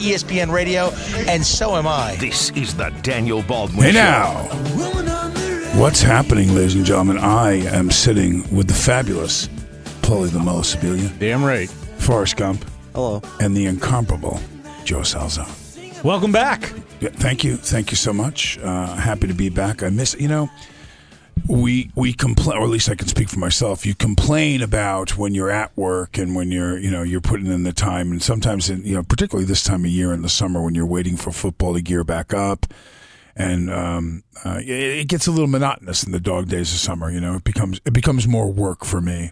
E 0.00 0.12
ESPN 0.12 0.50
Radio, 0.52 0.90
and 1.28 1.44
so 1.44 1.76
am 1.76 1.86
I. 1.86 2.16
This 2.16 2.50
is 2.50 2.74
the 2.74 2.90
Daniel 3.02 3.42
Baldwin 3.42 3.82
Hey 3.84 3.92
Show. 3.92 3.98
now, 3.98 4.44
what's 5.80 6.00
happening, 6.02 6.54
ladies 6.54 6.74
and 6.74 6.84
gentlemen? 6.84 7.18
I 7.18 7.52
am 7.74 7.90
sitting 7.90 8.42
with 8.54 8.68
the 8.68 8.74
fabulous 8.74 9.48
Paulie 10.02 10.30
the 10.30 10.38
Mo 10.38 10.60
Sibilia, 10.60 11.16
Damn 11.18 11.44
right. 11.44 11.68
Forrest 11.98 12.36
Gump, 12.36 12.64
Hello. 12.94 13.20
and 13.40 13.56
the 13.56 13.66
incomparable 13.66 14.40
Joe 14.84 15.00
Salzone. 15.00 15.50
Welcome 16.04 16.30
back. 16.32 16.72
Yeah, 17.00 17.08
thank 17.10 17.42
you, 17.44 17.56
thank 17.56 17.90
you 17.90 17.96
so 17.96 18.12
much. 18.12 18.58
Uh, 18.58 18.94
happy 18.94 19.26
to 19.26 19.34
be 19.34 19.48
back. 19.48 19.82
I 19.82 19.88
miss 19.88 20.14
you 20.18 20.28
know. 20.28 20.48
We 21.48 21.90
we 21.94 22.12
complain, 22.12 22.58
or 22.58 22.64
at 22.64 22.70
least 22.70 22.88
I 22.88 22.96
can 22.96 23.06
speak 23.06 23.28
for 23.28 23.38
myself. 23.38 23.86
You 23.86 23.94
complain 23.94 24.62
about 24.62 25.16
when 25.16 25.34
you're 25.34 25.50
at 25.50 25.76
work 25.76 26.18
and 26.18 26.34
when 26.34 26.50
you're 26.50 26.76
you 26.78 26.90
know 26.90 27.02
you're 27.02 27.20
putting 27.20 27.46
in 27.46 27.62
the 27.62 27.72
time, 27.72 28.10
and 28.10 28.22
sometimes 28.22 28.68
in, 28.68 28.84
you 28.84 28.94
know 28.94 29.02
particularly 29.04 29.46
this 29.46 29.62
time 29.62 29.84
of 29.84 29.90
year 29.90 30.12
in 30.12 30.22
the 30.22 30.28
summer 30.28 30.62
when 30.62 30.74
you're 30.74 30.86
waiting 30.86 31.16
for 31.16 31.30
football 31.30 31.74
to 31.74 31.80
gear 31.80 32.02
back 32.02 32.34
up, 32.34 32.66
and 33.36 33.70
um, 33.70 34.24
uh, 34.44 34.58
it, 34.60 34.70
it 34.70 35.08
gets 35.08 35.28
a 35.28 35.30
little 35.30 35.46
monotonous 35.46 36.02
in 36.02 36.10
the 36.10 36.18
dog 36.18 36.48
days 36.48 36.72
of 36.72 36.78
summer. 36.78 37.10
You 37.10 37.20
know, 37.20 37.36
it 37.36 37.44
becomes 37.44 37.80
it 37.84 37.92
becomes 37.92 38.26
more 38.26 38.50
work 38.50 38.84
for 38.84 39.00
me. 39.00 39.30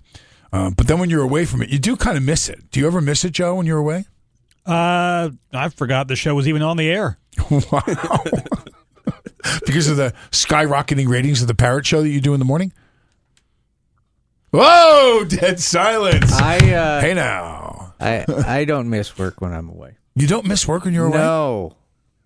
Uh, 0.52 0.70
but 0.70 0.86
then 0.86 1.00
when 1.00 1.10
you're 1.10 1.22
away 1.24 1.44
from 1.44 1.62
it, 1.62 1.70
you 1.70 1.80
do 1.80 1.96
kind 1.96 2.16
of 2.16 2.22
miss 2.22 2.48
it. 2.48 2.70
Do 2.70 2.78
you 2.78 2.86
ever 2.86 3.00
miss 3.00 3.24
it, 3.24 3.32
Joe, 3.32 3.56
when 3.56 3.66
you're 3.66 3.78
away? 3.78 4.04
Uh, 4.64 5.30
I 5.52 5.68
forgot 5.70 6.06
the 6.06 6.14
show 6.14 6.34
was 6.36 6.46
even 6.46 6.62
on 6.62 6.76
the 6.76 6.88
air. 6.88 7.18
Wow. 7.50 7.82
Because 9.66 9.88
of 9.88 9.96
the 9.96 10.12
skyrocketing 10.30 11.08
ratings 11.08 11.42
of 11.42 11.48
the 11.48 11.54
parrot 11.54 11.86
show 11.86 12.02
that 12.02 12.08
you 12.08 12.20
do 12.20 12.32
in 12.34 12.38
the 12.38 12.44
morning? 12.44 12.72
Whoa, 14.52 15.24
dead 15.28 15.58
silence. 15.60 16.32
I 16.32 16.56
uh, 16.72 17.00
hey 17.00 17.14
now. 17.14 17.94
I 18.00 18.24
I 18.46 18.64
don't 18.64 18.88
miss 18.88 19.16
work 19.18 19.40
when 19.40 19.52
I'm 19.52 19.68
away. 19.68 19.96
You 20.14 20.26
don't 20.28 20.46
miss 20.46 20.68
work 20.68 20.84
when 20.84 20.94
you're 20.94 21.06
away? 21.06 21.18
No, 21.18 21.74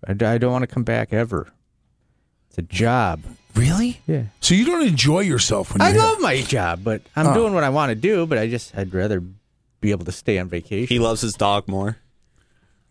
I 0.07 0.13
don't 0.13 0.51
want 0.51 0.61
to 0.63 0.67
come 0.67 0.83
back 0.83 1.11
ever. 1.11 1.47
It's 2.49 2.57
a 2.59 2.61
job. 2.61 3.21
Really? 3.55 3.99
Yeah. 4.07 4.23
So 4.41 4.53
you 4.53 4.65
don't 4.65 4.85
enjoy 4.87 5.21
yourself 5.21 5.71
when 5.73 5.79
you're 5.81 5.87
I 5.89 5.91
here? 5.91 6.01
love 6.01 6.19
my 6.21 6.41
job, 6.41 6.83
but 6.83 7.01
I'm 7.15 7.27
Oh. 7.27 7.33
doing 7.33 7.53
what 7.53 7.63
I 7.63 7.69
want 7.69 7.89
to 7.89 7.95
do. 7.95 8.27
But 8.27 8.37
I 8.37 8.47
just 8.47 8.77
I'd 8.77 8.93
rather 8.93 9.21
be 9.81 9.89
able 9.91 10.05
to 10.05 10.11
stay 10.11 10.37
on 10.37 10.49
vacation. 10.49 10.87
He 10.93 10.99
loves 10.99 11.21
his 11.21 11.33
dog 11.33 11.67
more. 11.67 11.97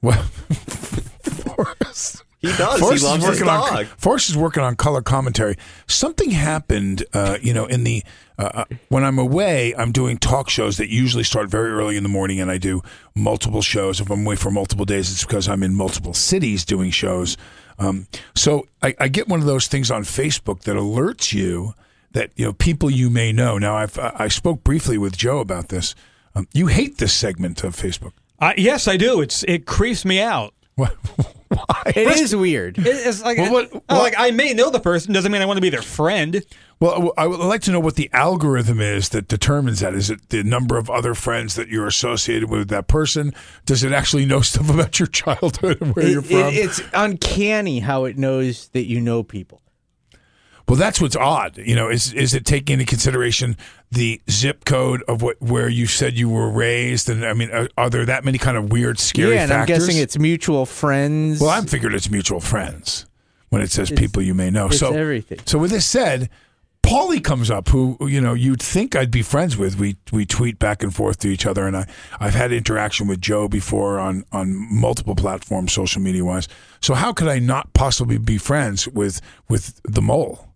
Well, 0.03 0.23
Forrest. 1.23 2.25
He 2.41 2.48
does. 2.48 2.78
Forrest 2.78 3.03
he 3.03 3.08
loves 3.08 3.25
is 3.25 3.31
his 3.31 3.41
working 3.41 3.47
dog. 3.47 3.72
on 3.72 3.84
Forrest 3.97 4.31
is 4.31 4.36
working 4.36 4.62
on 4.62 4.77
color 4.77 5.03
commentary. 5.03 5.56
Something 5.89 6.31
happened, 6.31 7.05
uh, 7.12 7.39
you 7.42 7.53
know, 7.53 7.67
in 7.67 7.83
the 7.84 8.05
uh, 8.39 8.50
uh, 8.55 8.64
when 8.89 9.03
I'm 9.03 9.19
away, 9.19 9.75
I'm 9.75 9.91
doing 9.91 10.19
talk 10.19 10.48
shows 10.48 10.77
that 10.77 10.89
usually 10.89 11.25
start 11.25 11.50
very 11.50 11.70
early 11.70 11.97
in 11.97 12.05
the 12.05 12.09
morning, 12.09 12.41
and 12.41 12.50
I 12.50 12.59
do 12.59 12.83
multiple 13.16 13.62
shows. 13.62 14.00
If 14.00 14.09
I'm 14.11 14.25
away 14.25 14.36
for 14.36 14.53
multiple 14.53 14.84
days, 14.84 15.11
it's 15.11 15.25
because 15.25 15.48
I'm 15.48 15.64
in 15.64 15.75
multiple 15.75 16.14
cities 16.14 16.64
doing 16.64 16.92
shows. 16.92 17.36
Um, 17.81 18.06
so 18.36 18.66
I, 18.83 18.94
I 19.00 19.09
get 19.09 19.28
one 19.28 19.41
of 19.41 19.47
those 19.47 19.66
things 19.66 19.91
on 19.91 20.05
Facebook 20.05 20.60
that 20.62 20.76
alerts 20.76 21.32
you 21.32 21.75
that 22.12 22.31
you 22.37 22.44
know 22.44 22.53
people 22.53 22.88
you 22.88 23.10
may 23.10 23.32
know. 23.32 23.59
Now 23.59 23.76
I've 23.76 23.99
I 23.99 24.28
spoke 24.28 24.62
briefly 24.62 24.97
with 24.97 25.16
Joe 25.16 25.41
about 25.41 25.69
this. 25.69 25.97
Um, 26.37 26.47
you 26.53 26.69
hate 26.69 26.99
this 26.99 27.12
segment 27.12 27.65
of 27.65 27.75
Facebook. 27.75 28.12
Uh, 28.38 28.53
yes, 28.56 28.87
I 28.87 28.97
do. 28.97 29.20
It's 29.20 29.43
it 29.44 29.66
creeps 29.66 30.05
me 30.05 30.20
out. 30.20 30.55
What? 30.76 30.97
It 31.86 32.20
is 32.20 32.34
weird. 32.36 32.78
It- 32.78 32.86
it's 32.86 33.22
like, 33.22 33.38
Well, 33.38 33.53
what- 33.53 33.70
oh, 33.72 33.81
what- 33.88 34.03
like 34.03 34.14
I 34.19 34.31
may 34.31 34.53
know 34.54 34.70
the 34.70 34.81
person 34.81 35.12
doesn't 35.12 35.31
mean 35.32 35.41
I 35.42 35.47
want 35.47 35.56
to 35.56 35.62
be 35.62 35.70
their 35.70 35.82
friend. 35.82 36.42
Well, 36.81 37.12
I 37.16 37.26
would 37.26 37.41
like 37.41 37.62
to 37.62 37.72
know 37.72 37.81
what 37.81 37.97
the 37.97 38.09
algorithm 38.12 38.81
is 38.81 39.09
that 39.09 39.26
determines 39.26 39.81
that. 39.81 39.94
Is 39.94 40.10
it 40.10 40.28
the 40.28 40.44
number 40.44 40.76
of 40.78 40.88
other 40.91 41.14
friends 41.14 41.54
that 41.56 41.69
you're 41.69 41.87
associated 41.88 42.48
with 42.50 42.69
that 42.69 42.87
person? 42.87 43.34
Does 43.66 43.82
it 43.82 43.92
actually 43.92 44.26
know 44.26 44.41
stuff 44.42 44.70
about 44.70 44.98
your 45.00 45.08
childhood 45.08 45.78
and 45.81 45.97
where 45.97 46.04
It- 46.06 46.10
you're 46.12 46.20
it- 46.20 46.26
from? 46.26 46.53
it's 46.54 46.81
uncanny 46.94 47.81
how 47.81 48.04
it 48.04 48.16
knows 48.19 48.69
that 48.75 48.87
you 48.87 49.00
know 49.00 49.22
people. 49.22 49.62
Well, 50.69 50.77
that's 50.77 51.01
what's 51.01 51.17
odd. 51.17 51.56
You 51.56 51.75
know, 51.75 51.89
is 51.89 52.12
is 52.12 52.34
it 52.34 52.45
taking 52.45 52.75
into 52.75 52.84
consideration 52.84 53.56
the 53.91 54.21
zip 54.31 54.67
code 54.67 55.03
of 55.09 55.23
what 55.23 55.41
where 55.41 55.69
you 55.69 55.87
said 55.87 56.19
you 56.19 56.29
were 56.29 56.51
raised? 56.51 57.09
And 57.09 57.25
I 57.25 57.33
mean, 57.33 57.51
are, 57.51 57.69
are 57.79 57.89
there 57.89 58.05
that 58.05 58.25
many 58.25 58.37
kind 58.37 58.56
of 58.56 58.71
weird, 58.71 58.99
scary 58.99 59.34
yeah, 59.34 59.43
and 59.43 59.51
factors? 59.51 59.77
I'm 59.77 59.87
guessing 59.87 60.03
it's 60.03 60.19
mutual 60.19 60.67
friends. 60.67 61.41
Well, 61.41 61.51
I'm 61.51 61.67
figured 61.67 61.95
it's 61.95 62.11
mutual 62.11 62.41
friends 62.41 63.06
when 63.49 63.62
it 63.62 63.71
says 63.71 63.91
people 63.91 64.23
you 64.23 64.34
may 64.34 64.51
know. 64.51 64.67
it's 64.67 64.79
so 64.79 64.93
everything. 64.93 65.41
So 65.47 65.59
with 65.59 65.71
this 65.71 65.87
said, 65.87 66.29
Paulie 66.83 67.25
comes 67.25 67.50
up, 67.50 67.69
who 67.69 67.97
you 68.00 68.21
know 68.21 68.35
you'd 68.35 68.62
think 68.62 68.95
I'd 68.95 69.11
be 69.11 69.23
friends 69.23 69.56
with. 69.56 69.79
We 69.79 69.97
we 70.12 70.27
tweet 70.27 70.59
back 70.59 70.83
and 70.83 70.95
forth 70.95 71.19
to 71.21 71.29
each 71.29 71.47
other, 71.47 71.67
and 71.67 71.77
I 71.79 71.87
I've 72.21 72.35
had 72.35 72.53
interaction 72.53 73.09
with 73.09 73.23
Joe 73.23 73.49
before 73.49 73.99
on 73.99 74.25
on 74.33 74.55
multiple 74.55 75.15
platforms, 75.15 75.73
social 75.73 76.03
media 76.03 76.25
wise. 76.25 76.47
So 76.81 76.93
how 76.93 77.15
could 77.15 77.29
I 77.29 77.39
not 77.39 77.73
possibly 77.73 78.19
be 78.19 78.37
friends 78.37 78.87
with 78.87 79.21
with 79.49 79.81
the 79.85 80.03
mole? 80.03 80.47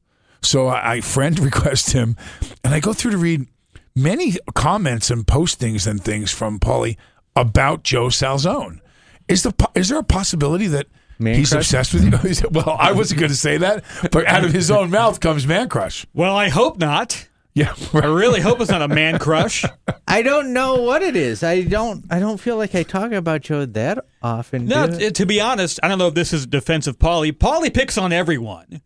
So 0.42 0.66
I, 0.68 0.94
I 0.94 1.00
friend 1.00 1.38
request 1.50 1.92
him, 1.92 2.16
and 2.64 2.74
I 2.74 2.80
go 2.80 2.92
through 2.92 3.12
to 3.12 3.18
read 3.18 3.46
many 3.94 4.34
comments 4.54 5.10
and 5.10 5.26
postings 5.26 5.86
and 5.86 6.02
things 6.02 6.30
from 6.32 6.58
Paulie 6.58 6.96
about 7.36 7.82
Joe 7.82 8.06
Salzone. 8.06 8.80
Is 9.28 9.42
the 9.44 9.52
is 9.74 9.88
there 9.88 9.98
a 9.98 10.04
possibility 10.04 10.66
that 10.68 10.86
Man 11.18 11.36
he's 11.36 11.50
crush? 11.50 11.66
obsessed 11.72 11.94
with 11.94 12.04
you? 12.04 12.48
Well, 12.50 12.76
I 12.78 12.92
wasn't 12.92 13.20
going 13.20 13.30
to 13.30 13.36
say 13.36 13.56
that, 13.58 13.84
but 14.10 14.26
out 14.26 14.44
of 14.44 14.52
his 14.52 14.70
own 14.70 14.90
mouth 14.90 15.20
comes 15.20 15.46
man 15.46 15.68
crush. 15.68 16.06
Well, 16.12 16.36
I 16.36 16.48
hope 16.48 16.78
not. 16.78 17.28
Yeah, 17.54 17.74
I 17.92 18.06
really 18.06 18.40
hope 18.40 18.60
it's 18.62 18.70
not 18.70 18.80
a 18.80 18.88
man 18.88 19.18
crush. 19.18 19.62
I 20.08 20.22
don't 20.22 20.54
know 20.54 20.76
what 20.76 21.02
it 21.02 21.16
is. 21.16 21.42
I 21.42 21.62
don't. 21.62 22.04
I 22.10 22.18
don't 22.18 22.38
feel 22.38 22.56
like 22.56 22.74
I 22.74 22.82
talk 22.82 23.12
about 23.12 23.42
Joe 23.42 23.66
that 23.66 24.04
often. 24.22 24.64
No, 24.66 24.86
do 24.86 24.94
I? 24.94 24.98
t- 24.98 25.10
to 25.10 25.26
be 25.26 25.38
honest, 25.40 25.78
I 25.82 25.88
don't 25.88 25.98
know 25.98 26.08
if 26.08 26.14
this 26.14 26.32
is 26.32 26.46
defensive 26.46 26.98
Paulie. 26.98 27.30
Paulie 27.32 27.72
picks 27.72 27.96
on 27.98 28.10
everyone. 28.12 28.80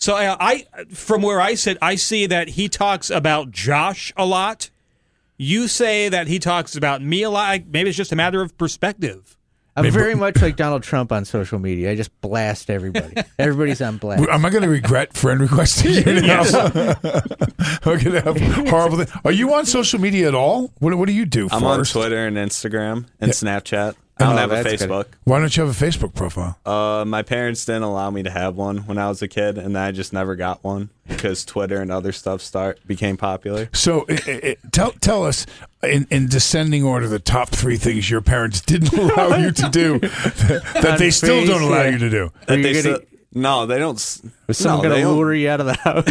So 0.00 0.14
I, 0.16 0.36
I, 0.40 0.84
from 0.94 1.20
where 1.20 1.40
I 1.42 1.54
sit, 1.54 1.76
I 1.82 1.94
see 1.94 2.24
that 2.26 2.48
he 2.48 2.68
talks 2.70 3.10
about 3.10 3.50
Josh 3.50 4.12
a 4.16 4.24
lot. 4.24 4.70
You 5.36 5.68
say 5.68 6.08
that 6.08 6.26
he 6.26 6.38
talks 6.38 6.74
about 6.74 7.02
me 7.02 7.22
a 7.22 7.30
lot. 7.30 7.60
Maybe 7.70 7.90
it's 7.90 7.98
just 7.98 8.10
a 8.10 8.16
matter 8.16 8.40
of 8.40 8.56
perspective. 8.56 9.36
I'm 9.76 9.84
Maybe- 9.84 9.92
very 9.92 10.14
much 10.14 10.40
like 10.40 10.56
Donald 10.56 10.82
Trump 10.82 11.12
on 11.12 11.24
social 11.26 11.58
media. 11.58 11.90
I 11.90 11.96
just 11.96 12.18
blast 12.22 12.70
everybody. 12.70 13.14
Everybody's 13.38 13.80
on 13.82 13.98
blast. 13.98 14.26
Am 14.28 14.44
I 14.44 14.50
going 14.50 14.62
to 14.62 14.68
regret 14.68 15.12
friend 15.12 15.40
requesting 15.40 15.92
you 15.92 16.20
now? 16.22 16.40
I'm 16.42 16.72
going 17.80 18.00
to 18.00 18.20
have 18.24 18.68
horrible. 18.68 19.04
Thing. 19.04 19.20
Are 19.24 19.32
you 19.32 19.52
on 19.54 19.66
social 19.66 20.00
media 20.00 20.28
at 20.28 20.34
all? 20.34 20.72
What, 20.78 20.94
what 20.96 21.06
do 21.06 21.12
you 21.12 21.24
do? 21.24 21.48
I'm 21.52 21.62
on 21.64 21.84
Twitter 21.84 22.26
and 22.26 22.36
Instagram 22.36 23.06
and 23.20 23.32
Snapchat. 23.32 23.94
I 24.20 24.24
don't 24.24 24.34
Oh, 24.34 24.38
have 24.38 24.52
a 24.52 24.62
that's 24.62 24.82
good. 24.82 24.90
Facebook. 24.90 25.06
Why 25.24 25.38
don't 25.40 25.56
you 25.56 25.64
have 25.66 25.82
a 25.82 25.86
Facebook 25.86 26.14
profile? 26.14 26.58
Uh, 26.66 27.04
my 27.06 27.22
parents 27.22 27.64
didn't 27.64 27.82
allow 27.84 28.10
me 28.10 28.22
to 28.22 28.30
have 28.30 28.54
one 28.56 28.78
when 28.86 28.98
I 28.98 29.08
was 29.08 29.22
a 29.22 29.28
kid, 29.28 29.56
and 29.58 29.76
I 29.78 29.90
just 29.92 30.12
never 30.12 30.36
got 30.36 30.62
one 30.62 30.90
because 31.08 31.44
Twitter 31.44 31.80
and 31.80 31.90
other 31.90 32.12
stuff 32.12 32.42
start 32.42 32.86
became 32.86 33.16
popular. 33.16 33.68
So 33.72 34.04
i 34.08 34.18
i 34.26 34.56
tell 34.72 34.92
tell 34.92 35.24
us 35.24 35.46
in, 35.82 36.06
in 36.10 36.28
descending 36.28 36.84
order 36.84 37.08
the 37.08 37.18
top 37.18 37.48
three 37.48 37.78
things 37.78 38.10
your 38.10 38.20
parents 38.20 38.60
didn't 38.60 38.92
allow 38.98 39.36
you 39.36 39.50
to 39.52 39.68
do 39.70 39.98
that, 40.00 40.62
that 40.82 40.98
they 40.98 41.10
still 41.10 41.46
don't 41.46 41.62
allow 41.62 41.84
you 41.84 41.96
to 41.98 42.10
do. 42.10 42.30
That 42.46 42.58
you 42.58 42.62
they 42.62 42.72
gonna- 42.74 42.96
still- 42.96 43.00
no, 43.32 43.64
they 43.64 43.78
don't. 43.78 43.94
s- 43.94 44.20
Was 44.48 44.58
someone 44.58 44.78
no, 44.78 44.82
going 44.88 44.94
they 44.96 45.02
to 45.02 45.08
don't- 45.08 45.16
lure 45.16 45.32
you 45.34 45.48
out 45.48 45.60
of 45.60 45.66
the 45.66 45.74
house? 45.74 46.04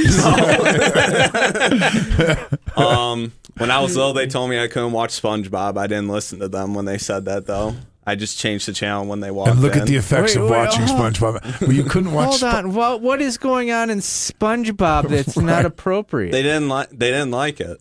Um, 2.78 3.34
when 3.58 3.72
I 3.72 3.82
was 3.82 3.98
little, 3.98 4.14
they 4.14 4.26
told 4.28 4.50
me 4.50 4.58
I 4.58 4.70
couldn't 4.70 4.94
watch 4.94 5.22
SpongeBob. 5.22 5.78
I 5.78 5.86
didn't 5.88 6.08
listen 6.08 6.40
to 6.40 6.48
them 6.48 6.74
when 6.74 6.86
they 6.86 6.98
said 6.98 7.26
that, 7.26 7.46
though. 7.46 7.76
I 8.08 8.16
just 8.16 8.40
changed 8.40 8.68
the 8.68 8.74
channel 8.74 9.06
when 9.06 9.20
they 9.20 9.30
walked 9.30 9.52
And 9.52 9.62
look 9.62 9.76
in. 9.76 9.82
at 9.82 9.88
the 9.88 9.96
effects 9.98 10.36
Wait, 10.36 10.42
of 10.44 10.50
wait, 10.50 10.58
watching 10.58 10.88
hold- 10.88 11.14
SpongeBob. 11.14 11.62
Well, 11.62 11.72
you 11.74 11.84
couldn't 11.84 12.12
watch. 12.12 12.28
Hold 12.30 12.42
Spo- 12.42 12.54
on. 12.58 12.74
What 12.74 13.02
what 13.02 13.22
is 13.22 13.38
going 13.38 13.72
on 13.72 13.90
in 13.90 14.00
SpongeBob 14.00 15.10
that's 15.10 15.38
not 15.38 15.66
appropriate? 15.66 16.32
They 16.32 16.42
didn't 16.44 16.70
like. 16.70 16.90
They 16.90 17.12
didn't 17.12 17.32
like 17.32 17.60
it. 17.60 17.80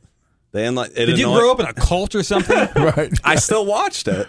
They 0.53 0.63
didn't 0.63 0.77
like. 0.77 0.91
It 0.97 1.07
Did 1.07 1.19
you 1.19 1.27
grow 1.27 1.53
up 1.53 1.61
in 1.61 1.67
a 1.67 1.73
cult 1.73 2.15
or 2.15 2.23
something? 2.23 2.57
right. 2.77 3.13
I 3.25 3.37
still 3.37 3.65
watched 3.65 4.09
it. 4.09 4.29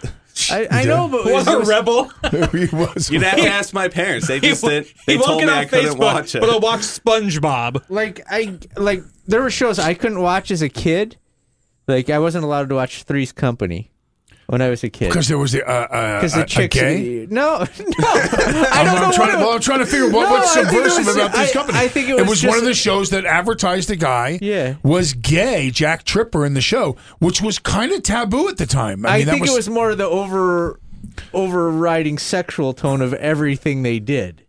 I, 0.50 0.68
I 0.70 0.84
know, 0.84 1.06
but 1.08 1.24
what 1.26 1.46
it 1.46 1.54
a 1.54 1.66
rebel! 1.66 2.04
he 2.52 2.74
was. 2.74 3.10
You'd 3.10 3.22
have 3.22 3.36
to 3.38 3.46
ask 3.48 3.74
my 3.74 3.88
parents. 3.88 4.26
They 4.28 4.40
just 4.40 4.62
he, 4.62 4.68
didn't. 4.68 4.92
They 5.06 5.16
won't 5.16 5.26
told 5.26 5.42
me 5.42 5.48
on 5.48 5.58
I 5.58 5.64
couldn't 5.66 5.98
watch 5.98 6.34
it. 6.34 6.40
but 6.40 6.48
I 6.48 6.56
watched 6.56 7.04
SpongeBob. 7.04 7.84
like 7.90 8.22
I 8.30 8.58
like 8.76 9.02
there 9.26 9.42
were 9.42 9.50
shows 9.50 9.78
I 9.78 9.92
couldn't 9.94 10.20
watch 10.22 10.50
as 10.50 10.62
a 10.62 10.68
kid. 10.70 11.16
Like 11.86 12.08
I 12.08 12.20
wasn't 12.20 12.44
allowed 12.44 12.68
to 12.70 12.76
watch 12.76 13.02
Three's 13.02 13.32
Company. 13.32 13.89
When 14.50 14.60
I 14.60 14.68
was 14.68 14.82
a 14.82 14.90
kid. 14.90 15.08
Because 15.08 15.28
there 15.28 15.38
was 15.38 15.52
the 15.52 15.64
uh, 15.64 15.70
uh, 15.72 16.18
Because 16.18 16.34
a, 16.34 16.36
the 16.38 16.42
a 16.42 16.46
chicks, 16.46 16.74
gay. 16.76 17.26
no, 17.30 17.58
no, 17.58 17.64
I 17.68 18.68
I'm, 18.72 18.86
don't 18.86 18.96
I'm 18.96 19.10
know. 19.10 19.12
trying 19.16 19.32
to, 19.32 19.36
well, 19.38 19.52
I'm 19.52 19.60
trying 19.60 19.78
to 19.78 19.86
figure 19.86 20.06
out 20.06 20.12
what, 20.12 20.24
No, 20.24 20.30
what's 20.32 20.52
subversive 20.52 21.06
was- 21.06 21.14
about 21.16 21.32
this 21.32 21.50
I- 21.50 21.52
company. 21.52 21.78
I 21.78 21.88
think 21.88 22.08
it 22.08 22.26
was 22.26 22.44
one 22.44 22.58
of 22.58 22.64
the 22.64 22.74
shows 22.74 23.10
that 23.10 23.24
advertised 23.24 23.90
a 23.90 23.96
guy 23.96 24.38
Yeah. 24.42 24.74
was 24.82 25.12
gay, 25.14 25.70
Jack 25.70 26.02
Tripper 26.02 26.44
in 26.44 26.54
the 26.54 26.60
show, 26.60 26.96
which 27.20 27.40
was 27.40 27.58
kind 27.60 27.92
of 27.92 28.02
taboo 28.02 28.48
at 28.48 28.56
the 28.56 28.66
time. 28.66 29.06
I, 29.06 29.18
mean, 29.18 29.26
think 29.28 29.46
it 29.46 29.52
was 29.54 29.68
more 29.68 29.94
the 29.94 30.06
over 30.06 30.80
overriding 31.32 32.18
sexual 32.18 32.72
tone 32.72 33.02
of 33.02 33.14
everything 33.14 33.82
they 33.82 33.98
did. 34.00 34.44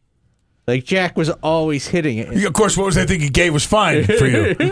Like 0.67 0.85
Jack 0.85 1.17
was 1.17 1.29
always 1.41 1.87
hitting 1.87 2.19
it. 2.19 2.45
Of 2.45 2.53
course, 2.53 2.77
what 2.77 2.85
was 2.85 2.95
I 2.97 3.05
thinking? 3.05 3.29
Gay 3.29 3.49
was 3.49 3.65
fine 3.65 4.05
for 4.05 4.27
you. 4.27 4.53
no, 4.59 4.67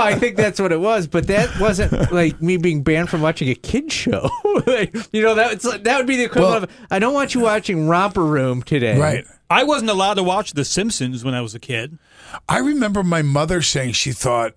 I 0.00 0.16
think 0.18 0.36
that's 0.36 0.58
what 0.58 0.72
it 0.72 0.80
was, 0.80 1.06
but 1.06 1.26
that 1.26 1.60
wasn't 1.60 2.10
like 2.10 2.40
me 2.40 2.56
being 2.56 2.82
banned 2.82 3.10
from 3.10 3.20
watching 3.20 3.50
a 3.50 3.54
kid 3.54 3.92
show. 3.92 4.28
Like, 4.66 4.96
you 5.12 5.22
know, 5.22 5.34
that 5.34 5.60
that 5.84 5.98
would 5.98 6.06
be 6.06 6.16
the 6.16 6.24
equivalent 6.24 6.64
of 6.64 6.70
I 6.90 6.98
don't 6.98 7.14
want 7.14 7.34
you 7.34 7.40
watching 7.40 7.88
Romper 7.88 8.24
Room 8.24 8.62
today. 8.62 8.98
right. 8.98 9.24
I 9.48 9.62
wasn't 9.62 9.90
allowed 9.90 10.14
to 10.14 10.24
watch 10.24 10.54
The 10.54 10.64
Simpsons 10.64 11.24
when 11.24 11.34
I 11.34 11.40
was 11.40 11.54
a 11.54 11.60
kid. 11.60 11.98
I 12.48 12.58
remember 12.58 13.04
my 13.04 13.22
mother 13.22 13.62
saying 13.62 13.92
she 13.92 14.10
thought 14.12 14.54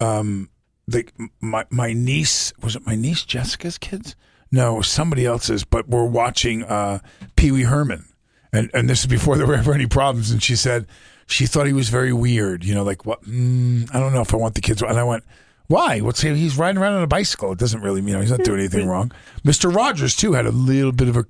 um, 0.00 0.48
the, 0.86 1.08
my 1.40 1.64
my 1.70 1.92
niece 1.92 2.52
was 2.62 2.76
it 2.76 2.86
my 2.86 2.94
niece 2.94 3.24
Jessica's 3.24 3.78
kids? 3.78 4.14
No, 4.52 4.80
somebody 4.80 5.26
else's. 5.26 5.64
But 5.64 5.88
we're 5.88 6.04
watching 6.04 6.62
uh, 6.64 7.00
Pee 7.36 7.50
Wee 7.50 7.62
Herman, 7.62 8.04
and 8.52 8.70
and 8.74 8.88
this 8.88 9.00
is 9.00 9.06
before 9.06 9.36
there 9.36 9.46
were 9.46 9.54
ever 9.56 9.72
any 9.74 9.86
problems. 9.86 10.30
And 10.30 10.42
she 10.42 10.56
said 10.56 10.86
she 11.26 11.46
thought 11.46 11.66
he 11.66 11.72
was 11.72 11.88
very 11.88 12.12
weird. 12.12 12.64
You 12.64 12.74
know, 12.74 12.82
like 12.84 13.04
what? 13.06 13.22
Mm, 13.24 13.94
I 13.94 14.00
don't 14.00 14.12
know 14.12 14.20
if 14.22 14.32
I 14.32 14.36
want 14.36 14.54
the 14.54 14.60
kids. 14.60 14.82
And 14.82 14.98
I 14.98 15.04
went. 15.04 15.24
Why? 15.66 16.00
What's 16.00 16.22
he? 16.22 16.34
He's 16.34 16.56
riding 16.56 16.80
around 16.80 16.94
on 16.94 17.02
a 17.02 17.06
bicycle. 17.06 17.52
It 17.52 17.58
doesn't 17.58 17.82
really, 17.82 18.00
you 18.00 18.12
know, 18.14 18.22
he's 18.22 18.30
not 18.30 18.42
doing 18.42 18.58
anything 18.60 18.86
wrong. 18.88 19.12
Mister 19.44 19.68
Rogers 19.68 20.16
too 20.16 20.32
had 20.32 20.46
a 20.46 20.50
little 20.50 20.92
bit 20.92 21.08
of 21.08 21.16
a, 21.18 21.26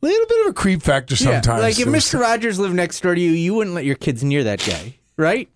little 0.00 0.26
bit 0.26 0.40
of 0.46 0.50
a 0.50 0.52
creep 0.52 0.80
factor 0.82 1.14
Yeah, 1.18 1.32
sometimes. 1.40 1.62
like 1.62 1.80
if 1.80 1.88
It 1.88 1.90
was- 1.90 2.04
Mr. 2.04 2.20
Rogers 2.20 2.60
lived 2.60 2.74
next 2.76 3.00
door 3.02 3.16
to 3.16 3.20
you, 3.20 3.32
you 3.32 3.52
wouldn't 3.54 3.74
let 3.74 3.84
your 3.84 3.96
kids 3.96 4.22
near 4.22 4.44
that 4.44 4.60
guy, 4.64 4.94
right? 5.16 5.48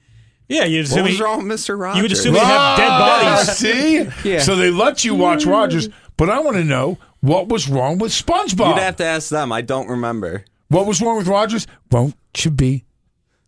Yeah, 0.48 0.64
you'd 0.64 0.80
What 0.90 0.90
assume 0.90 1.04
was 1.04 1.16
he, 1.16 1.22
wrong 1.22 1.46
with 1.48 1.60
Mr. 1.60 1.78
Rogers? 1.78 1.96
you 1.98 2.02
would 2.02 2.12
assume 2.12 2.34
he 2.34 2.40
had 2.40 2.76
dead 2.76 2.88
Ah, 2.90 3.34
bodies. 3.44 3.56
See? 3.56 4.28
Yeah. 4.28 4.40
So 4.40 4.56
they 4.56 4.70
let 4.70 5.04
you 5.04 5.14
watch 5.14 5.46
Rogers, 5.46 5.88
but 6.16 6.28
I 6.28 6.40
want 6.40 6.56
to 6.56 6.64
know 6.64 6.98
what 7.20 7.48
was 7.48 7.68
wrong 7.68 7.98
with 7.98 8.10
SpongeBob. 8.10 8.68
You'd 8.70 8.78
have 8.82 8.96
to 8.96 9.04
ask 9.04 9.28
them. 9.30 9.52
I 9.52 9.62
don't 9.62 9.88
remember. 9.88 10.44
What 10.74 10.86
was 10.86 11.00
wrong 11.00 11.16
with 11.16 11.28
Rogers? 11.28 11.66
Won't 11.90 12.14
you 12.44 12.50
be 12.50 12.84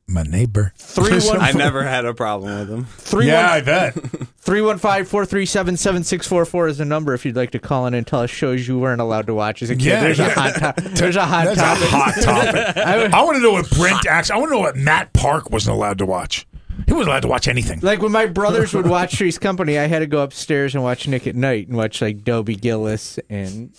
my 0.09 0.23
neighbor? 0.23 0.73
Three 0.77 1.19
one 1.27 1.41
I 1.41 1.51
never 1.53 1.83
had 1.83 2.05
a 2.05 2.15
problem 2.15 2.57
with 2.59 2.69
them. 2.69 2.85
three 2.85 3.27
yeah, 3.27 3.49
one 3.49 3.57
I 3.57 3.61
bet. 3.63 3.95
315-437-7644 4.47 6.69
is 6.71 6.79
the 6.79 6.85
number 6.85 7.15
if 7.15 7.25
you'd 7.25 7.37
like 7.37 7.51
to 7.53 7.59
call 7.59 7.87
in 7.87 7.95
and 7.95 8.07
tell 8.07 8.21
us 8.21 8.31
shows 8.31 8.67
you 8.69 8.79
weren't 8.79 9.01
allowed 9.01 9.27
to 9.27 9.35
watch 9.35 9.63
as 9.63 9.71
a 9.71 9.75
kid. 9.77 9.85
Yeah, 9.85 10.01
there's 10.01 10.19
yeah. 10.19 10.27
a 10.27 10.31
hot 10.31 10.55
to- 10.77 10.89
there's 10.91 11.17
a 11.17 11.25
hot 11.27 11.45
That's 11.47 11.59
topic. 11.59 11.85
a 11.85 11.91
hot 11.91 12.15
topic. 12.23 12.77
I 12.87 12.97
would- 12.99 13.15
I 13.15 13.25
want 13.25 13.37
to 13.37 13.43
know 13.43 13.53
what 13.53 13.69
Brent 13.71 14.07
acts. 14.07 14.31
I 14.31 14.37
want 14.37 14.51
to 14.51 14.55
know 14.55 14.61
what 14.61 14.77
Matt 14.77 15.13
Park 15.13 15.51
wasn't 15.51 15.77
allowed 15.77 15.99
to 15.99 16.07
watch. 16.07 16.47
He 16.87 16.93
wasn't 16.93 17.09
allowed 17.09 17.23
to 17.23 17.29
watch 17.29 17.49
anything. 17.49 17.81
like 17.81 18.03
when 18.03 18.13
my 18.13 18.27
brothers 18.27 18.75
would 18.75 18.87
watch 18.87 19.17
Three's 19.17 19.39
Company, 19.39 19.79
I 19.79 19.87
had 19.87 20.01
to 20.01 20.07
go 20.07 20.23
upstairs 20.23 20.75
and 20.75 20.85
watch 20.85 21.09
Nick 21.09 21.27
at 21.27 21.35
Night 21.35 21.69
and 21.69 21.77
watch 21.77 22.01
like 22.03 22.23
Dobie 22.23 22.55
Gillis 22.55 23.19
and 23.31 23.75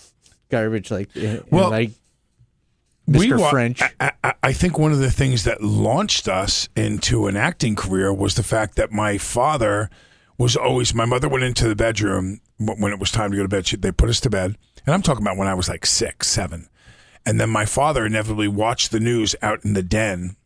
garbage 0.50 0.90
like 0.90 1.08
and, 1.14 1.44
Well, 1.50 1.70
like 1.70 1.92
we 3.08 3.28
Mr. 3.28 3.38
wa- 3.38 3.50
French. 3.50 3.82
I, 4.00 4.12
I, 4.22 4.34
I 4.42 4.52
think 4.52 4.78
one 4.78 4.92
of 4.92 4.98
the 4.98 5.10
things 5.10 5.44
that 5.44 5.62
launched 5.62 6.28
us 6.28 6.68
into 6.76 7.26
an 7.26 7.36
acting 7.36 7.74
career 7.74 8.12
was 8.12 8.34
the 8.34 8.42
fact 8.42 8.76
that 8.76 8.92
my 8.92 9.18
father 9.18 9.88
was 10.36 10.56
always. 10.56 10.94
My 10.94 11.04
mother 11.06 11.28
went 11.28 11.44
into 11.44 11.68
the 11.68 11.76
bedroom 11.76 12.40
when 12.58 12.92
it 12.92 12.98
was 12.98 13.10
time 13.10 13.30
to 13.30 13.36
go 13.36 13.42
to 13.42 13.48
bed. 13.48 13.66
She, 13.66 13.76
they 13.76 13.92
put 13.92 14.08
us 14.10 14.20
to 14.20 14.30
bed, 14.30 14.56
and 14.84 14.94
I'm 14.94 15.02
talking 15.02 15.22
about 15.22 15.36
when 15.36 15.48
I 15.48 15.54
was 15.54 15.68
like 15.68 15.86
six, 15.86 16.28
seven, 16.28 16.68
and 17.24 17.40
then 17.40 17.50
my 17.50 17.64
father 17.64 18.04
inevitably 18.06 18.48
watched 18.48 18.90
the 18.90 19.00
news 19.00 19.34
out 19.42 19.64
in 19.64 19.72
the 19.72 19.82
den, 19.82 20.36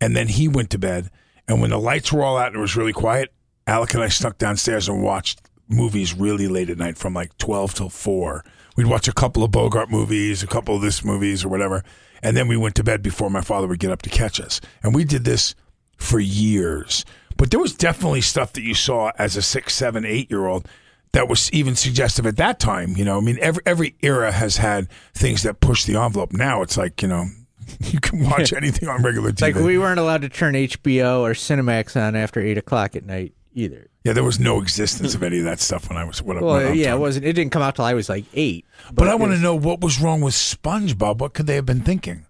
and 0.00 0.16
then 0.16 0.28
he 0.28 0.48
went 0.48 0.70
to 0.70 0.78
bed. 0.78 1.10
And 1.48 1.60
when 1.60 1.70
the 1.70 1.78
lights 1.78 2.12
were 2.12 2.24
all 2.24 2.36
out 2.38 2.48
and 2.48 2.56
it 2.56 2.60
was 2.60 2.76
really 2.76 2.92
quiet, 2.92 3.32
Alec 3.66 3.94
and 3.94 4.02
I 4.02 4.08
snuck 4.08 4.38
downstairs 4.38 4.88
and 4.88 5.02
watched 5.02 5.40
movies 5.68 6.14
really 6.14 6.48
late 6.48 6.70
at 6.70 6.78
night 6.78 6.98
from 6.98 7.14
like 7.14 7.36
12 7.38 7.74
till 7.74 7.88
4. 7.88 8.44
We'd 8.76 8.86
watch 8.86 9.08
a 9.08 9.12
couple 9.12 9.42
of 9.42 9.50
Bogart 9.50 9.90
movies, 9.90 10.42
a 10.42 10.46
couple 10.46 10.76
of 10.76 10.82
this 10.82 11.04
movies 11.04 11.44
or 11.44 11.48
whatever. 11.48 11.84
And 12.22 12.36
then 12.36 12.48
we 12.48 12.56
went 12.56 12.74
to 12.76 12.84
bed 12.84 13.02
before 13.02 13.30
my 13.30 13.40
father 13.40 13.66
would 13.66 13.78
get 13.78 13.90
up 13.90 14.02
to 14.02 14.10
catch 14.10 14.40
us. 14.40 14.60
And 14.82 14.94
we 14.94 15.04
did 15.04 15.24
this 15.24 15.54
for 15.96 16.18
years. 16.18 17.04
But 17.36 17.50
there 17.50 17.60
was 17.60 17.74
definitely 17.74 18.22
stuff 18.22 18.52
that 18.54 18.62
you 18.62 18.74
saw 18.74 19.12
as 19.18 19.36
a 19.36 19.42
six, 19.42 19.74
seven, 19.74 20.04
eight 20.04 20.30
year 20.30 20.46
old 20.46 20.68
that 21.12 21.28
was 21.28 21.50
even 21.52 21.76
suggestive 21.76 22.26
at 22.26 22.36
that 22.36 22.58
time. 22.58 22.96
You 22.96 23.04
know, 23.04 23.18
I 23.18 23.20
mean, 23.20 23.38
every, 23.40 23.62
every 23.66 23.96
era 24.02 24.32
has 24.32 24.58
had 24.58 24.88
things 25.14 25.42
that 25.42 25.60
push 25.60 25.84
the 25.84 25.96
envelope. 25.96 26.32
Now 26.32 26.62
it's 26.62 26.76
like, 26.76 27.02
you 27.02 27.08
know, 27.08 27.26
you 27.80 28.00
can 28.00 28.24
watch 28.24 28.52
anything 28.52 28.88
on 28.88 29.02
regular 29.02 29.32
TV. 29.32 29.42
like 29.42 29.54
we 29.56 29.78
weren't 29.78 30.00
allowed 30.00 30.22
to 30.22 30.28
turn 30.28 30.54
HBO 30.54 31.20
or 31.20 31.32
Cinemax 31.32 32.00
on 32.00 32.16
after 32.16 32.40
eight 32.40 32.58
o'clock 32.58 32.96
at 32.96 33.04
night 33.04 33.34
either. 33.56 33.88
yeah, 34.04 34.12
there 34.12 34.22
was 34.22 34.38
no 34.38 34.60
existence 34.60 35.14
of 35.14 35.22
any 35.24 35.38
of 35.40 35.44
that 35.44 35.58
stuff 35.60 35.88
when 35.88 35.98
I 35.98 36.04
was. 36.04 36.22
When, 36.22 36.38
I- 36.38 36.42
Well, 36.42 36.54
when 36.56 36.74
yeah, 36.76 36.94
it 36.94 36.98
wasn't. 36.98 37.24
It 37.26 37.32
didn't 37.32 37.50
come 37.50 37.62
out 37.62 37.74
till 37.76 37.84
I 37.84 37.94
was 37.94 38.08
like 38.08 38.24
eight. 38.34 38.64
But, 38.92 39.08
I 39.08 39.14
want 39.16 39.32
to 39.32 39.38
know 39.38 39.54
what 39.56 39.80
was 39.80 40.00
wrong 40.00 40.20
with 40.20 40.34
SpongeBob. 40.34 41.18
What 41.18 41.34
could 41.34 41.46
they 41.46 41.56
have 41.56 41.66
been 41.66 41.80
thinking? 41.80 42.26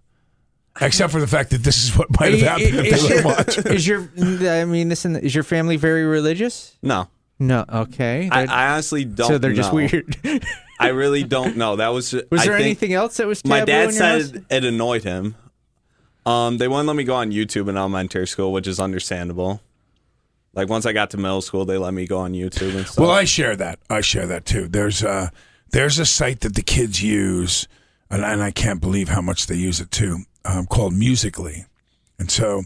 Except 0.79 1.11
for 1.11 1.19
the 1.19 1.27
fact 1.27 1.49
that 1.51 1.63
this 1.63 1.83
is 1.83 1.97
what 1.97 2.07
might 2.19 2.33
have 2.33 2.41
happened 2.41 2.85
if 2.85 2.93
Is 2.93 3.07
they 3.07 3.15
your, 3.15 3.23
watch. 3.23 3.57
is 3.65 3.87
your 3.87 4.09
I 4.51 4.63
mean, 4.65 4.89
listen, 4.89 5.15
is 5.15 5.33
your 5.33 5.43
family 5.43 5.75
very 5.75 6.03
religious? 6.03 6.77
No. 6.83 7.07
No. 7.39 7.65
Okay. 7.67 8.29
I, 8.31 8.45
I 8.45 8.71
honestly 8.73 9.03
don't 9.03 9.27
so 9.27 9.37
they're 9.39 9.53
just 9.53 9.73
weird. 9.73 10.15
I 10.79 10.89
really 10.89 11.23
don't 11.23 11.57
know. 11.57 11.77
That 11.77 11.87
was 11.89 12.13
Was 12.31 12.41
I 12.41 12.45
there 12.45 12.53
think 12.57 12.65
anything 12.65 12.93
else 12.93 13.17
that 13.17 13.25
was 13.25 13.41
taboo 13.41 13.49
My 13.49 13.65
dad 13.65 13.89
in 13.89 13.95
your 13.95 14.03
house? 14.03 14.29
said 14.29 14.45
it 14.51 14.65
annoyed 14.65 15.03
him. 15.03 15.35
Um, 16.27 16.57
they 16.59 16.67
wouldn't 16.67 16.85
let 16.87 16.95
me 16.95 17.03
go 17.05 17.15
on 17.15 17.31
YouTube 17.31 17.69
in 17.69 17.77
elementary 17.77 18.27
school, 18.27 18.51
which 18.53 18.67
is 18.67 18.79
understandable. 18.79 19.61
Like 20.57 20.69
once 20.69 20.87
I 20.87 20.91
got 20.91 21.11
to 21.11 21.17
middle 21.17 21.41
school, 21.41 21.65
they 21.65 21.77
let 21.77 21.93
me 21.93 22.07
go 22.07 22.17
on 22.17 22.33
YouTube 22.33 22.75
and 22.75 22.87
stuff. 22.87 22.97
Well, 22.97 23.11
I 23.11 23.25
share 23.25 23.55
that. 23.55 23.77
I 23.91 24.01
share 24.01 24.25
that 24.25 24.43
too. 24.43 24.67
There's 24.67 25.03
a 25.03 25.31
there's 25.69 25.99
a 25.99 26.05
site 26.05 26.39
that 26.39 26.55
the 26.55 26.63
kids 26.63 27.03
use, 27.03 27.67
and, 28.09 28.25
and 28.25 28.41
I 28.41 28.49
can't 28.49 28.81
believe 28.81 29.09
how 29.09 29.21
much 29.21 29.45
they 29.45 29.55
use 29.55 29.79
it 29.79 29.91
too, 29.91 30.23
um, 30.45 30.65
called 30.65 30.95
Musically. 30.95 31.65
And 32.17 32.31
so, 32.31 32.63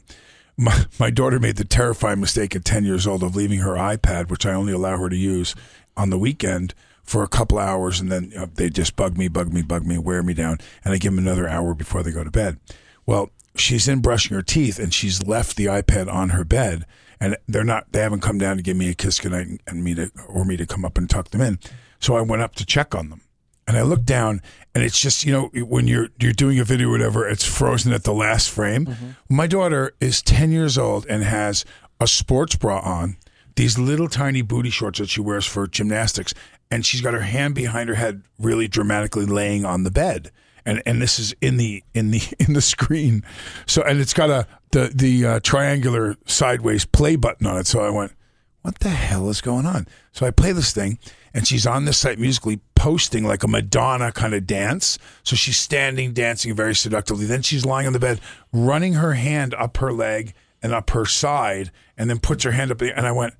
my 0.55 0.85
my 0.99 1.09
daughter 1.09 1.37
made 1.37 1.57
the 1.57 1.65
terrifying 1.65 2.21
mistake 2.21 2.55
at 2.55 2.63
ten 2.63 2.85
years 2.85 3.05
old 3.05 3.23
of 3.23 3.35
leaving 3.35 3.59
her 3.59 3.75
iPad, 3.75 4.29
which 4.29 4.45
I 4.45 4.53
only 4.53 4.71
allow 4.71 4.97
her 4.97 5.09
to 5.09 5.17
use 5.17 5.53
on 5.97 6.11
the 6.11 6.17
weekend 6.17 6.73
for 7.03 7.23
a 7.23 7.27
couple 7.27 7.59
hours, 7.59 7.99
and 7.99 8.09
then 8.09 8.31
you 8.31 8.37
know, 8.37 8.45
they 8.45 8.69
just 8.69 8.95
bug 8.95 9.17
me, 9.17 9.27
bug 9.27 9.51
me, 9.51 9.63
bug 9.63 9.85
me, 9.85 9.97
wear 9.97 10.23
me 10.23 10.33
down, 10.33 10.59
and 10.85 10.93
I 10.93 10.97
give 10.97 11.11
them 11.11 11.19
another 11.19 11.45
hour 11.45 11.73
before 11.73 12.03
they 12.03 12.11
go 12.11 12.23
to 12.23 12.31
bed. 12.31 12.57
Well, 13.05 13.31
she's 13.61 13.87
in 13.87 13.99
brushing 13.99 14.35
her 14.35 14.41
teeth, 14.41 14.79
and 14.79 14.93
she's 14.93 15.25
left 15.25 15.55
the 15.55 15.65
iPad 15.65 16.11
on 16.11 16.29
her 16.29 16.43
bed, 16.43 16.85
and 17.19 17.37
they're 17.47 17.63
not. 17.63 17.91
They 17.91 18.01
haven't 18.01 18.21
come 18.21 18.37
down 18.37 18.57
to 18.57 18.63
give 18.63 18.77
me 18.77 18.89
a 18.89 18.93
kiss 18.93 19.19
goodnight 19.19 19.47
and, 19.47 19.59
and 19.67 19.83
me 19.83 19.95
to 19.95 20.11
or 20.27 20.45
me 20.45 20.57
to 20.57 20.65
come 20.65 20.83
up 20.83 20.97
and 20.97 21.09
tuck 21.09 21.29
them 21.29 21.41
in. 21.41 21.59
So 21.99 22.15
I 22.15 22.21
went 22.21 22.41
up 22.41 22.55
to 22.55 22.65
check 22.65 22.95
on 22.95 23.09
them, 23.09 23.21
and 23.67 23.77
I 23.77 23.83
looked 23.83 24.05
down, 24.05 24.41
and 24.73 24.83
it's 24.83 24.99
just 24.99 25.25
you 25.25 25.31
know 25.31 25.49
when 25.53 25.87
you're 25.87 26.09
you're 26.19 26.33
doing 26.33 26.59
a 26.59 26.63
video 26.63 26.89
or 26.89 26.91
whatever, 26.91 27.27
it's 27.27 27.45
frozen 27.45 27.93
at 27.93 28.03
the 28.03 28.13
last 28.13 28.49
frame. 28.49 28.87
Mm-hmm. 28.87 29.09
My 29.29 29.47
daughter 29.47 29.93
is 29.99 30.21
ten 30.21 30.51
years 30.51 30.77
old 30.77 31.05
and 31.07 31.23
has 31.23 31.63
a 31.99 32.07
sports 32.07 32.55
bra 32.55 32.79
on, 32.79 33.17
these 33.55 33.77
little 33.77 34.07
tiny 34.07 34.41
booty 34.41 34.71
shorts 34.71 34.99
that 34.99 35.09
she 35.09 35.21
wears 35.21 35.45
for 35.45 35.67
gymnastics, 35.67 36.33
and 36.71 36.85
she's 36.85 37.01
got 37.01 37.13
her 37.13 37.21
hand 37.21 37.53
behind 37.53 37.89
her 37.89 37.95
head, 37.95 38.23
really 38.39 38.67
dramatically 38.67 39.25
laying 39.25 39.65
on 39.65 39.83
the 39.83 39.91
bed. 39.91 40.31
And, 40.65 40.81
and 40.85 41.01
this 41.01 41.17
is 41.17 41.33
in 41.41 41.57
the 41.57 41.83
in 41.93 42.11
the 42.11 42.21
in 42.39 42.53
the 42.53 42.61
screen, 42.61 43.23
so 43.65 43.81
and 43.81 43.99
it's 43.99 44.13
got 44.13 44.29
a 44.29 44.47
the 44.71 44.91
the 44.93 45.25
uh, 45.25 45.39
triangular 45.41 46.15
sideways 46.25 46.85
play 46.85 47.15
button 47.15 47.47
on 47.47 47.57
it. 47.57 47.67
So 47.67 47.81
I 47.81 47.89
went, 47.89 48.13
what 48.61 48.79
the 48.79 48.89
hell 48.89 49.29
is 49.29 49.41
going 49.41 49.65
on? 49.65 49.87
So 50.11 50.25
I 50.25 50.31
play 50.31 50.51
this 50.51 50.73
thing, 50.73 50.99
and 51.33 51.47
she's 51.47 51.65
on 51.65 51.85
this 51.85 51.97
site 51.97 52.19
musically 52.19 52.59
posting 52.75 53.23
like 53.23 53.43
a 53.43 53.47
Madonna 53.47 54.11
kind 54.11 54.33
of 54.33 54.45
dance. 54.45 54.97
So 55.23 55.35
she's 55.35 55.57
standing, 55.57 56.13
dancing 56.13 56.55
very 56.55 56.75
seductively. 56.75 57.25
Then 57.25 57.41
she's 57.41 57.65
lying 57.65 57.87
on 57.87 57.93
the 57.93 57.99
bed, 57.99 58.19
running 58.51 58.93
her 58.93 59.13
hand 59.13 59.53
up 59.55 59.77
her 59.77 59.91
leg 59.91 60.33
and 60.61 60.73
up 60.73 60.91
her 60.91 61.05
side, 61.05 61.71
and 61.97 62.09
then 62.09 62.19
puts 62.19 62.43
her 62.43 62.51
hand 62.51 62.71
up. 62.71 62.81
And 62.81 63.07
I 63.07 63.11
went, 63.11 63.33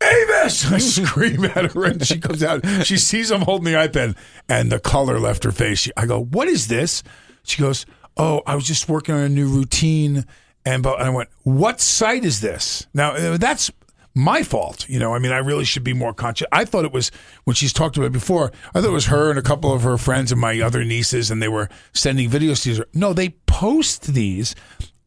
Avis! 0.00 0.72
I 0.72 0.78
scream 0.78 1.44
at 1.44 1.72
her, 1.72 1.84
and 1.84 2.06
she 2.06 2.18
comes 2.18 2.42
out. 2.42 2.66
She 2.84 2.96
sees 2.96 3.30
I'm 3.30 3.42
holding 3.42 3.72
the 3.72 3.78
iPad, 3.78 4.16
and 4.48 4.70
the 4.72 4.80
color 4.80 5.18
left 5.18 5.44
her 5.44 5.52
face. 5.52 5.80
She, 5.80 5.92
I 5.96 6.06
go, 6.06 6.22
"What 6.22 6.48
is 6.48 6.68
this?" 6.68 7.02
She 7.42 7.60
goes, 7.60 7.86
"Oh, 8.16 8.42
I 8.46 8.54
was 8.54 8.66
just 8.66 8.88
working 8.88 9.14
on 9.14 9.20
a 9.22 9.28
new 9.28 9.48
routine." 9.48 10.24
And, 10.64 10.84
and 10.84 11.02
I 11.02 11.10
went, 11.10 11.28
"What 11.42 11.80
site 11.80 12.24
is 12.24 12.40
this?" 12.40 12.86
Now 12.94 13.12
uh, 13.12 13.36
that's 13.36 13.70
my 14.14 14.42
fault. 14.42 14.88
You 14.88 14.98
know, 14.98 15.14
I 15.14 15.18
mean, 15.18 15.32
I 15.32 15.38
really 15.38 15.64
should 15.64 15.84
be 15.84 15.92
more 15.92 16.12
conscious. 16.12 16.46
I 16.52 16.64
thought 16.64 16.84
it 16.84 16.92
was 16.92 17.10
when 17.44 17.54
she's 17.54 17.72
talked 17.72 17.96
about 17.96 18.06
it 18.06 18.12
before. 18.12 18.52
I 18.74 18.80
thought 18.80 18.88
it 18.88 18.92
was 18.92 19.06
her 19.06 19.30
and 19.30 19.38
a 19.38 19.42
couple 19.42 19.72
of 19.72 19.82
her 19.82 19.98
friends 19.98 20.32
and 20.32 20.40
my 20.40 20.60
other 20.60 20.84
nieces, 20.84 21.30
and 21.30 21.42
they 21.42 21.48
were 21.48 21.68
sending 21.92 22.28
videos 22.28 22.62
to 22.64 22.74
her. 22.76 22.86
No, 22.94 23.12
they 23.12 23.30
post 23.46 24.14
these. 24.14 24.54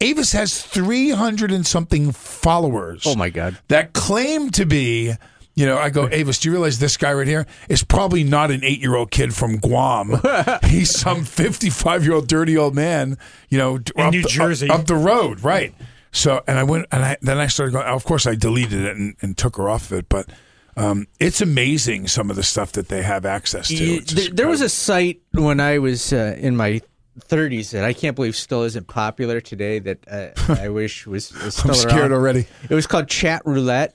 Avis 0.01 0.31
has 0.33 0.61
300 0.61 1.51
and 1.51 1.65
something 1.65 2.11
followers. 2.11 3.03
Oh 3.05 3.15
my 3.15 3.29
god. 3.29 3.57
That 3.69 3.93
claim 3.93 4.49
to 4.51 4.65
be 4.65 5.13
You 5.55 5.65
know, 5.67 5.77
I 5.77 5.91
go, 5.91 6.09
Avis, 6.11 6.39
do 6.39 6.49
you 6.49 6.53
realize 6.53 6.79
this 6.79 6.97
guy 6.97 7.13
right 7.13 7.27
here 7.27 7.45
is 7.69 7.83
probably 7.83 8.23
not 8.23 8.49
an 8.51 8.63
eight 8.63 8.79
year 8.81 8.95
old 8.95 9.11
kid 9.11 9.35
from 9.35 9.57
Guam? 9.57 10.19
He's 10.65 10.89
some 10.89 11.23
55 11.23 12.03
year 12.03 12.13
old 12.13 12.27
dirty 12.27 12.57
old 12.57 12.73
man, 12.75 13.17
you 13.49 13.57
know, 13.59 13.75
In 13.95 14.01
up 14.05 14.11
New 14.13 14.23
the- 14.23 14.29
Jersey. 14.29 14.69
Up, 14.69 14.79
up 14.81 14.87
the 14.87 14.95
road, 14.95 15.41
right. 15.43 15.73
So, 16.11 16.43
and 16.47 16.57
I 16.59 16.63
went, 16.63 16.85
and 16.91 17.03
I, 17.05 17.17
then 17.21 17.37
I 17.39 17.47
started 17.47 17.71
going, 17.71 17.85
of 17.87 18.03
course, 18.03 18.27
I 18.27 18.35
deleted 18.35 18.83
it 18.83 18.95
and, 18.97 19.15
and 19.21 19.37
took 19.37 19.55
her 19.57 19.67
off 19.69 19.89
of 19.91 19.97
it, 19.97 20.09
but 20.09 20.29
um, 20.75 21.07
it's 21.19 21.39
amazing 21.41 22.07
some 22.07 22.29
of 22.31 22.35
the 22.35 22.43
stuff 22.43 22.71
that 22.73 22.87
they 22.87 23.01
have 23.03 23.25
access 23.25 23.67
to. 23.69 23.75
Yeah, 23.75 23.97
It's 23.97 24.13
just 24.13 24.27
there, 24.27 24.35
there 24.35 24.47
was 24.47 24.61
a 24.61 24.69
site 24.69 25.21
when 25.33 25.59
I 25.59 25.77
was 25.79 26.11
uh, 26.13 26.35
in 26.39 26.55
my 26.57 26.81
30s 27.19 27.71
that 27.71 27.83
I 27.83 27.93
can't 27.93 28.15
believe 28.15 28.35
still 28.35 28.63
isn't 28.63 28.87
popular 28.87 29.39
today. 29.41 29.79
That 29.79 29.99
uh, 30.09 30.29
I 30.61 30.69
wish 30.69 31.05
was, 31.07 31.31
was 31.43 31.55
still 31.55 31.71
I'm 31.71 31.75
scared 31.77 31.99
around. 32.11 32.13
already. 32.13 32.47
It 32.69 32.73
was 32.75 32.87
called 32.87 33.07
Chatroulette, 33.07 33.93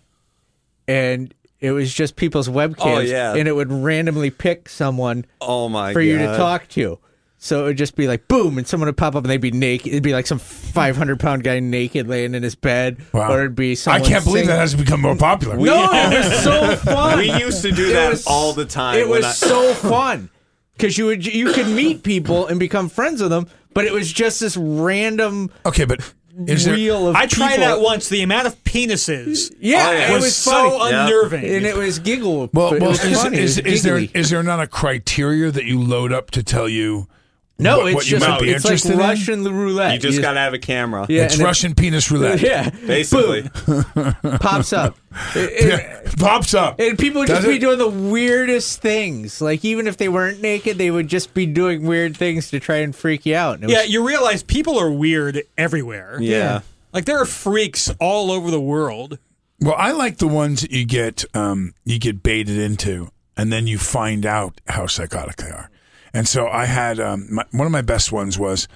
and 0.86 1.34
it 1.60 1.72
was 1.72 1.92
just 1.92 2.16
people's 2.16 2.48
webcams, 2.48 2.78
Oh, 2.80 3.00
yeah. 3.00 3.34
and 3.34 3.48
it 3.48 3.52
would 3.56 3.72
randomly 3.72 4.30
pick 4.30 4.68
someone 4.68 5.24
Oh 5.40 5.68
my 5.68 5.92
for 5.92 6.00
god. 6.00 6.06
you 6.06 6.18
to 6.18 6.36
talk 6.36 6.68
to. 6.68 6.98
So 7.40 7.60
it 7.62 7.64
would 7.68 7.78
just 7.78 7.94
be 7.94 8.08
like 8.08 8.26
boom, 8.26 8.58
and 8.58 8.66
someone 8.66 8.86
would 8.88 8.96
pop 8.96 9.14
up 9.14 9.22
and 9.22 9.30
they'd 9.30 9.36
be 9.36 9.52
naked. 9.52 9.88
It'd 9.88 10.02
be 10.02 10.12
like 10.12 10.26
some 10.26 10.40
500 10.40 11.20
pound 11.20 11.44
guy 11.44 11.60
naked 11.60 12.08
laying 12.08 12.34
in 12.34 12.42
his 12.42 12.56
bed, 12.56 13.00
Wow. 13.12 13.30
or 13.32 13.40
it'd 13.40 13.54
be 13.54 13.76
I 13.86 14.00
can't 14.00 14.24
believe 14.24 14.42
singing. 14.44 14.46
that 14.48 14.58
has 14.58 14.74
become 14.74 15.00
more 15.00 15.14
popular. 15.14 15.56
We, 15.56 15.68
No, 15.68 15.88
it 15.92 16.18
was 16.30 16.40
so 16.42 16.74
fun. 16.76 17.18
We 17.18 17.30
used 17.38 17.62
to 17.62 17.70
do 17.70 17.90
It 17.90 17.92
that 17.92 18.10
was- 18.10 18.26
all 18.26 18.52
the 18.54 18.64
time. 18.64 18.98
It 18.98 19.06
was 19.08 19.24
I- 19.24 19.30
so 19.30 19.72
fun 19.74 20.30
because 20.78 20.96
you 20.96 21.06
would 21.06 21.26
you 21.26 21.52
could 21.52 21.66
meet 21.68 22.02
people 22.04 22.46
and 22.46 22.58
become 22.60 22.88
friends 22.88 23.20
with 23.20 23.30
them, 23.30 23.48
but 23.74 23.84
it 23.84 23.92
was 23.92 24.10
just 24.12 24.40
this 24.40 24.56
random 24.56 25.50
Okay, 25.66 25.84
but 25.84 26.00
is 26.46 26.64
there, 26.64 26.74
reel 26.74 27.08
of 27.08 27.16
I 27.16 27.26
tried 27.26 27.56
people. 27.56 27.64
that 27.64 27.80
once. 27.80 28.08
The 28.08 28.22
amount 28.22 28.46
of 28.46 28.62
penises. 28.62 29.52
Yeah, 29.58 29.88
Oh, 29.88 29.92
yeah. 29.92 30.10
it 30.10 30.14
was, 30.14 30.22
was 30.24 30.36
so 30.36 30.78
funny. 30.78 30.90
Yeah. 30.92 31.04
unnerving. 31.06 31.44
and 31.44 31.66
it 31.66 31.76
was 31.76 31.98
giggle. 31.98 32.48
well, 32.52 32.70
well 32.70 32.74
it 32.74 32.80
was 32.82 33.04
is, 33.04 33.20
funny. 33.22 33.38
is, 33.38 33.58
it 33.58 33.64
was 33.64 33.74
is 33.74 33.82
there 33.82 33.98
giggly. 33.98 34.20
is 34.20 34.30
there 34.30 34.42
not 34.44 34.60
a 34.60 34.68
criteria 34.68 35.50
that 35.50 35.64
you 35.64 35.80
load 35.80 36.12
up 36.12 36.30
to 36.30 36.42
tell 36.44 36.68
you 36.68 37.08
no? 37.58 37.78
what, 37.78 37.86
it's 37.88 37.94
what 37.96 38.04
you 38.06 38.10
just 38.18 38.28
might 38.28 38.40
be 38.40 38.50
it's 38.50 38.64
like 38.64 38.72
interested 38.72 38.92
in? 38.92 38.98
Russian 38.98 39.44
roulette. 39.44 39.92
you 39.94 39.98
just 39.98 40.20
gotta 40.22 40.38
have 40.40 40.54
a 40.54 40.58
camera. 40.58 41.06
yeah, 41.08 41.24
it's 41.24 41.34
and 41.34 41.42
it- 41.42 41.44
Russian 41.44 41.74
penis 41.74 42.10
roulette. 42.10 42.40
yeah, 42.40 42.70
Basically. 42.70 43.48
Pops 44.40 44.72
up. 44.72 44.96
It- 45.34 46.04
it- 46.04 46.18
pops 46.18 46.54
up. 46.54 46.80
And 46.80 46.98
people 46.98 47.20
would 47.20 47.28
Does 47.28 47.38
just 47.38 47.48
be 47.48 47.56
it? 47.56 47.60
doing 47.60 47.78
the 47.78 47.88
weirdest 47.88 48.80
things. 48.80 49.40
Like 49.40 49.64
even 49.64 49.86
if 49.86 49.96
they 49.96 50.08
weren't 50.08 50.40
naked, 50.40 50.78
they 50.78 50.90
would 50.90 51.08
just 51.08 51.34
be 51.34 51.46
doing 51.46 51.86
weird 51.86 52.16
things 52.16 52.50
to 52.50 52.58
try 52.60 52.76
and 52.76 52.94
freak 52.94 53.24
you 53.26 53.34
out. 53.36 53.60
And 53.60 53.70
yeah, 53.70 53.82
was- 53.82 53.92
you 53.92 54.06
realize 54.06 54.42
people 54.42 54.78
are 54.78 54.90
weird 54.90 55.42
everywhere. 55.56 56.18
Yeah. 56.20 56.60
Like 56.92 57.04
there 57.04 57.18
are 57.20 57.26
freaks 57.26 57.90
all 58.00 58.30
over 58.30 58.50
the 58.50 58.60
world. 58.60 59.18
Well, 59.60 59.74
I 59.76 59.92
like 59.92 60.18
the 60.18 60.28
ones 60.28 60.62
that 60.62 60.70
you 60.70 60.84
get 60.84 61.24
um, 61.34 61.74
you 61.84 61.98
get 61.98 62.22
baited 62.22 62.58
into, 62.58 63.10
and 63.36 63.52
then 63.52 63.66
you 63.66 63.76
find 63.78 64.24
out 64.24 64.60
how 64.68 64.86
psychotic 64.86 65.36
they 65.36 65.50
are. 65.50 65.68
And 66.12 66.26
so 66.26 66.48
I 66.48 66.66
had 66.66 66.98
um, 67.00 67.26
my, 67.30 67.44
one 67.50 67.66
of 67.66 67.72
my 67.72 67.82
best 67.82 68.12
ones 68.12 68.38
was 68.38 68.68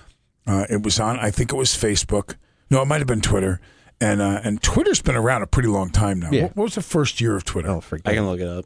uh, 0.46 0.66
it 0.68 0.82
was 0.82 0.98
on 1.00 1.18
I 1.18 1.30
think 1.30 1.52
it 1.52 1.56
was 1.56 1.70
Facebook. 1.70 2.36
No, 2.70 2.82
it 2.82 2.86
might 2.86 2.98
have 2.98 3.06
been 3.06 3.20
Twitter. 3.20 3.60
And 4.00 4.20
uh, 4.20 4.40
and 4.42 4.62
Twitter's 4.62 5.00
been 5.00 5.14
around 5.14 5.42
a 5.42 5.46
pretty 5.46 5.68
long 5.68 5.90
time 5.90 6.20
now. 6.20 6.30
Yeah. 6.32 6.42
What, 6.44 6.56
what 6.56 6.64
was 6.64 6.74
the 6.74 6.82
first 6.82 7.20
year 7.20 7.36
of 7.36 7.44
Twitter? 7.44 7.68
oh, 7.68 7.80
forget. 7.80 8.10
I 8.10 8.14
can 8.16 8.26
look 8.26 8.40
it 8.40 8.48
up. 8.48 8.64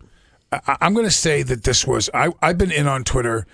I, 0.51 0.77
I'm 0.81 0.95
going 0.95 1.07
to 1.07 1.11
say 1.11 1.43
that 1.43 1.65
this 1.65 1.87
was 1.87 2.09
I 2.15 2.33
I've 2.41 2.59
been 2.59 2.73
in 2.73 2.89
on 2.89 3.05
Twitter 3.05 3.47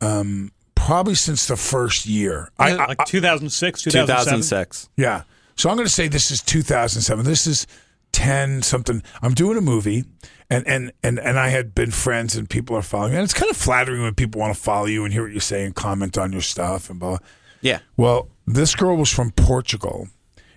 um, 0.00 0.50
probably 0.74 1.14
since 1.14 1.46
the 1.46 1.56
first 1.56 2.06
year. 2.06 2.50
I, 2.58 2.72
I, 2.72 2.86
like 2.86 3.04
2006, 3.04 3.82
2007. 3.82 4.24
2006. 4.24 4.88
Yeah. 4.96 5.22
So 5.56 5.68
I'm 5.68 5.76
going 5.76 5.86
to 5.86 5.92
say 5.92 6.08
this 6.08 6.30
is 6.30 6.40
2007. 6.42 7.24
This 7.24 7.46
is 7.46 7.66
10 8.12 8.62
something. 8.62 9.02
I'm 9.22 9.34
doing 9.34 9.58
a 9.58 9.60
movie 9.60 10.04
and 10.50 10.66
and 10.66 10.92
and 11.02 11.18
and 11.18 11.38
I 11.38 11.48
had 11.48 11.74
been 11.74 11.92
friends 11.92 12.36
and 12.36 12.50
people 12.50 12.76
are 12.76 12.82
following 12.82 13.12
me. 13.12 13.18
And 13.18 13.24
it's 13.24 13.32
kind 13.32 13.50
of 13.50 13.56
flattering 13.56 14.02
when 14.02 14.14
people 14.14 14.40
want 14.40 14.54
to 14.54 14.60
follow 14.60 14.86
you 14.86 15.04
and 15.04 15.12
hear 15.12 15.22
what 15.22 15.32
you 15.32 15.40
say 15.40 15.64
and 15.64 15.74
comment 15.74 16.18
on 16.18 16.32
your 16.32 16.42
stuff 16.42 16.90
and 16.90 16.98
blah. 16.98 17.18
Yeah. 17.60 17.78
Well, 17.96 18.28
this 18.46 18.74
girl 18.74 18.96
was 18.96 19.12
from 19.12 19.30
Portugal 19.30 20.08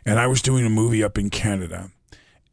and 0.06 0.20
I 0.20 0.28
was 0.28 0.42
doing 0.42 0.66
a 0.66 0.70
movie 0.70 1.04
up 1.04 1.18
in 1.18 1.30
Canada. 1.30 1.92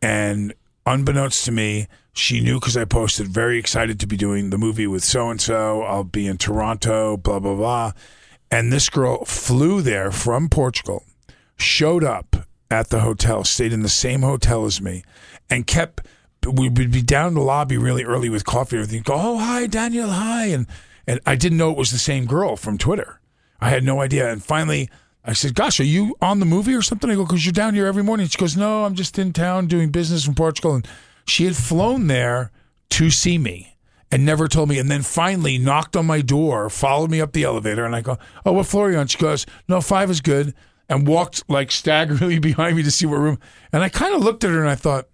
And 0.03 0.55
unbeknownst 0.87 1.45
to 1.47 1.53
me, 1.53 1.89
she 2.13 2.41
knew 2.41 2.61
because 2.61 2.77
I 2.77 2.85
posted, 2.85 3.29
very 3.29 3.59
excited 3.59 3.99
to 4.01 4.07
be 4.07 4.17
doing 4.17 4.51
the 4.51 4.59
movie 4.59 4.87
with 4.87 5.05
so 5.05 5.31
and 5.31 5.41
so. 5.41 5.83
I'll 5.83 6.05
be 6.05 6.27
in 6.27 6.37
Toronto, 6.37 7.17
blah, 7.17 7.39
blah, 7.39 7.55
blah. 7.55 7.93
And 8.51 8.73
this 8.73 8.89
girl 8.89 9.25
flew 9.25 9.81
there 9.81 10.11
from 10.11 10.49
Portugal, 10.49 11.05
showed 11.57 12.03
up 12.03 12.49
at 12.71 12.91
the 12.91 13.01
hotel, 13.01 13.45
stayed 13.45 13.73
in 13.73 13.83
the 13.83 13.89
same 13.89 14.23
hotel 14.23 14.67
as 14.67 14.81
me, 14.81 15.05
and 15.49 15.67
kept. 15.67 16.03
We 16.47 16.69
would 16.69 16.91
be 16.91 17.03
down 17.03 17.29
in 17.29 17.35
the 17.35 17.41
lobby 17.41 17.77
really 17.77 18.05
early 18.05 18.31
with 18.31 18.45
coffee 18.45 18.77
and 18.77 18.85
everything. 18.85 19.03
Go, 19.03 19.15
oh 19.15 19.39
hi 19.39 19.67
Daniel, 19.67 20.11
hi, 20.11 20.47
and 20.47 20.67
and 21.07 21.21
I 21.27 21.35
didn't 21.35 21.59
know 21.59 21.71
it 21.71 21.77
was 21.77 21.91
the 21.91 21.99
same 21.99 22.27
girl 22.27 22.57
from 22.57 22.79
Twitter. 22.79 23.21
I 23.61 23.69
had 23.69 23.85
no 23.85 24.01
idea. 24.01 24.31
And 24.31 24.43
finally, 24.43 24.89
I 25.25 25.33
said, 25.35 25.55
"Gosh, 25.55 25.81
are 25.81 25.85
you 25.85 26.17
on 26.23 26.41
the 26.41 26.47
movie 26.47 26.75
or 26.75 26.83
something?" 26.83 27.11
I 27.11 27.15
go, 27.15 27.25
"Because 27.25 27.45
you're 27.45 27.53
down 27.53 27.75
here 27.75 27.87
every 27.87 28.03
morning." 28.03 28.27
She 28.27 28.39
goes, 28.39 28.57
"No, 28.57 28.85
I'm 28.85 28.95
just 28.95 29.19
in 29.19 29.33
town 29.33 29.67
doing 29.67 29.91
business 29.91 30.27
in 30.27 30.35
Portugal." 30.35 30.75
And 30.77 30.89
she 31.27 31.45
had 31.45 31.57
flown 31.57 32.07
there 32.07 32.51
to 32.91 33.11
see 33.11 33.39
me 33.39 33.77
and 34.11 34.25
never 34.25 34.49
told 34.49 34.69
me. 34.69 34.79
And 34.79 34.91
then 34.91 35.03
finally 35.03 35.59
knocked 35.59 35.97
on 35.97 36.07
my 36.07 36.23
door, 36.23 36.71
followed 36.71 37.11
me 37.11 37.21
up 37.21 37.33
the 37.33 37.45
elevator, 37.45 37.85
and 37.85 37.95
I 37.95 38.01
go, 38.01 38.19
"Oh, 38.47 38.53
what 38.53 38.67
floor 38.67 38.89
are 38.89 38.93
you 38.93 38.99
on?" 38.99 39.09
She 39.09 39.19
goes, 39.19 39.47
"No, 39.69 39.81
five 39.81 40.11
is 40.11 40.21
good," 40.21 40.55
and 40.89 41.07
walked 41.07 41.45
like 41.49 41.71
staggeringly 41.71 42.39
behind 42.51 42.77
me 42.77 42.83
to 42.83 42.91
see 42.91 43.07
what 43.07 43.19
room. 43.19 43.39
And 43.73 43.83
I 43.83 43.89
kind 43.91 44.15
of 44.15 44.23
looked 44.23 44.45
at 44.45 44.51
her 44.51 44.61
and 44.61 44.71
I 44.71 44.75
thought, 44.75 45.09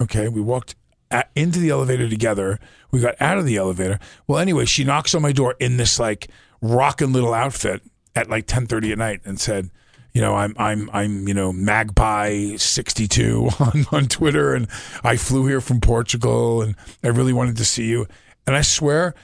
"Okay." 0.00 0.28
We 0.28 0.40
walked 0.40 0.74
at, 1.10 1.30
into 1.34 1.58
the 1.58 1.70
elevator 1.70 2.08
together. 2.08 2.58
We 2.90 3.00
got 3.00 3.14
out 3.20 3.38
of 3.38 3.44
the 3.44 3.56
elevator. 3.56 3.98
Well, 4.26 4.38
anyway, 4.38 4.64
she 4.64 4.84
knocks 4.84 5.14
on 5.14 5.22
my 5.22 5.32
door 5.32 5.54
in 5.58 5.76
this 5.76 5.98
like 5.98 6.28
rockin' 6.60 7.12
little 7.12 7.34
outfit 7.34 7.82
at 8.14 8.30
like 8.30 8.46
ten 8.46 8.66
thirty 8.66 8.92
at 8.92 8.98
night 8.98 9.20
and 9.24 9.40
said, 9.40 9.70
you 10.12 10.22
know, 10.22 10.34
I'm 10.34 10.54
I'm 10.58 10.88
I'm 10.92 11.28
you 11.28 11.34
know 11.34 11.52
Magpie 11.52 12.56
sixty 12.56 13.06
two 13.06 13.50
on 13.60 13.86
on 13.92 14.06
Twitter, 14.06 14.54
and 14.54 14.66
I 15.04 15.16
flew 15.16 15.46
here 15.46 15.60
from 15.60 15.80
Portugal, 15.80 16.62
and 16.62 16.74
I 17.04 17.08
really 17.08 17.34
wanted 17.34 17.58
to 17.58 17.64
see 17.64 17.86
you. 17.86 18.06
And 18.46 18.56
I 18.56 18.62
swear, 18.62 19.14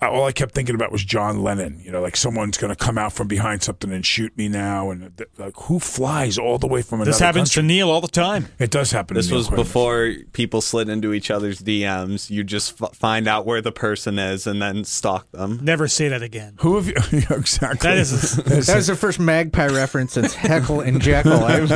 all 0.00 0.24
I 0.24 0.32
kept 0.32 0.54
thinking 0.54 0.74
about 0.76 0.92
was 0.92 1.04
John 1.04 1.42
Lennon. 1.42 1.80
You 1.82 1.90
know, 1.90 2.00
like 2.00 2.16
someone's 2.16 2.56
going 2.56 2.70
to 2.70 2.76
come 2.76 2.96
out 2.98 3.12
from 3.12 3.26
behind 3.26 3.62
something 3.64 3.90
and 3.92 4.06
shoot 4.06 4.36
me 4.36 4.48
now, 4.48 4.90
and 4.92 5.16
th- 5.16 5.28
like 5.38 5.54
who 5.62 5.80
flies 5.80 6.38
all 6.38 6.56
the 6.58 6.68
way 6.68 6.82
from 6.82 7.00
another 7.00 7.10
This 7.10 7.18
happens 7.20 7.50
country? 7.50 7.62
to 7.62 7.66
Neil 7.66 7.90
all 7.90 8.00
the 8.00 8.06
time. 8.08 8.46
It 8.60 8.70
does 8.70 8.92
happen. 8.92 9.16
This 9.16 9.26
to 9.26 9.30
Neil 9.32 9.38
was 9.38 9.46
quite 9.48 9.56
before 9.56 10.14
people 10.32 10.60
slid 10.60 10.88
into 10.88 11.12
each 11.12 11.30
other's 11.32 11.60
DMs. 11.60 12.30
You 12.30 12.44
just 12.44 12.80
f- 12.80 12.94
find 12.94 13.26
out 13.26 13.44
where 13.44 13.60
the 13.60 13.72
person 13.72 14.18
is 14.20 14.46
and 14.46 14.62
then 14.62 14.84
stalk 14.84 15.30
them. 15.32 15.58
Never 15.62 15.88
say 15.88 16.08
that 16.08 16.22
again. 16.22 16.54
Who 16.60 16.76
have 16.76 16.86
you? 16.86 16.94
yeah, 17.18 17.32
exactly. 17.36 17.88
That 17.88 17.98
is- 17.98 18.36
That 18.68 18.76
was 18.76 18.86
the 18.86 18.96
first 18.96 19.18
Magpie 19.18 19.66
reference 19.68 20.12
since 20.12 20.34
Heckle 20.34 20.80
and 20.80 21.00
Jeckle. 21.02 21.42
I 21.42 21.66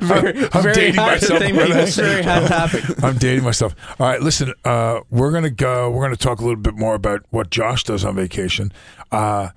very, 0.00 0.48
I'm 0.52 0.62
very 0.62 0.74
dating 0.74 0.94
hot 0.96 1.12
myself. 1.12 1.42
I? 1.42 1.52
Very 1.52 2.22
hot 2.22 2.46
topic. 2.48 2.84
I'm 3.02 3.16
dating 3.16 3.44
myself. 3.44 3.74
All 4.00 4.06
right, 4.08 4.20
listen. 4.20 4.52
Uh, 4.64 5.00
we're 5.10 5.30
gonna 5.40 5.50
go. 5.50 5.90
We're 5.90 6.02
gonna 6.02 6.16
talk 6.16 6.40
a 6.40 6.42
little 6.42 6.60
bit 6.60 6.74
more 6.74 6.94
about 6.94 7.24
what 7.30 7.50
Josh 7.50 7.84
does 7.84 8.04
on 8.04 8.16
vacation. 8.16 8.72
Uh, 9.12 9.50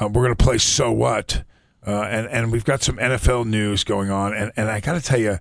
uh, 0.00 0.08
we're 0.08 0.22
gonna 0.22 0.36
play 0.36 0.58
so 0.58 0.92
what, 0.92 1.42
uh, 1.86 2.02
and 2.02 2.28
and 2.28 2.52
we've 2.52 2.64
got 2.64 2.82
some 2.82 2.96
NFL 2.96 3.46
news 3.46 3.84
going 3.84 4.10
on. 4.10 4.32
And 4.34 4.52
and 4.56 4.68
I 4.68 4.80
got 4.80 4.94
to 4.94 5.00
tell 5.00 5.18
you, 5.18 5.38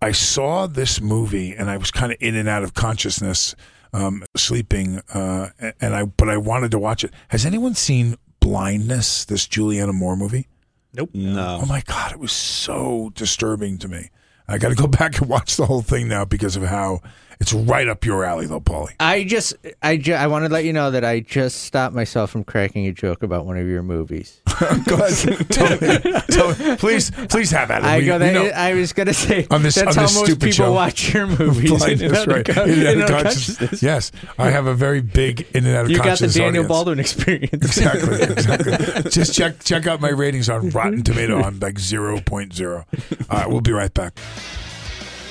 I 0.00 0.12
saw 0.12 0.66
this 0.66 1.00
movie 1.00 1.54
and 1.54 1.68
I 1.68 1.76
was 1.76 1.90
kind 1.90 2.12
of 2.12 2.18
in 2.20 2.36
and 2.36 2.48
out 2.48 2.62
of 2.62 2.74
consciousness, 2.74 3.54
um, 3.92 4.24
sleeping. 4.36 5.02
Uh, 5.12 5.48
and 5.80 5.94
I 5.94 6.04
but 6.04 6.28
I 6.28 6.36
wanted 6.36 6.70
to 6.72 6.78
watch 6.78 7.02
it. 7.04 7.12
Has 7.28 7.44
anyone 7.44 7.74
seen 7.74 8.16
Blindness? 8.40 9.24
This 9.24 9.46
Julianne 9.46 9.92
Moore 9.94 10.16
movie? 10.16 10.48
Nope. 10.94 11.10
No. 11.12 11.60
Oh 11.62 11.66
my 11.66 11.82
god, 11.82 12.12
it 12.12 12.18
was 12.18 12.32
so 12.32 13.10
disturbing 13.14 13.78
to 13.78 13.88
me. 13.88 14.10
I 14.46 14.58
got 14.58 14.70
to 14.70 14.74
go 14.74 14.86
back 14.98 15.20
and 15.20 15.28
watch 15.28 15.56
the 15.56 15.66
whole 15.66 15.82
thing 15.82 16.08
now 16.08 16.24
because 16.24 16.56
of 16.56 16.62
how 16.62 17.00
it's 17.40 17.52
right 17.52 17.86
up 17.88 18.04
your 18.04 18.24
alley, 18.24 18.46
though, 18.46 18.60
Paulie. 18.60 18.94
I 18.98 19.24
just, 19.24 19.54
I, 19.82 19.96
ju- 19.96 20.14
I 20.14 20.26
want 20.26 20.44
to 20.44 20.52
let 20.52 20.64
you 20.64 20.72
know 20.72 20.90
that 20.90 21.04
I 21.04 21.20
just 21.20 21.62
stopped 21.64 21.94
myself 21.94 22.30
from 22.30 22.42
cracking 22.44 22.86
a 22.86 22.92
joke 22.92 23.22
about 23.22 23.46
one 23.46 23.56
of 23.56 23.66
your 23.66 23.82
movies. 23.82 24.40
go 24.86 24.96
ahead, 24.96 25.48
tell 25.50 25.70
me, 25.80 25.98
tell 26.30 26.48
me. 26.56 26.76
please, 26.76 27.10
please 27.28 27.50
have 27.52 27.70
at 27.70 27.82
it. 27.82 27.86
I 27.86 27.98
We- 27.98 28.06
go. 28.06 28.14
we 28.14 28.18
That, 28.18 28.32
know- 28.34 28.46
I 28.48 28.74
was 28.74 28.92
gonna 28.92 29.14
say 29.14 29.46
On 29.50 29.62
this- 29.62 29.76
that's 29.76 29.88
on 29.88 29.94
how 29.94 30.02
this 30.02 30.14
most 30.16 30.24
stupid 30.26 30.40
people 30.50 30.52
show. 30.66 30.72
watch 30.72 31.14
your 31.14 31.26
movies. 31.26 31.70
Blindness, 31.78 32.00
in 32.00 32.06
and 32.08 32.16
out 32.16 32.28
of 32.28 32.34
right. 32.34 32.48
In 32.48 32.58
and 32.58 32.58
out 32.58 32.68
of 32.68 32.78
and 32.88 33.02
out 33.02 33.10
of 33.10 33.22
consciousness. 33.24 33.82
Yes, 33.82 34.12
I 34.38 34.50
have 34.50 34.66
a 34.66 34.74
very 34.74 35.00
big 35.00 35.46
in 35.54 35.64
and 35.66 35.76
out 35.76 35.84
of 35.84 35.90
You 35.90 35.96
got 35.98 36.02
the 36.04 36.08
consciousness 36.10 36.34
Daniel 36.34 36.50
audience. 36.64 36.68
Baldwin 36.68 36.98
experience. 36.98 37.52
Exactly, 37.52 38.22
exactly. 38.22 39.10
Just 39.10 39.34
check 39.34 39.62
check 39.62 39.86
out 39.86 40.00
my 40.00 40.08
ratings 40.10 40.48
on 40.48 40.70
Rotten 40.70 41.02
Tomato. 41.04 41.40
I'm 41.40 41.60
like 41.60 41.76
0.0. 41.76 42.84
All 43.30 43.38
right, 43.38 43.48
we'll 43.48 43.60
be 43.60 43.72
right 43.72 43.92
back. 43.94 44.18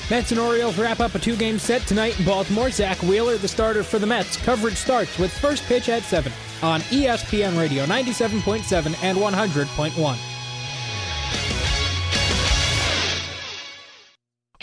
Mets 0.10 0.32
and 0.32 0.40
Orioles 0.40 0.78
wrap 0.78 1.00
up 1.02 1.16
a 1.16 1.20
two 1.20 1.36
game 1.36 1.60
set 1.60 1.82
tonight 1.82 2.18
in 2.18 2.26
Baltimore. 2.26 2.70
Zack 2.72 3.02
Wheeler, 3.04 3.38
the 3.38 3.48
starter 3.48 3.84
for 3.84 4.00
the 4.00 4.06
Mets. 4.08 4.38
Coverage 4.38 4.76
starts 4.76 5.18
with 5.20 5.32
first 5.38 5.64
pitch 5.66 5.90
at 5.90 6.04
7 6.04 6.32
on 6.64 6.80
ESPN 6.82 7.60
Radio 7.60 7.86
97.7 7.86 8.96
and 9.04 9.18
100.1. 9.18 10.18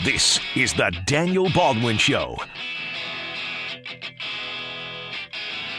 This 0.03 0.39
is 0.55 0.73
the 0.73 0.91
Daniel 1.05 1.49
Baldwin 1.51 1.97
Show. 1.97 2.37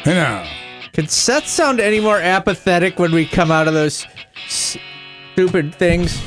Hey 0.05 0.15
now. 0.15 0.49
Can 0.93 1.09
Seth 1.09 1.47
sound 1.47 1.79
any 1.81 2.01
more 2.01 2.19
apathetic 2.19 2.99
when 2.99 3.13
we 3.13 3.27
come 3.27 3.51
out 3.51 3.69
of 3.69 3.75
those 3.75 4.07
s- 4.47 4.79
stupid 5.33 5.75
things? 5.75 6.19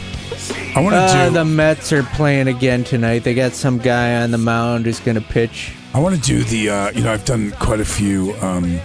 I 0.76 0.82
want 0.82 0.94
to 0.94 1.00
Uh, 1.02 1.28
do. 1.30 1.34
the 1.34 1.46
Mets 1.46 1.92
are 1.92 2.04
playing 2.04 2.48
again 2.48 2.84
tonight. 2.84 3.24
They 3.24 3.34
got 3.34 3.54
some 3.54 3.80
guy 3.80 4.22
on 4.22 4.32
the 4.32 4.38
mound 4.38 4.86
who's 4.86 5.00
going 5.00 5.16
to 5.16 5.22
pitch. 5.22 5.72
I 5.94 6.00
want 6.00 6.16
to 6.16 6.22
do 6.22 6.44
the. 6.44 6.70
Uh, 6.70 6.92
you 6.92 7.02
know, 7.02 7.12
I've 7.12 7.26
done 7.26 7.52
quite 7.60 7.80
a 7.80 7.86
few. 7.86 8.34
Um, 8.42 8.80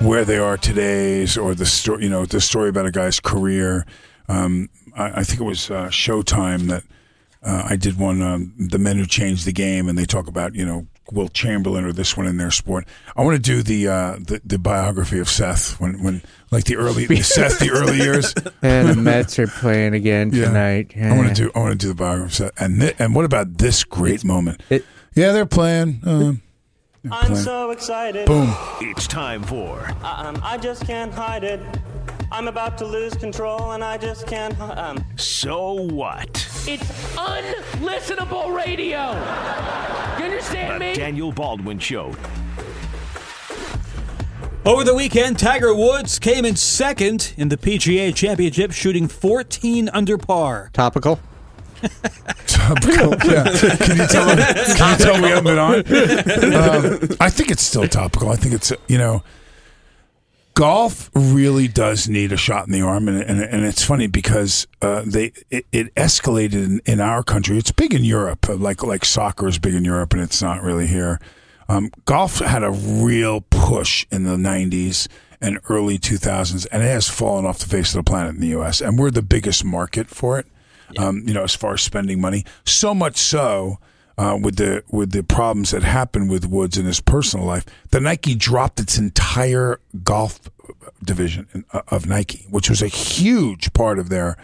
where 0.00 0.24
they 0.24 0.38
are 0.38 0.56
today's, 0.56 1.36
or 1.36 1.54
the 1.54 1.66
story. 1.66 2.04
You 2.04 2.10
know, 2.10 2.24
the 2.24 2.40
story 2.40 2.68
about 2.70 2.86
a 2.86 2.90
guy's 2.90 3.20
career. 3.20 3.86
Um, 4.28 4.68
I, 4.96 5.20
I 5.20 5.22
think 5.24 5.40
it 5.40 5.44
was 5.44 5.70
uh, 5.70 5.86
Showtime 5.88 6.68
that 6.68 6.82
uh, 7.44 7.62
I 7.68 7.76
did 7.76 7.98
one. 7.98 8.20
Um, 8.22 8.52
the 8.58 8.78
men 8.78 8.96
who 8.96 9.06
changed 9.06 9.44
the 9.44 9.52
game, 9.52 9.88
and 9.88 9.96
they 9.98 10.06
talk 10.06 10.26
about 10.26 10.54
you 10.54 10.64
know 10.64 10.86
Wilt 11.10 11.32
Chamberlain 11.32 11.84
or 11.84 11.92
this 11.92 12.16
one 12.16 12.26
in 12.26 12.36
their 12.36 12.50
sport. 12.50 12.86
I 13.16 13.22
want 13.24 13.36
to 13.36 13.42
do 13.42 13.62
the 13.62 13.88
uh, 13.88 14.12
the, 14.18 14.40
the 14.44 14.58
biography 14.58 15.18
of 15.18 15.28
Seth 15.28 15.80
when 15.80 16.02
when 16.02 16.22
like 16.50 16.64
the 16.64 16.76
early 16.76 17.06
the 17.06 17.22
Seth 17.22 17.58
the 17.58 17.70
early 17.70 17.96
years. 17.98 18.34
And 18.62 18.88
the 18.88 18.94
Mets 18.96 19.38
are 19.40 19.48
playing 19.48 19.94
again 19.94 20.30
Yeah. 20.32 20.44
tonight. 20.46 20.92
I 20.96 21.16
want 21.16 21.28
to 21.28 21.34
do. 21.34 21.50
I 21.54 21.58
want 21.58 21.72
to 21.72 21.78
do 21.78 21.88
the 21.88 21.94
biography 21.96 22.26
of 22.26 22.34
Seth. 22.34 22.60
And 22.62 22.80
thi- 22.80 22.92
and 22.98 23.14
what 23.14 23.24
about 23.24 23.58
this 23.58 23.82
great 23.84 24.24
moment? 24.24 24.62
it- 24.70 24.84
yeah, 25.14 25.32
they're 25.32 25.44
playing. 25.46 26.00
Um, 26.04 26.42
they're 27.02 27.12
I'm 27.12 27.26
playing. 27.26 27.42
so 27.42 27.70
excited. 27.72 28.26
Boom. 28.26 28.54
It's 28.80 29.06
time 29.08 29.42
for 29.42 29.86
Um, 30.04 30.40
I 30.42 30.56
just 30.56 30.86
can't 30.86 31.12
hide 31.12 31.42
it. 31.44 31.60
I'm 32.32 32.48
about 32.48 32.78
to 32.78 32.86
lose 32.86 33.12
control, 33.14 33.72
and 33.72 33.84
I 33.84 33.98
just 33.98 34.26
can't. 34.26 34.58
Um, 34.60 35.04
So 35.16 35.74
What? 35.74 36.28
It's 36.66 36.84
unlistenable 37.14 38.54
radio. 38.56 39.12
You 40.18 40.24
understand 40.24 40.74
The 40.76 40.78
me? 40.78 40.94
Daniel 40.94 41.30
Baldwin 41.30 41.78
Show. 41.78 42.16
Over 44.64 44.82
the 44.82 44.94
weekend, 44.94 45.38
Tiger 45.38 45.74
Woods 45.74 46.18
came 46.18 46.46
in 46.46 46.56
second 46.56 47.34
in 47.36 47.50
the 47.50 47.58
PGA 47.58 48.14
Championship, 48.14 48.72
shooting 48.72 49.08
14 49.08 49.90
under 49.90 50.16
par. 50.16 50.70
Topical. 50.72 51.20
Topical. 52.46 53.10
yeah. 53.30 53.44
Can 53.76 53.96
you 53.98 54.06
tell? 54.06 54.36
Can 54.76 54.90
you 54.92 55.04
tell 55.04 55.20
we 55.22 55.28
haven't 55.28 55.44
been 55.44 55.58
on? 55.58 55.74
Um, 56.54 57.16
I 57.20 57.28
think 57.28 57.50
it's 57.50 57.62
still 57.62 57.86
topical. 57.88 58.30
I 58.30 58.36
think 58.36 58.54
it's 58.54 58.72
you 58.86 58.96
know, 58.98 59.22
golf 60.54 61.10
really 61.14 61.68
does 61.68 62.08
need 62.08 62.32
a 62.32 62.36
shot 62.36 62.66
in 62.66 62.72
the 62.72 62.82
arm, 62.82 63.08
and 63.08 63.22
and, 63.22 63.40
and 63.40 63.64
it's 63.64 63.84
funny 63.84 64.06
because 64.06 64.66
uh, 64.80 65.02
they 65.06 65.32
it, 65.50 65.66
it 65.72 65.94
escalated 65.94 66.54
in, 66.54 66.80
in 66.84 67.00
our 67.00 67.22
country. 67.22 67.58
It's 67.58 67.72
big 67.72 67.94
in 67.94 68.04
Europe, 68.04 68.48
uh, 68.48 68.56
like 68.56 68.82
like 68.82 69.04
soccer 69.04 69.48
is 69.48 69.58
big 69.58 69.74
in 69.74 69.84
Europe, 69.84 70.12
and 70.12 70.22
it's 70.22 70.42
not 70.42 70.62
really 70.62 70.86
here. 70.86 71.20
Um, 71.68 71.90
golf 72.04 72.38
had 72.38 72.62
a 72.62 72.70
real 72.70 73.42
push 73.42 74.06
in 74.10 74.24
the 74.24 74.36
'90s 74.36 75.08
and 75.40 75.58
early 75.68 75.98
2000s, 75.98 76.66
and 76.70 76.82
it 76.82 76.86
has 76.86 77.08
fallen 77.08 77.44
off 77.44 77.58
the 77.58 77.66
face 77.66 77.94
of 77.94 78.04
the 78.04 78.08
planet 78.08 78.34
in 78.36 78.40
the 78.40 78.48
U.S. 78.48 78.80
And 78.80 78.96
we're 78.96 79.10
the 79.10 79.22
biggest 79.22 79.64
market 79.64 80.08
for 80.08 80.38
it. 80.38 80.46
Um, 80.98 81.22
you 81.26 81.34
know, 81.34 81.42
as 81.42 81.54
far 81.54 81.74
as 81.74 81.80
spending 81.80 82.20
money, 82.20 82.44
so 82.64 82.94
much 82.94 83.16
so 83.16 83.78
uh, 84.18 84.38
with 84.40 84.56
the 84.56 84.82
with 84.90 85.12
the 85.12 85.22
problems 85.22 85.70
that 85.70 85.82
happened 85.82 86.30
with 86.30 86.46
Woods 86.46 86.76
in 86.76 86.86
his 86.86 87.00
personal 87.00 87.46
life, 87.46 87.64
the 87.90 88.00
Nike 88.00 88.34
dropped 88.34 88.80
its 88.80 88.98
entire 88.98 89.80
golf 90.02 90.40
division 91.02 91.64
uh, 91.72 91.82
of 91.88 92.06
Nike, 92.06 92.46
which 92.50 92.68
was 92.68 92.82
a 92.82 92.88
huge 92.88 93.72
part 93.72 93.98
of 93.98 94.08
their 94.08 94.36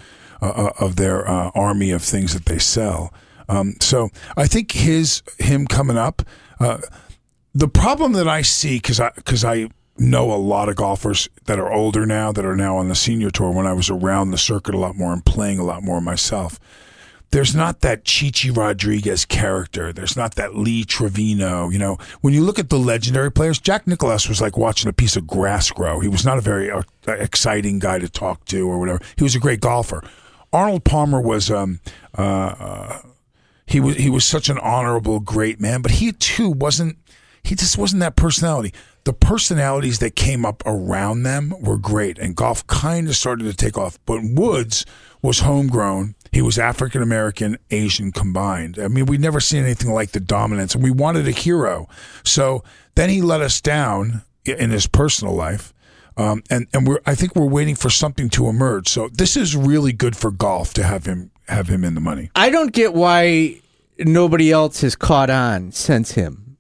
uh, 0.43 0.47
uh, 0.47 0.73
of 0.79 0.97
their 0.97 1.29
uh, 1.29 1.51
army 1.55 1.91
of 1.91 2.03
things 2.03 2.35
that 2.35 2.47
they 2.47 2.59
sell. 2.59 3.13
Um, 3.49 3.75
so 3.81 4.11
I 4.37 4.47
think 4.47 4.73
his 4.73 5.23
him 5.39 5.67
coming 5.67 5.99
up. 5.99 6.23
The 7.55 7.67
problem 7.67 8.13
that 8.13 8.29
I 8.29 8.43
see 8.43 8.77
because 8.77 9.01
I 9.01 9.11
because 9.17 9.45
I 9.45 9.69
know 9.99 10.33
a 10.33 10.37
lot 10.37 10.69
of 10.69 10.77
golfers 10.77 11.29
that 11.47 11.59
are 11.59 11.73
older 11.73 12.07
now 12.07 12.31
that 12.31 12.45
are 12.45 12.57
now 12.57 12.77
on 12.77 12.89
the 12.89 12.95
senior 12.95 13.31
tour. 13.31 13.51
When 13.51 13.67
I 13.67 13.73
was 13.73 13.91
around 13.91 14.31
the 14.31 14.39
circuit 14.39 14.75
a 14.75 14.79
lot 14.79 14.97
more 14.97 15.13
and 15.13 15.25
playing 15.25 15.59
a 15.59 15.65
lot 15.65 15.83
more 15.83 16.01
myself, 16.01 16.61
there's 17.31 17.55
not 17.55 17.81
that 17.81 18.05
Chi 18.05 18.31
Chi 18.31 18.51
Rodriguez 18.51 19.25
character. 19.25 19.93
There's 19.93 20.17
not 20.17 20.37
that 20.37 20.57
Lee 20.57 20.85
Trevino. 20.85 21.69
You 21.69 21.79
know, 21.79 21.99
when 22.21 22.33
you 22.33 22.43
look 22.43 22.59
at 22.59 22.71
the 22.71 22.79
legendary 22.79 23.31
players, 23.31 23.59
Jack 23.59 23.87
Nicklaus 23.87 24.29
was 24.29 24.41
like 24.41 24.57
watching 24.57 24.89
a 24.89 24.93
piece 24.93 25.17
of 25.17 25.27
grass 25.27 25.71
grow. 25.71 26.01
He 26.01 26.09
was 26.09 26.25
not 26.25 26.39
a 26.39 26.41
very 26.41 26.71
uh, 26.71 26.83
exciting 27.07 27.79
guy 27.79 27.99
to 27.99 28.09
talk 28.09 28.45
to 28.47 28.69
or 28.69 28.79
whatever. 28.79 29.01
He 29.17 29.25
was 29.25 29.35
a 29.35 29.41
great 29.41 29.61
golfer. 29.61 30.03
Arnold 30.53 30.85
Palmer 30.85 31.21
was 31.21 31.51
um, 31.51 31.81
uh, 32.17 32.23
uh, 32.23 32.99
he 33.67 33.81
was 33.81 33.97
he 33.97 34.09
was 34.09 34.25
such 34.25 34.49
an 34.49 34.59
honorable, 34.59 35.21
great 35.21 35.61
man, 35.61 35.83
but 35.83 35.93
he 35.93 36.13
too 36.13 36.49
wasn't. 36.51 36.97
He 37.43 37.55
just 37.55 37.79
wasn't 37.79 38.01
that 38.01 38.17
personality. 38.17 38.75
The 39.05 39.13
personalities 39.13 40.01
that 40.01 40.17
came 40.17 40.45
up 40.45 40.63
around 40.67 41.23
them 41.23 41.55
were 41.61 41.79
great, 41.79 42.19
and 42.19 42.35
golf 42.35 42.67
kind 42.67 43.09
of 43.09 43.17
started 43.17 43.45
to 43.45 43.55
take 43.55 43.77
off. 43.79 43.99
But 44.07 44.23
Woods 44.23 44.85
was 45.23 45.41
homegrown. 45.41 46.15
He 46.31 46.43
was 46.43 46.59
African 46.59 47.03
American, 47.03 47.59
Asian 47.71 48.13
combined. 48.13 48.79
I 48.79 48.89
mean, 48.89 49.07
we'd 49.07 49.21
never 49.21 49.41
seen 49.41 49.65
anything 49.65 49.93
like 49.93 50.13
the 50.13 50.21
dominance, 50.21 50.75
and 50.75 50.85
we 50.85 50.91
wanted 50.91 51.27
a 51.27 51.33
hero. 51.33 51.89
So 52.25 52.63
then 52.95 53.11
he 53.11 53.23
let 53.23 53.41
us 53.41 53.61
down 53.61 54.23
in 54.45 54.71
his 54.71 54.87
personal 54.87 55.35
life. 55.35 55.73
Um, 56.17 56.43
and 56.51 56.67
and 56.73 56.87
we're 56.87 56.99
I 57.07 57.15
think 57.15 57.37
we're 57.37 57.47
waiting 57.47 57.77
for 57.77 57.91
something 57.91 58.29
to 58.31 58.49
emerge. 58.49 58.89
So 58.89 59.09
this 59.09 59.37
is 59.37 59.55
really 59.55 59.93
good 59.93 60.17
for 60.17 60.31
golf 60.31 60.75
to 60.75 60.83
have 60.83 61.07
him 61.07 61.31
have 61.49 61.69
him 61.69 61.85
in 61.85 61.95
the 61.95 62.01
money. 62.01 62.31
I 62.35 62.51
don't 62.51 62.73
get 62.73 62.93
why 62.93 63.61
nobody 63.99 64.51
else 64.51 64.81
has 64.81 64.97
caught 64.97 65.31
on 65.31 65.71
since 65.71 66.13
him. 66.13 66.57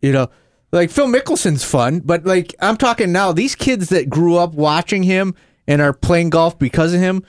You 0.00 0.12
know, 0.12 0.30
like 0.70 0.90
Phil 0.90 1.08
Mickelson's 1.08 1.64
fun, 1.64 2.00
but 2.00 2.24
like 2.24 2.54
I'm 2.60 2.76
talking 2.76 3.10
now, 3.10 3.32
these 3.32 3.56
kids 3.56 3.88
that 3.88 4.08
grew 4.08 4.36
up 4.36 4.54
watching 4.54 5.02
him 5.02 5.34
and 5.66 5.82
are 5.82 5.92
playing 5.92 6.30
golf 6.30 6.56
because 6.58 6.94
of 6.94 7.00
him 7.00 7.24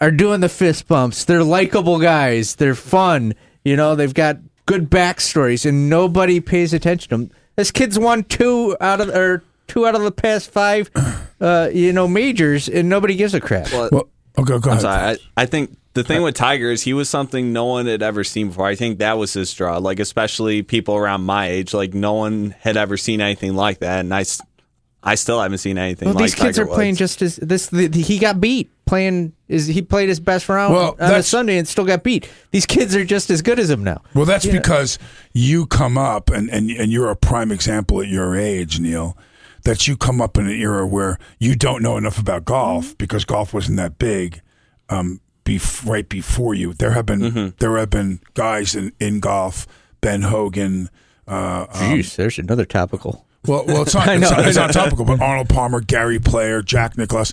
are 0.00 0.10
doing 0.10 0.40
the 0.40 0.48
fist 0.48 0.86
bumps. 0.88 1.24
They're 1.24 1.44
likable 1.44 1.98
guys. 1.98 2.56
They're 2.56 2.74
fun. 2.74 3.34
You 3.64 3.76
know, 3.76 3.94
they've 3.94 4.12
got 4.14 4.38
good 4.66 4.90
backstories, 4.90 5.64
and 5.66 5.88
nobody 5.88 6.40
pays 6.40 6.72
attention 6.72 7.08
to 7.10 7.16
them. 7.16 7.30
This 7.56 7.70
kid's 7.70 7.98
won 7.98 8.24
two 8.24 8.76
out 8.80 9.00
of 9.00 9.08
or 9.10 9.42
two 9.66 9.86
out 9.86 9.94
of 9.94 10.02
the 10.02 10.12
past 10.12 10.50
five, 10.50 10.90
uh, 11.40 11.70
you 11.72 11.92
know, 11.92 12.06
majors, 12.06 12.68
and 12.68 12.88
nobody 12.88 13.16
gives 13.16 13.34
a 13.34 13.40
crap. 13.40 13.72
Well, 13.72 14.08
oh, 14.36 14.44
go, 14.44 14.58
go 14.58 14.70
I'm 14.70 14.78
ahead. 14.78 14.80
sorry. 14.82 15.18
I, 15.36 15.42
I 15.42 15.46
think 15.46 15.76
the 15.94 16.04
thing 16.04 16.22
with 16.22 16.34
Tiger 16.34 16.70
is 16.70 16.82
he 16.82 16.92
was 16.92 17.08
something 17.08 17.52
no 17.54 17.64
one 17.64 17.86
had 17.86 18.02
ever 18.02 18.22
seen 18.22 18.48
before. 18.48 18.66
I 18.66 18.74
think 18.74 18.98
that 18.98 19.16
was 19.16 19.32
his 19.32 19.52
draw. 19.54 19.78
Like 19.78 19.98
especially 19.98 20.62
people 20.62 20.94
around 20.96 21.22
my 21.22 21.48
age, 21.48 21.72
like 21.72 21.94
no 21.94 22.12
one 22.12 22.54
had 22.60 22.76
ever 22.76 22.96
seen 22.98 23.20
anything 23.22 23.54
like 23.56 23.78
that, 23.78 24.00
and 24.00 24.14
I, 24.14 24.20
s- 24.20 24.42
I 25.02 25.14
still 25.14 25.40
haven't 25.40 25.58
seen 25.58 25.78
anything. 25.78 26.06
Well, 26.06 26.14
like 26.14 26.24
these 26.24 26.34
kids 26.34 26.56
Tiger 26.58 26.68
are 26.68 26.74
playing 26.74 26.92
Woods. 26.92 26.98
just 26.98 27.22
as 27.22 27.36
this. 27.36 27.66
The, 27.68 27.86
the- 27.86 28.02
he 28.02 28.18
got 28.18 28.40
beat 28.40 28.70
playing. 28.86 29.32
Is 29.48 29.66
he 29.68 29.80
played 29.82 30.08
his 30.08 30.18
best 30.18 30.48
round 30.48 30.74
Well, 30.74 30.96
on 30.98 31.14
a 31.14 31.22
Sunday 31.22 31.58
and 31.58 31.68
still 31.68 31.84
got 31.84 32.02
beat? 32.02 32.28
These 32.50 32.66
kids 32.66 32.96
are 32.96 33.04
just 33.04 33.30
as 33.30 33.40
good 33.42 33.60
as 33.60 33.70
him 33.70 33.84
now. 33.84 34.02
Well, 34.14 34.24
that's 34.24 34.44
You 34.44 34.54
know, 34.54 34.58
because 34.60 34.98
you 35.32 35.66
come 35.66 35.96
up, 35.96 36.30
and, 36.30 36.50
and, 36.50 36.70
and 36.70 36.90
you're 36.90 37.10
a 37.10 37.16
prime 37.16 37.52
example 37.52 38.00
at 38.00 38.08
your 38.08 38.34
age, 38.34 38.80
Neil, 38.80 39.16
that 39.62 39.86
you 39.86 39.96
come 39.96 40.20
up 40.20 40.36
in 40.36 40.46
an 40.46 40.52
era 40.52 40.84
where 40.84 41.18
you 41.38 41.54
don't 41.54 41.82
know 41.82 41.96
enough 41.96 42.18
about 42.18 42.44
golf 42.44 42.98
because 42.98 43.24
golf 43.24 43.54
wasn't 43.54 43.76
that 43.76 43.98
big 43.98 44.40
um, 44.88 45.20
bef- 45.44 45.86
right 45.88 46.08
before 46.08 46.54
you. 46.54 46.72
There 46.72 46.90
have 46.92 47.06
been 47.06 47.54
there 47.60 47.76
have 47.76 47.90
been 47.90 48.20
guys 48.34 48.74
in, 48.74 48.92
in 48.98 49.20
golf, 49.20 49.66
Ben 50.00 50.22
Hogan. 50.22 50.90
Uh, 51.28 51.66
um, 51.72 52.02
there's 52.16 52.38
another 52.38 52.64
topical. 52.64 53.25
Well, 53.46 53.64
well, 53.66 53.82
it's 53.82 53.94
not, 53.94 54.08
it's 54.08 54.30
not, 54.30 54.46
it's 54.46 54.56
not 54.56 54.72
topical, 54.72 55.04
but 55.04 55.20
Arnold 55.20 55.48
Palmer, 55.48 55.80
Gary 55.80 56.18
Player, 56.18 56.62
Jack 56.62 56.96
Nicklaus, 56.98 57.32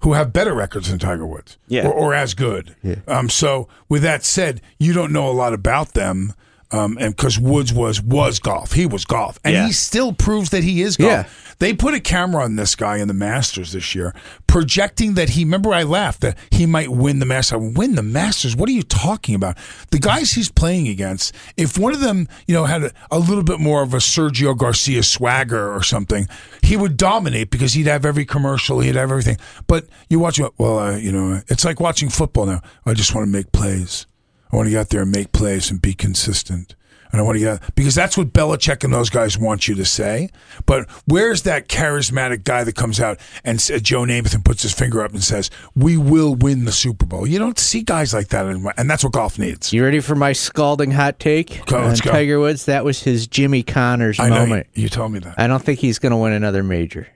who 0.00 0.12
have 0.12 0.32
better 0.32 0.54
records 0.54 0.90
than 0.90 0.98
Tiger 0.98 1.26
Woods, 1.26 1.56
Yeah. 1.68 1.86
or, 1.88 1.92
or 1.92 2.14
as 2.14 2.34
good. 2.34 2.74
Um, 3.08 3.28
so, 3.30 3.68
with 3.88 4.02
that 4.02 4.24
said, 4.24 4.60
you 4.78 4.92
don't 4.92 5.12
know 5.12 5.28
a 5.28 5.32
lot 5.32 5.52
about 5.54 5.94
them, 5.94 6.34
um, 6.74 6.96
and 7.00 7.14
because 7.14 7.38
Woods 7.38 7.72
was 7.72 8.02
was 8.02 8.38
golf, 8.38 8.72
he 8.72 8.86
was 8.86 9.04
golf, 9.04 9.38
and 9.44 9.54
Yeah. 9.54 9.66
he 9.66 9.72
still 9.72 10.12
proves 10.12 10.50
that 10.50 10.64
he 10.64 10.82
is 10.82 10.96
golf. 10.96 11.10
Yeah. 11.10 11.24
They 11.60 11.72
put 11.72 11.94
a 11.94 12.00
camera 12.00 12.42
on 12.42 12.56
this 12.56 12.74
guy 12.74 12.96
in 12.96 13.06
the 13.06 13.14
Masters 13.14 13.72
this 13.72 13.94
year, 13.94 14.12
projecting 14.48 15.14
that 15.14 15.30
he. 15.30 15.44
Remember, 15.44 15.72
I 15.72 15.84
laughed 15.84 16.20
that 16.22 16.36
he 16.50 16.66
might 16.66 16.90
win 16.90 17.20
the 17.20 17.26
Masters. 17.26 17.52
I, 17.54 17.56
Win 17.78 17.94
the 17.94 18.02
Masters? 18.02 18.56
What 18.56 18.68
are 18.68 18.72
you 18.72 18.82
talking 18.82 19.34
about? 19.34 19.56
The 19.90 19.98
guys 19.98 20.32
he's 20.32 20.50
playing 20.50 20.88
against. 20.88 21.32
If 21.56 21.78
one 21.78 21.94
of 21.94 22.00
them, 22.00 22.28
you 22.48 22.54
know, 22.54 22.64
had 22.64 22.82
a, 22.84 22.92
a 23.10 23.18
little 23.18 23.44
bit 23.44 23.60
more 23.60 23.82
of 23.82 23.94
a 23.94 23.98
Sergio 23.98 24.56
Garcia 24.56 25.02
swagger 25.04 25.72
or 25.72 25.82
something, 25.82 26.28
he 26.62 26.76
would 26.76 26.96
dominate 26.96 27.50
because 27.50 27.72
he'd 27.74 27.86
have 27.86 28.04
every 28.04 28.24
commercial, 28.24 28.80
he'd 28.80 28.96
have 28.96 29.10
everything. 29.10 29.38
But 29.66 29.86
you 30.08 30.18
watch. 30.18 30.40
Well, 30.58 30.78
uh, 30.78 30.96
you 30.96 31.12
know, 31.12 31.40
it's 31.48 31.64
like 31.64 31.78
watching 31.80 32.08
football 32.08 32.46
now. 32.46 32.60
I 32.84 32.94
just 32.94 33.14
want 33.14 33.26
to 33.26 33.30
make 33.30 33.52
plays. 33.52 34.06
I 34.52 34.56
want 34.56 34.66
to 34.66 34.70
get 34.70 34.80
out 34.80 34.88
there 34.90 35.02
and 35.02 35.10
make 35.12 35.32
plays 35.32 35.70
and 35.70 35.80
be 35.82 35.94
consistent. 35.94 36.74
And 37.12 37.20
I 37.20 37.24
want 37.24 37.36
to 37.36 37.40
get 37.40 37.62
out 37.62 37.74
because 37.76 37.94
that's 37.94 38.16
what 38.18 38.32
Belichick 38.32 38.82
and 38.82 38.92
those 38.92 39.08
guys 39.08 39.38
want 39.38 39.68
you 39.68 39.76
to 39.76 39.84
say. 39.84 40.30
But 40.66 40.90
where's 41.06 41.42
that 41.42 41.68
charismatic 41.68 42.42
guy 42.42 42.64
that 42.64 42.74
comes 42.74 42.98
out 42.98 43.20
and 43.44 43.58
s- 43.58 43.70
uh, 43.70 43.78
Joe 43.78 44.00
Namath 44.02 44.34
and 44.34 44.44
puts 44.44 44.62
his 44.64 44.72
finger 44.72 45.00
up 45.00 45.12
and 45.12 45.22
says, 45.22 45.48
"We 45.76 45.96
will 45.96 46.34
win 46.34 46.64
the 46.64 46.72
Super 46.72 47.06
Bowl." 47.06 47.24
You 47.24 47.38
don't 47.38 47.56
see 47.56 47.82
guys 47.82 48.12
like 48.12 48.28
that 48.30 48.46
anymore, 48.46 48.74
and 48.76 48.90
that's 48.90 49.04
what 49.04 49.12
golf 49.12 49.38
needs. 49.38 49.72
You 49.72 49.84
ready 49.84 50.00
for 50.00 50.16
my 50.16 50.32
scalding 50.32 50.90
hot 50.90 51.20
take 51.20 51.64
Go, 51.66 51.78
on 51.78 51.84
let's 51.84 52.00
go. 52.00 52.10
Tiger 52.10 52.40
Woods? 52.40 52.64
That 52.64 52.84
was 52.84 53.00
his 53.04 53.28
Jimmy 53.28 53.62
Connors 53.62 54.18
I 54.18 54.28
know 54.28 54.40
you, 54.40 54.46
moment. 54.48 54.66
you 54.74 54.88
told 54.88 55.12
me 55.12 55.20
that. 55.20 55.36
I 55.38 55.46
don't 55.46 55.62
think 55.62 55.78
he's 55.78 56.00
going 56.00 56.10
to 56.10 56.16
win 56.16 56.32
another 56.32 56.64
major. 56.64 57.06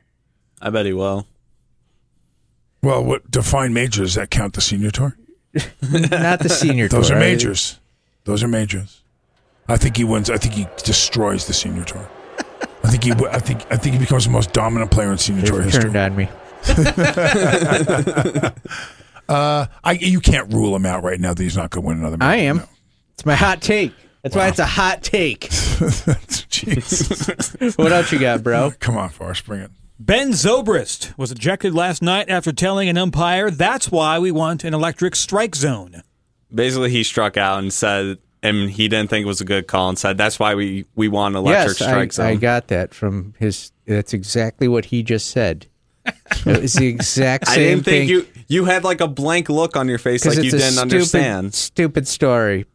I 0.62 0.70
bet 0.70 0.86
he 0.86 0.92
will. 0.92 1.26
Well, 2.84 3.02
what 3.04 3.28
define 3.30 3.72
majors? 3.74 4.10
Does 4.10 4.14
that 4.14 4.30
count 4.30 4.54
the 4.54 4.60
senior 4.60 4.92
tour? 4.92 5.16
Not 5.82 6.40
the 6.40 6.48
senior 6.48 6.88
Those 6.88 7.08
tour. 7.08 7.16
are 7.16 7.20
majors. 7.20 7.78
Those 8.24 8.42
are 8.42 8.48
majors. 8.48 9.00
I 9.68 9.76
think 9.76 9.96
he 9.96 10.04
wins. 10.04 10.30
I 10.30 10.36
think 10.38 10.54
he 10.54 10.66
destroys 10.84 11.46
the 11.46 11.52
senior 11.54 11.84
tour. 11.84 12.08
I 12.84 12.90
think 12.90 13.04
he. 13.04 13.12
I 13.12 13.38
think. 13.38 13.66
I 13.70 13.76
think 13.76 13.94
he 13.94 13.98
becomes 13.98 14.24
the 14.24 14.30
most 14.30 14.52
dominant 14.52 14.90
player 14.90 15.10
in 15.12 15.18
senior 15.18 15.44
tour 15.44 15.56
They've 15.62 15.66
history. 15.72 15.90
turned 15.92 15.96
on 15.96 16.16
me. 16.16 16.28
uh, 19.28 19.66
I 19.84 19.92
you 20.00 20.20
can't 20.20 20.52
rule 20.52 20.74
him 20.74 20.86
out 20.86 21.02
right 21.02 21.20
now 21.20 21.34
that 21.34 21.42
he's 21.42 21.56
not 21.56 21.70
going 21.70 21.82
to 21.82 21.88
win 21.88 21.98
another. 21.98 22.16
Match. 22.16 22.26
I 22.26 22.36
major. 22.36 22.50
am. 22.60 22.62
It's 23.14 23.26
my 23.26 23.34
hot 23.34 23.60
take. 23.60 23.92
That's 24.22 24.34
why 24.36 24.48
it's 24.48 24.58
a 24.58 24.66
hot 24.66 25.02
take. 25.02 25.50
What 27.76 27.92
else 27.92 28.10
you 28.12 28.18
got, 28.18 28.42
bro? 28.42 28.72
Come 28.80 28.96
on, 28.96 29.10
Forrest, 29.10 29.46
bring 29.46 29.60
it. 29.60 29.70
Ben 30.00 30.30
Zobrist 30.30 31.16
was 31.18 31.32
ejected 31.32 31.74
last 31.74 32.02
night 32.02 32.28
after 32.28 32.52
telling 32.52 32.88
an 32.88 32.96
umpire 32.96 33.50
that's 33.50 33.90
why 33.90 34.20
we 34.20 34.30
want 34.30 34.62
an 34.62 34.72
electric 34.72 35.16
strike 35.16 35.56
zone. 35.56 36.02
Basically, 36.54 36.90
he 36.90 37.02
struck 37.02 37.36
out 37.36 37.58
and 37.58 37.72
said, 37.72 38.18
and 38.40 38.70
he 38.70 38.86
didn't 38.86 39.10
think 39.10 39.24
it 39.24 39.26
was 39.26 39.40
a 39.40 39.44
good 39.44 39.66
call 39.66 39.88
and 39.88 39.98
said, 39.98 40.16
that's 40.16 40.38
why 40.38 40.54
we, 40.54 40.86
we 40.94 41.08
want 41.08 41.34
electric 41.34 41.80
yes, 41.80 41.88
strike 41.88 42.10
I, 42.10 42.12
zone. 42.12 42.26
I 42.26 42.34
got 42.36 42.68
that 42.68 42.94
from 42.94 43.34
his. 43.40 43.72
That's 43.86 44.14
exactly 44.14 44.68
what 44.68 44.84
he 44.84 45.02
just 45.02 45.30
said. 45.30 45.66
It 46.46 46.62
was 46.62 46.74
the 46.74 46.86
exact 46.86 47.48
same 47.48 47.52
I 47.52 47.56
same 47.56 47.64
didn't 47.64 47.84
think 47.84 48.08
thing. 48.08 48.08
you 48.08 48.26
you 48.46 48.64
had 48.66 48.84
like 48.84 49.00
a 49.00 49.08
blank 49.08 49.48
look 49.48 49.76
on 49.76 49.88
your 49.88 49.98
face, 49.98 50.24
like 50.24 50.36
you 50.36 50.50
didn't 50.52 50.60
stupid, 50.60 50.80
understand. 50.80 51.54
Stupid 51.54 52.06
story. 52.06 52.66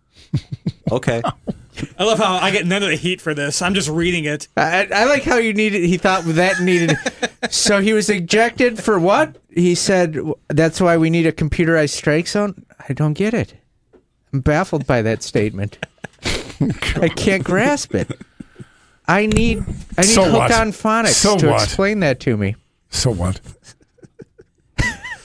Okay. 0.92 1.22
I 2.00 2.04
love 2.04 2.20
how 2.20 2.36
I 2.36 2.52
get 2.52 2.66
none 2.66 2.84
of 2.84 2.90
the 2.90 2.96
heat 2.96 3.22
for 3.22 3.34
this. 3.34 3.62
I'm 3.62 3.74
just 3.74 3.90
reading 3.90 4.26
it. 4.26 4.48
I, 4.58 4.88
I 4.94 5.06
like 5.06 5.24
how 5.24 5.38
you 5.38 5.54
needed. 5.54 5.84
He 5.84 5.98
thought 5.98 6.24
that 6.26 6.60
needed. 6.62 6.98
so 7.50 7.82
he 7.82 7.94
was 7.94 8.10
ejected 8.10 8.82
for 8.84 9.00
what? 9.00 9.38
He 9.50 9.76
said 9.76 10.18
that's 10.50 10.80
why 10.82 10.98
we 10.98 11.10
need 11.10 11.26
a 11.26 11.32
computerized 11.32 11.92
strike 11.92 12.28
zone. 12.28 12.66
I 12.90 12.94
don't 12.94 13.14
get 13.14 13.34
it. 13.34 13.56
I'm 14.32 14.42
baffled 14.42 14.86
by 14.88 15.02
that 15.04 15.24
statement. 15.24 15.78
I 16.96 17.10
can't 17.10 17.44
grasp 17.44 17.94
it. 17.96 18.12
I 19.08 19.26
need. 19.26 19.60
I 19.98 20.02
need 20.02 20.08
So 20.08 20.24
hook 20.26 20.34
what? 20.40 20.52
on 20.52 20.72
phonics 20.72 21.14
So 21.16 21.38
to 21.38 21.50
what? 21.50 21.64
explain 21.64 22.00
that 22.02 22.20
to 22.22 22.38
me. 22.38 22.56
So 22.90 23.12
what? 23.12 23.40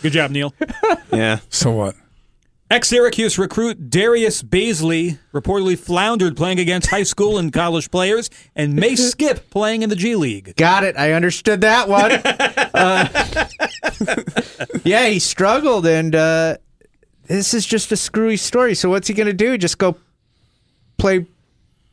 Good 0.02 0.12
job, 0.12 0.30
Neil. 0.30 0.54
Yeah. 1.12 1.40
So 1.48 1.70
what? 1.72 1.96
Ex 2.70 2.88
Syracuse 2.88 3.38
recruit 3.38 3.88
Darius 3.88 4.42
Bazley 4.42 5.18
reportedly 5.32 5.78
floundered 5.78 6.36
playing 6.36 6.60
against 6.60 6.90
high 6.90 7.02
school 7.02 7.38
and 7.38 7.50
college 7.50 7.90
players 7.90 8.28
and 8.54 8.74
may 8.74 8.94
skip 8.96 9.48
playing 9.48 9.80
in 9.80 9.88
the 9.88 9.96
G 9.96 10.16
League. 10.16 10.54
Got 10.56 10.84
it. 10.84 10.94
I 10.98 11.12
understood 11.12 11.62
that 11.62 11.88
one. 11.88 12.12
uh, 12.74 13.48
yeah, 14.84 15.08
he 15.08 15.18
struggled, 15.18 15.86
and 15.86 16.14
uh, 16.14 16.58
this 17.26 17.54
is 17.54 17.64
just 17.64 17.90
a 17.90 17.96
screwy 17.96 18.36
story. 18.36 18.74
So 18.74 18.90
what's 18.90 19.08
he 19.08 19.14
going 19.14 19.28
to 19.28 19.32
do? 19.32 19.56
Just 19.56 19.78
go 19.78 19.96
play 20.98 21.24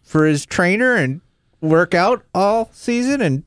for 0.03 0.25
his 0.25 0.45
trainer 0.45 0.95
and 0.95 1.21
work 1.61 1.93
out 1.93 2.25
all 2.33 2.69
season, 2.73 3.21
and 3.21 3.43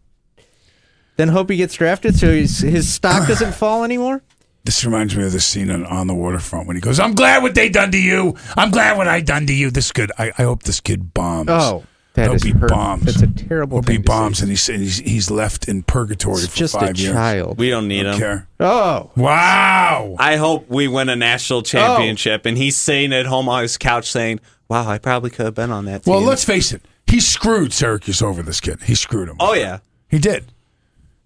then 1.16 1.28
hope 1.28 1.50
he 1.50 1.58
gets 1.58 1.74
drafted 1.74 2.16
so 2.16 2.32
his 2.32 2.60
his 2.60 2.90
stock 2.90 3.28
doesn't 3.28 3.52
fall 3.54 3.84
anymore? 3.84 4.22
This 4.68 4.84
reminds 4.84 5.16
me 5.16 5.24
of 5.24 5.32
the 5.32 5.40
scene 5.40 5.70
on, 5.70 5.86
on 5.86 6.08
the 6.08 6.14
waterfront 6.14 6.66
when 6.66 6.76
he 6.76 6.82
goes, 6.82 7.00
"I'm 7.00 7.14
glad 7.14 7.42
what 7.42 7.54
they 7.54 7.70
done 7.70 7.90
to 7.92 7.96
you. 7.98 8.36
I'm 8.54 8.70
glad 8.70 8.98
what 8.98 9.08
I 9.08 9.22
done 9.22 9.46
to 9.46 9.54
you." 9.54 9.70
This 9.70 9.90
kid, 9.92 10.12
I, 10.18 10.30
I 10.36 10.42
hope 10.42 10.64
this 10.64 10.78
kid 10.78 11.14
bombs. 11.14 11.48
Oh, 11.50 11.84
that 12.12 12.26
hope 12.26 12.36
is 12.36 12.42
he 12.42 12.50
hurt. 12.50 12.68
bombs. 12.68 13.04
That's 13.06 13.22
a 13.22 13.28
terrible 13.28 13.78
Hope 13.78 13.88
he 13.88 13.94
thing 13.94 14.02
to 14.02 14.06
bombs 14.06 14.38
say. 14.40 14.42
and 14.42 14.50
he's, 14.50 14.66
he's 14.66 14.98
he's 14.98 15.30
left 15.30 15.68
in 15.68 15.84
purgatory 15.84 16.42
It's 16.42 16.48
for 16.48 16.56
just 16.58 16.74
a 16.74 16.80
five 16.80 16.98
years. 16.98 17.14
child. 17.14 17.58
We 17.58 17.70
don't 17.70 17.88
need 17.88 18.02
Don't 18.02 18.12
him. 18.12 18.18
care. 18.20 18.48
Oh, 18.60 19.10
Wow. 19.16 20.16
I 20.18 20.36
hope 20.36 20.68
we 20.68 20.86
win 20.86 21.08
a 21.08 21.16
national 21.16 21.60
oh. 21.60 21.62
championship. 21.62 22.44
And 22.44 22.58
he's 22.58 22.76
sitting 22.76 23.14
at 23.14 23.24
home 23.24 23.48
on 23.48 23.62
his 23.62 23.78
couch 23.78 24.10
saying, 24.10 24.38
wow, 24.68 24.86
I 24.86 24.98
probably 24.98 25.30
could 25.30 25.46
have 25.46 25.54
been 25.54 25.70
on 25.70 25.86
that 25.86 26.02
team. 26.04 26.12
Well, 26.12 26.22
let's 26.22 26.44
face 26.44 26.72
it. 26.72 26.82
He 27.06 27.20
screwed 27.20 27.72
Syracuse 27.72 28.20
over. 28.20 28.42
This 28.42 28.60
kid. 28.60 28.82
He 28.82 28.94
screwed 28.94 29.30
him. 29.30 29.36
Oh, 29.40 29.54
yeah. 29.54 29.78
He 30.10 30.18
did. 30.18 30.52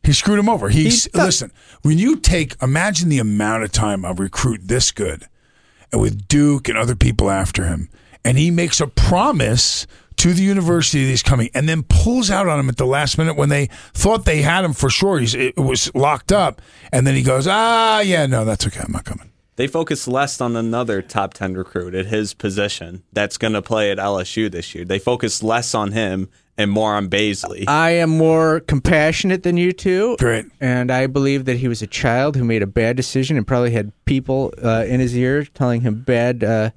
He 0.04 0.12
screwed 0.12 0.38
him 0.38 0.48
over. 0.48 0.68
He's 0.68 1.08
listen. 1.14 1.52
When 1.82 1.98
you 1.98 2.16
take, 2.16 2.60
imagine 2.62 3.08
the 3.08 3.18
amount 3.18 3.64
of 3.64 3.72
time 3.72 4.04
a 4.04 4.12
recruit 4.12 4.62
this 4.64 4.90
good, 4.90 5.26
and 5.92 6.00
with 6.00 6.26
Duke 6.28 6.68
and 6.68 6.76
other 6.76 6.96
people 6.96 7.30
after 7.30 7.66
him, 7.66 7.88
and 8.24 8.38
he 8.38 8.50
makes 8.50 8.80
a 8.80 8.86
promise 8.86 9.86
to 10.16 10.34
the 10.34 10.42
university 10.42 11.04
that 11.04 11.10
he's 11.10 11.22
coming, 11.22 11.50
and 11.54 11.68
then 11.68 11.82
pulls 11.84 12.30
out 12.30 12.46
on 12.46 12.60
him 12.60 12.68
at 12.68 12.76
the 12.76 12.86
last 12.86 13.18
minute 13.18 13.36
when 13.36 13.48
they 13.48 13.66
thought 13.94 14.24
they 14.24 14.42
had 14.42 14.64
him 14.64 14.72
for 14.72 14.90
sure. 14.90 15.18
He's 15.18 15.34
it 15.34 15.56
was 15.56 15.92
locked 15.94 16.32
up, 16.32 16.62
and 16.92 17.06
then 17.06 17.14
he 17.14 17.22
goes, 17.22 17.46
ah, 17.48 18.00
yeah, 18.00 18.26
no, 18.26 18.44
that's 18.44 18.66
okay. 18.66 18.80
I'm 18.84 18.92
not 18.92 19.04
coming. 19.04 19.31
They 19.56 19.66
focus 19.66 20.08
less 20.08 20.40
on 20.40 20.56
another 20.56 21.02
top 21.02 21.34
10 21.34 21.54
recruit 21.54 21.94
at 21.94 22.06
his 22.06 22.32
position 22.34 23.02
that's 23.12 23.36
going 23.36 23.52
to 23.52 23.62
play 23.62 23.90
at 23.90 23.98
LSU 23.98 24.50
this 24.50 24.74
year. 24.74 24.84
They 24.84 24.98
focus 24.98 25.42
less 25.42 25.74
on 25.74 25.92
him 25.92 26.30
and 26.56 26.70
more 26.70 26.94
on 26.94 27.08
Bazley. 27.08 27.64
I 27.68 27.90
am 27.90 28.10
more 28.10 28.60
compassionate 28.60 29.42
than 29.42 29.56
you 29.58 29.72
two. 29.72 30.16
Great. 30.18 30.46
And 30.60 30.90
I 30.90 31.06
believe 31.06 31.44
that 31.46 31.56
he 31.58 31.68
was 31.68 31.82
a 31.82 31.86
child 31.86 32.36
who 32.36 32.44
made 32.44 32.62
a 32.62 32.66
bad 32.66 32.96
decision 32.96 33.36
and 33.36 33.46
probably 33.46 33.70
had 33.72 33.92
people 34.06 34.52
uh, 34.62 34.84
in 34.86 35.00
his 35.00 35.16
ear 35.16 35.44
telling 35.44 35.82
him 35.82 36.02
bad 36.02 36.42
uh, 36.44 36.70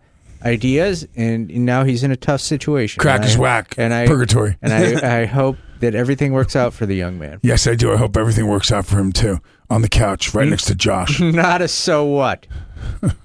ideas. 0.43 1.07
And 1.15 1.49
now 1.65 1.83
he's 1.83 2.03
in 2.03 2.11
a 2.11 2.15
tough 2.17 2.41
situation. 2.41 2.99
Crack 2.99 3.21
And 3.21 3.29
is 3.29 3.35
I- 3.35 3.39
whack. 3.39 3.75
And 3.77 3.93
I, 3.93 4.05
Purgatory. 4.07 4.57
And 4.61 4.73
I, 4.73 5.21
I 5.21 5.25
hope 5.39 5.57
that 5.85 5.95
everything 5.95 6.33
works 6.33 6.55
out 6.55 6.73
for 6.73 6.85
the 6.85 6.95
young 6.95 7.19
man. 7.19 7.39
Yes, 7.43 7.67
I 7.67 7.75
do. 7.75 7.93
I 7.93 7.97
hope 7.97 8.17
everything 8.17 8.47
works 8.47 8.71
out 8.71 8.85
for 8.87 8.97
him 8.97 9.11
too. 9.11 9.39
On 9.69 9.81
the 9.81 9.89
couch, 9.89 10.33
right 10.33 10.47
next 10.47 10.65
to 10.65 10.75
Josh. 10.75 11.19
Not 11.21 11.61
a 11.61 11.67
so 11.67 12.05
what. 12.05 12.47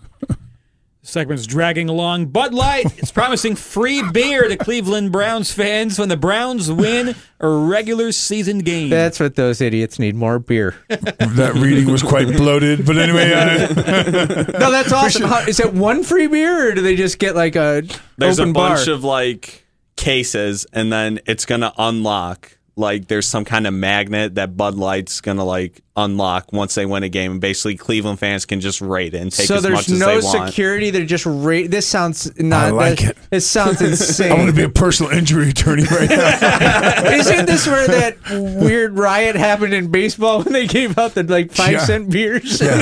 Segment's 1.03 1.47
dragging 1.47 1.89
along. 1.89 2.27
Bud 2.27 2.53
Light 2.53 3.03
is 3.03 3.11
promising 3.11 3.57
free 3.57 4.03
beer 4.13 4.47
to 4.47 4.57
Cleveland 4.57 5.11
Browns 5.11 5.51
fans 5.51 5.99
when 5.99 6.11
the 6.11 6.17
Browns 6.17 6.71
win 6.71 7.17
a 7.41 7.49
regular 7.49 8.13
season 8.13 8.59
game. 8.59 8.91
That's 8.91 9.19
what 9.19 9.35
those 9.35 9.61
idiots 9.63 9.99
need 9.99 10.15
more 10.15 10.39
beer. 10.39 10.77
that 10.89 11.53
reading 11.57 11.91
was 11.91 12.03
quite 12.03 12.29
bloated, 12.29 12.85
but 12.87 12.99
anyway. 12.99 13.33
Uh, 13.33 14.59
no, 14.59 14.71
that's 14.71 14.93
awesome. 14.93 15.23
How, 15.23 15.41
is 15.41 15.59
it 15.59 15.73
one 15.73 16.05
free 16.05 16.27
beer 16.27 16.69
or 16.69 16.75
do 16.75 16.83
they 16.83 16.97
just 16.97 17.19
get 17.19 17.35
like 17.35 17.57
a 17.57 17.83
There's 18.19 18.39
open 18.39 18.51
a 18.51 18.53
bunch 18.53 18.87
bar? 18.87 18.95
of 18.95 19.03
like 19.03 19.60
cases, 20.01 20.67
and 20.73 20.93
then 20.93 21.21
it's 21.27 21.45
going 21.45 21.61
to 21.61 21.73
unlock. 21.79 22.57
Like 22.75 23.09
there's 23.09 23.29
some 23.29 23.45
kind 23.45 23.67
of 23.67 23.75
magnet 23.75 24.37
that 24.37 24.57
Bud 24.57 24.75
Light's 24.75 25.21
going 25.21 25.37
to 25.37 25.45
like 25.45 25.83
unlock 26.05 26.53
once 26.53 26.75
they 26.75 26.87
win 26.87 27.03
a 27.03 27.09
game. 27.09 27.33
And 27.33 27.41
basically, 27.41 27.77
Cleveland 27.77 28.19
fans 28.19 28.45
can 28.47 28.61
just 28.61 28.81
raid 28.81 29.15
it 29.15 29.19
and 29.21 29.31
take 29.33 29.47
so 29.47 29.57
as 29.57 29.63
there's 29.63 29.73
much 29.75 29.89
as 29.89 29.99
no 29.99 30.07
they 30.07 30.13
want. 30.15 30.23
So 30.25 30.33
there's 30.33 30.41
no 30.43 30.47
security. 30.47 30.91
They're 30.91 31.05
just 31.05 31.27
raid. 31.27 31.71
This 31.71 31.87
sounds 31.87 32.39
not. 32.41 32.67
I 32.67 32.71
like 32.71 32.99
that, 33.01 33.11
it. 33.11 33.19
This 33.31 33.47
sounds 33.47 33.81
insane. 33.83 34.33
I 34.33 34.35
want 34.35 34.49
to 34.51 34.57
be 34.57 34.63
a 34.63 34.69
personal 34.69 35.13
injury 35.13 35.51
attorney 35.51 35.85
right 35.85 36.09
now. 36.11 37.05
Isn't 37.13 37.47
this 37.47 37.67
where 37.67 37.87
that 37.87 38.17
weird 38.31 38.97
riot 38.99 39.37
happened 39.37 39.75
in 39.75 39.91
baseball 39.91 40.43
when 40.43 40.53
they 40.53 40.67
gave 40.67 40.99
out 40.99 41.15
the 41.15 41.23
like 41.23 41.53
five 41.53 41.73
Yeah. 41.73 41.85
cent 41.85 42.11
beers? 42.11 42.61
Yeah. 42.61 42.77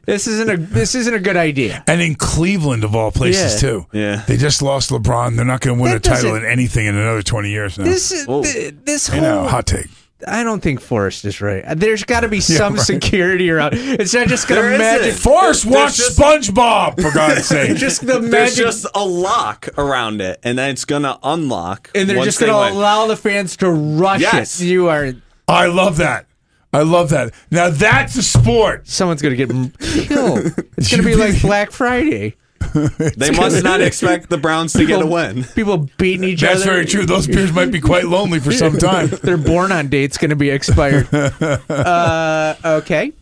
this 0.06 0.26
isn't 0.26 0.50
a 0.50 0.56
this 0.56 0.94
isn't 0.94 1.14
a 1.14 1.20
good 1.20 1.36
idea. 1.36 1.84
and 1.86 2.00
in 2.00 2.14
Cleveland, 2.14 2.84
of 2.84 2.94
all 2.96 3.10
places, 3.12 3.54
Yeah. 3.62 3.68
too. 3.70 3.86
Yeah. 3.92 4.24
They 4.26 4.36
just 4.36 4.62
lost 4.62 4.90
LeBron. 4.90 5.36
They're 5.36 5.44
not 5.44 5.60
going 5.60 5.76
to 5.76 5.82
win 5.82 5.92
That 5.92 6.06
a 6.06 6.10
title 6.10 6.34
in 6.34 6.44
anything 6.44 6.86
in 6.86 6.94
another 6.96 7.22
20 7.22 7.50
years 7.50 7.78
now. 7.78 7.84
This 7.84 8.10
is 8.12 8.26
th- 8.26 8.74
this 8.84 9.08
you 9.08 9.14
whole. 9.20 9.22
know, 9.42 9.48
hot 9.48 9.66
take. 9.66 9.86
I 10.26 10.42
don't 10.44 10.60
think 10.60 10.80
Forrest 10.80 11.24
is 11.24 11.40
right. 11.40 11.64
There's 11.76 12.04
got 12.04 12.20
to 12.20 12.28
be 12.28 12.40
some 12.40 12.74
right. 12.74 12.82
security 12.82 13.50
around. 13.50 13.74
It's 13.74 14.12
not 14.14 14.28
just 14.28 14.48
going 14.48 14.60
There 14.62 14.78
to 14.78 14.84
isn't. 14.84 15.00
magic. 15.06 15.14
Forrest 15.20 15.64
There's 15.64 15.74
watched 15.74 15.96
just- 15.96 16.18
SpongeBob, 16.18 17.00
for 17.00 17.10
God's 17.12 17.46
sake. 17.46 17.76
Just 17.76 18.00
the 18.06 18.18
There's 18.18 18.30
magic, 18.30 18.56
just 18.56 18.86
a 18.94 19.04
lock 19.04 19.68
around 19.78 20.20
it, 20.20 20.38
and 20.42 20.58
then 20.58 20.70
it's 20.70 20.84
going 20.84 21.02
to 21.02 21.18
unlock. 21.22 21.90
and 21.94 22.08
they're 22.08 22.16
once 22.16 22.26
just 22.28 22.40
they 22.40 22.46
going 22.46 22.68
to 22.68 22.74
win. 22.74 22.78
allow 22.82 23.06
the 23.06 23.16
fans 23.16 23.56
to 23.58 23.70
rush 23.70 24.20
Yes. 24.20 24.60
it. 24.60 24.66
You 24.66 24.88
are. 24.88 25.12
I 25.48 25.66
love 25.66 25.96
that. 25.98 26.26
I 26.72 26.82
love 26.82 27.10
that. 27.10 27.32
Now 27.50 27.68
that's 27.70 28.14
a 28.16 28.22
sport. 28.22 28.86
Someone's 28.86 29.20
going 29.22 29.36
to 29.36 29.46
get 29.46 29.50
m- 29.54 29.70
killed. 29.80 30.52
It's 30.76 30.88
going 30.90 31.02
to 31.02 31.06
be 31.08 31.16
like 31.16 31.40
Black 31.42 31.72
Friday. 31.72 32.36
They 33.16 33.32
must 33.32 33.64
not 33.64 33.80
expect 33.80 34.30
the 34.30 34.38
Browns 34.38 34.72
to 34.74 34.84
get 34.86 35.02
a 35.02 35.06
win. 35.06 35.42
People 35.44 35.88
beating 35.98 36.22
each 36.24 36.42
That's 36.42 36.62
other. 36.62 36.64
That's 36.64 36.64
very 36.64 36.86
true. 36.86 37.04
Those 37.06 37.26
beers 37.26 37.52
might 37.52 37.72
be 37.72 37.80
quite 37.80 38.04
lonely 38.04 38.38
for 38.38 38.52
some 38.52 38.78
time. 38.78 39.08
Their 39.08 39.36
born 39.36 39.72
on 39.72 39.88
date's 39.88 40.16
going 40.18 40.30
to 40.30 40.36
be 40.36 40.50
expired. 40.50 41.12
uh, 41.12 42.54
okay. 42.64 43.12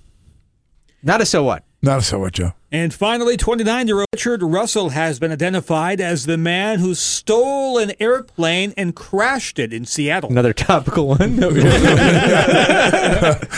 Not 1.03 1.21
a 1.21 1.27
so 1.27 1.43
what. 1.45 1.65
Not 1.81 2.01
a 2.01 2.03
so 2.03 2.19
what, 2.19 2.33
Joe. 2.35 2.53
And 2.71 2.93
finally, 2.93 3.39
29 3.39 3.87
year 3.87 4.01
old 4.01 4.07
Richard 4.13 4.43
Russell 4.43 4.91
has 4.91 5.19
been 5.19 5.33
identified 5.33 6.03
as 6.03 6.27
the 6.27 6.37
man 6.37 6.81
who 6.81 6.95
stole 6.95 7.79
an 7.79 7.93
airplane 7.99 8.75
and 8.77 8.95
crashed 8.95 9.59
it 9.59 9.73
in 9.73 9.87
Seattle. 9.87 10.31
Another 10.31 10.53
topical 10.53 11.09
one. 11.09 11.33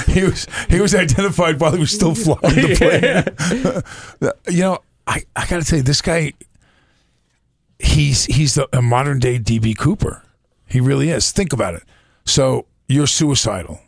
he 0.07 0.23
was 0.23 0.47
he 0.69 0.81
was 0.81 0.95
identified 0.95 1.59
while 1.61 1.73
he 1.73 1.81
was 1.81 1.91
still 1.91 2.15
flying 2.15 2.55
the 2.55 2.77
plane. 2.77 3.25
you 4.55 4.63
know, 4.63 4.79
I, 5.07 5.25
I 5.35 5.47
got 5.47 5.63
to 5.63 5.65
tell 5.65 5.79
you, 5.79 5.83
this 5.83 6.03
guy, 6.03 6.33
he's 7.79 8.27
he's 8.27 8.55
the, 8.55 8.69
a 8.77 8.83
modern 8.83 9.19
day 9.19 9.39
DB 9.39 9.77
Cooper. 9.77 10.23
He 10.67 10.81
really 10.81 11.11
is. 11.11 11.33
Think 11.33 11.53
about 11.53 11.75
it. 11.75 11.83
So 12.25 12.67
you're 12.87 13.07
suicidal. 13.07 13.81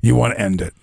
You 0.00 0.14
want 0.14 0.34
to 0.34 0.40
end 0.40 0.60
it. 0.60 0.74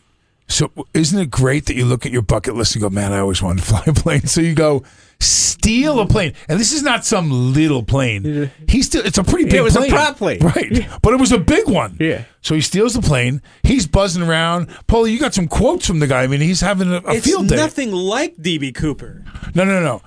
So 0.47 0.71
isn't 0.93 1.17
it 1.17 1.31
great 1.31 1.65
that 1.67 1.75
you 1.75 1.85
look 1.85 2.05
at 2.05 2.11
your 2.11 2.21
bucket 2.21 2.55
list 2.55 2.75
and 2.75 2.81
go, 2.81 2.89
man, 2.89 3.13
I 3.13 3.19
always 3.19 3.41
wanted 3.41 3.61
to 3.63 3.67
fly 3.67 3.83
a 3.87 3.93
plane. 3.93 4.21
So 4.27 4.41
you 4.41 4.53
go 4.53 4.83
steal 5.23 5.99
a 5.99 6.07
plane, 6.07 6.33
and 6.47 6.59
this 6.59 6.71
is 6.71 6.83
not 6.83 7.05
some 7.05 7.53
little 7.53 7.83
plane. 7.83 8.51
He's 8.67 8.85
still 8.87 9.05
it's 9.05 9.17
a 9.17 9.23
pretty 9.23 9.45
big. 9.45 9.51
Plane. 9.51 9.61
It 9.61 9.63
was 9.63 9.75
a 9.75 9.87
prop 9.89 10.17
plane. 10.17 10.39
right? 10.39 10.87
But 11.01 11.13
it 11.13 11.19
was 11.19 11.31
a 11.31 11.37
big 11.39 11.67
one. 11.67 11.97
Yeah. 11.99 12.25
So 12.41 12.55
he 12.55 12.61
steals 12.61 12.93
the 12.93 13.01
plane. 13.01 13.41
He's 13.63 13.87
buzzing 13.87 14.23
around. 14.23 14.67
Paulie, 14.87 15.11
you 15.11 15.19
got 15.19 15.33
some 15.33 15.47
quotes 15.47 15.87
from 15.87 15.99
the 15.99 16.07
guy. 16.07 16.23
I 16.23 16.27
mean, 16.27 16.41
he's 16.41 16.61
having 16.61 16.91
a, 16.91 16.97
a 16.97 17.21
field 17.21 17.47
day. 17.47 17.55
nothing 17.55 17.91
like 17.91 18.35
DB 18.37 18.73
Cooper. 18.75 19.23
No, 19.55 19.63
no, 19.63 19.81
no. 19.81 20.01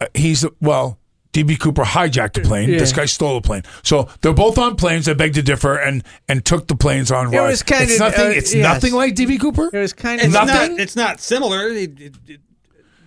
Uh, 0.00 0.06
he's 0.14 0.44
well. 0.60 0.98
DB 1.34 1.60
Cooper 1.60 1.82
hijacked 1.84 2.38
a 2.38 2.40
plane. 2.40 2.70
Yeah. 2.70 2.78
This 2.78 2.92
guy 2.92 3.04
stole 3.04 3.36
a 3.36 3.40
plane. 3.42 3.62
So 3.84 4.08
they're 4.22 4.32
both 4.32 4.56
on 4.56 4.76
planes. 4.76 5.08
I 5.08 5.12
beg 5.14 5.34
to 5.34 5.42
differ, 5.42 5.76
and 5.76 6.02
and 6.26 6.42
took 6.44 6.66
the 6.68 6.74
planes 6.74 7.12
on 7.12 7.32
It 7.32 7.38
rides. 7.38 7.50
was 7.50 7.62
kind 7.62 7.82
it's 7.84 7.94
of, 7.94 7.98
nothing. 8.00 8.26
uh, 8.26 8.30
it's 8.30 8.54
yes. 8.54 8.62
nothing 8.64 8.94
like 8.94 9.14
DB 9.14 9.38
Cooper. 9.38 9.68
It 9.72 9.78
was 9.78 9.92
kind 9.92 10.20
It's 10.20 10.28
of 10.28 10.32
Nothing? 10.46 10.72
not. 10.72 10.80
It's 10.80 10.96
not 10.96 11.20
similar. 11.20 11.68
It- 11.68 12.00
it- 12.00 12.40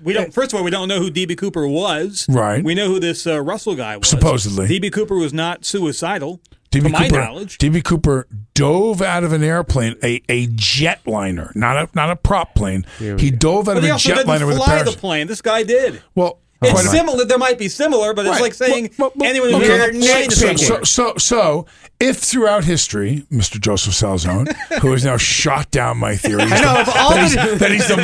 we 0.03 0.13
don't. 0.13 0.33
First 0.33 0.53
of 0.53 0.57
all, 0.57 0.63
we 0.63 0.71
don't 0.71 0.87
know 0.87 0.99
who 0.99 1.11
DB 1.11 1.37
Cooper 1.37 1.67
was. 1.67 2.25
Right. 2.29 2.63
We 2.63 2.75
know 2.75 2.87
who 2.87 2.99
this 2.99 3.25
uh, 3.27 3.41
Russell 3.41 3.75
guy 3.75 3.97
was. 3.97 4.07
Supposedly. 4.07 4.67
DB 4.67 4.91
Cooper 4.91 5.15
was 5.15 5.33
not 5.33 5.65
suicidal. 5.65 6.39
DB 6.71 6.83
to 6.83 6.89
my 6.89 7.07
Cooper, 7.09 7.21
knowledge. 7.21 7.57
DB 7.57 7.83
Cooper 7.83 8.27
dove 8.53 9.01
out 9.01 9.23
of 9.25 9.33
an 9.33 9.43
airplane, 9.43 9.95
a, 10.01 10.21
a 10.29 10.47
jetliner, 10.47 11.53
not 11.55 11.75
a 11.77 11.89
not 11.93 12.09
a 12.09 12.15
prop 12.15 12.55
plane. 12.55 12.85
He 12.97 13.29
dove 13.31 13.67
out 13.67 13.75
But 13.75 13.77
of 13.77 13.83
a 13.83 13.87
jetliner 13.87 14.47
with 14.47 14.55
a 14.55 14.59
fly 14.59 14.67
the 14.77 14.83
parachute. 14.83 14.97
plane. 14.97 15.27
This 15.27 15.41
guy 15.41 15.63
did. 15.63 16.01
Well, 16.15 16.39
It's 16.63 16.83
a- 16.85 16.89
similar. 16.89 17.25
There 17.25 17.37
might 17.37 17.57
be 17.57 17.67
similar, 17.69 18.13
but 18.13 18.25
it's 18.25 18.33
Right. 18.33 18.41
like 18.41 18.53
saying 18.53 18.91
Well, 18.97 19.11
well, 19.15 19.29
anyone 19.29 19.49
who's 19.51 19.69
okay. 19.69 19.97
a 19.97 20.31
so, 20.31 20.55
so, 20.55 20.83
so, 20.83 21.13
so, 21.17 21.65
if 21.99 22.17
throughout 22.17 22.63
history, 22.65 23.25
Mr. 23.31 23.59
Joseph 23.59 23.93
Salzone, 23.93 24.53
who 24.79 24.91
has 24.91 25.03
now 25.03 25.17
shot 25.17 25.71
down 25.71 25.97
my 25.97 26.15
theory, 26.15 26.43
I 26.43 26.45
know, 26.49 26.55
that, 26.61 26.87
of 26.87 26.95
all 26.97 27.09
that, 27.11 27.23
he's, 27.23 27.35
the- 27.35 27.55
that, 27.59 27.71
he's 27.71 27.87
the, 27.87 27.95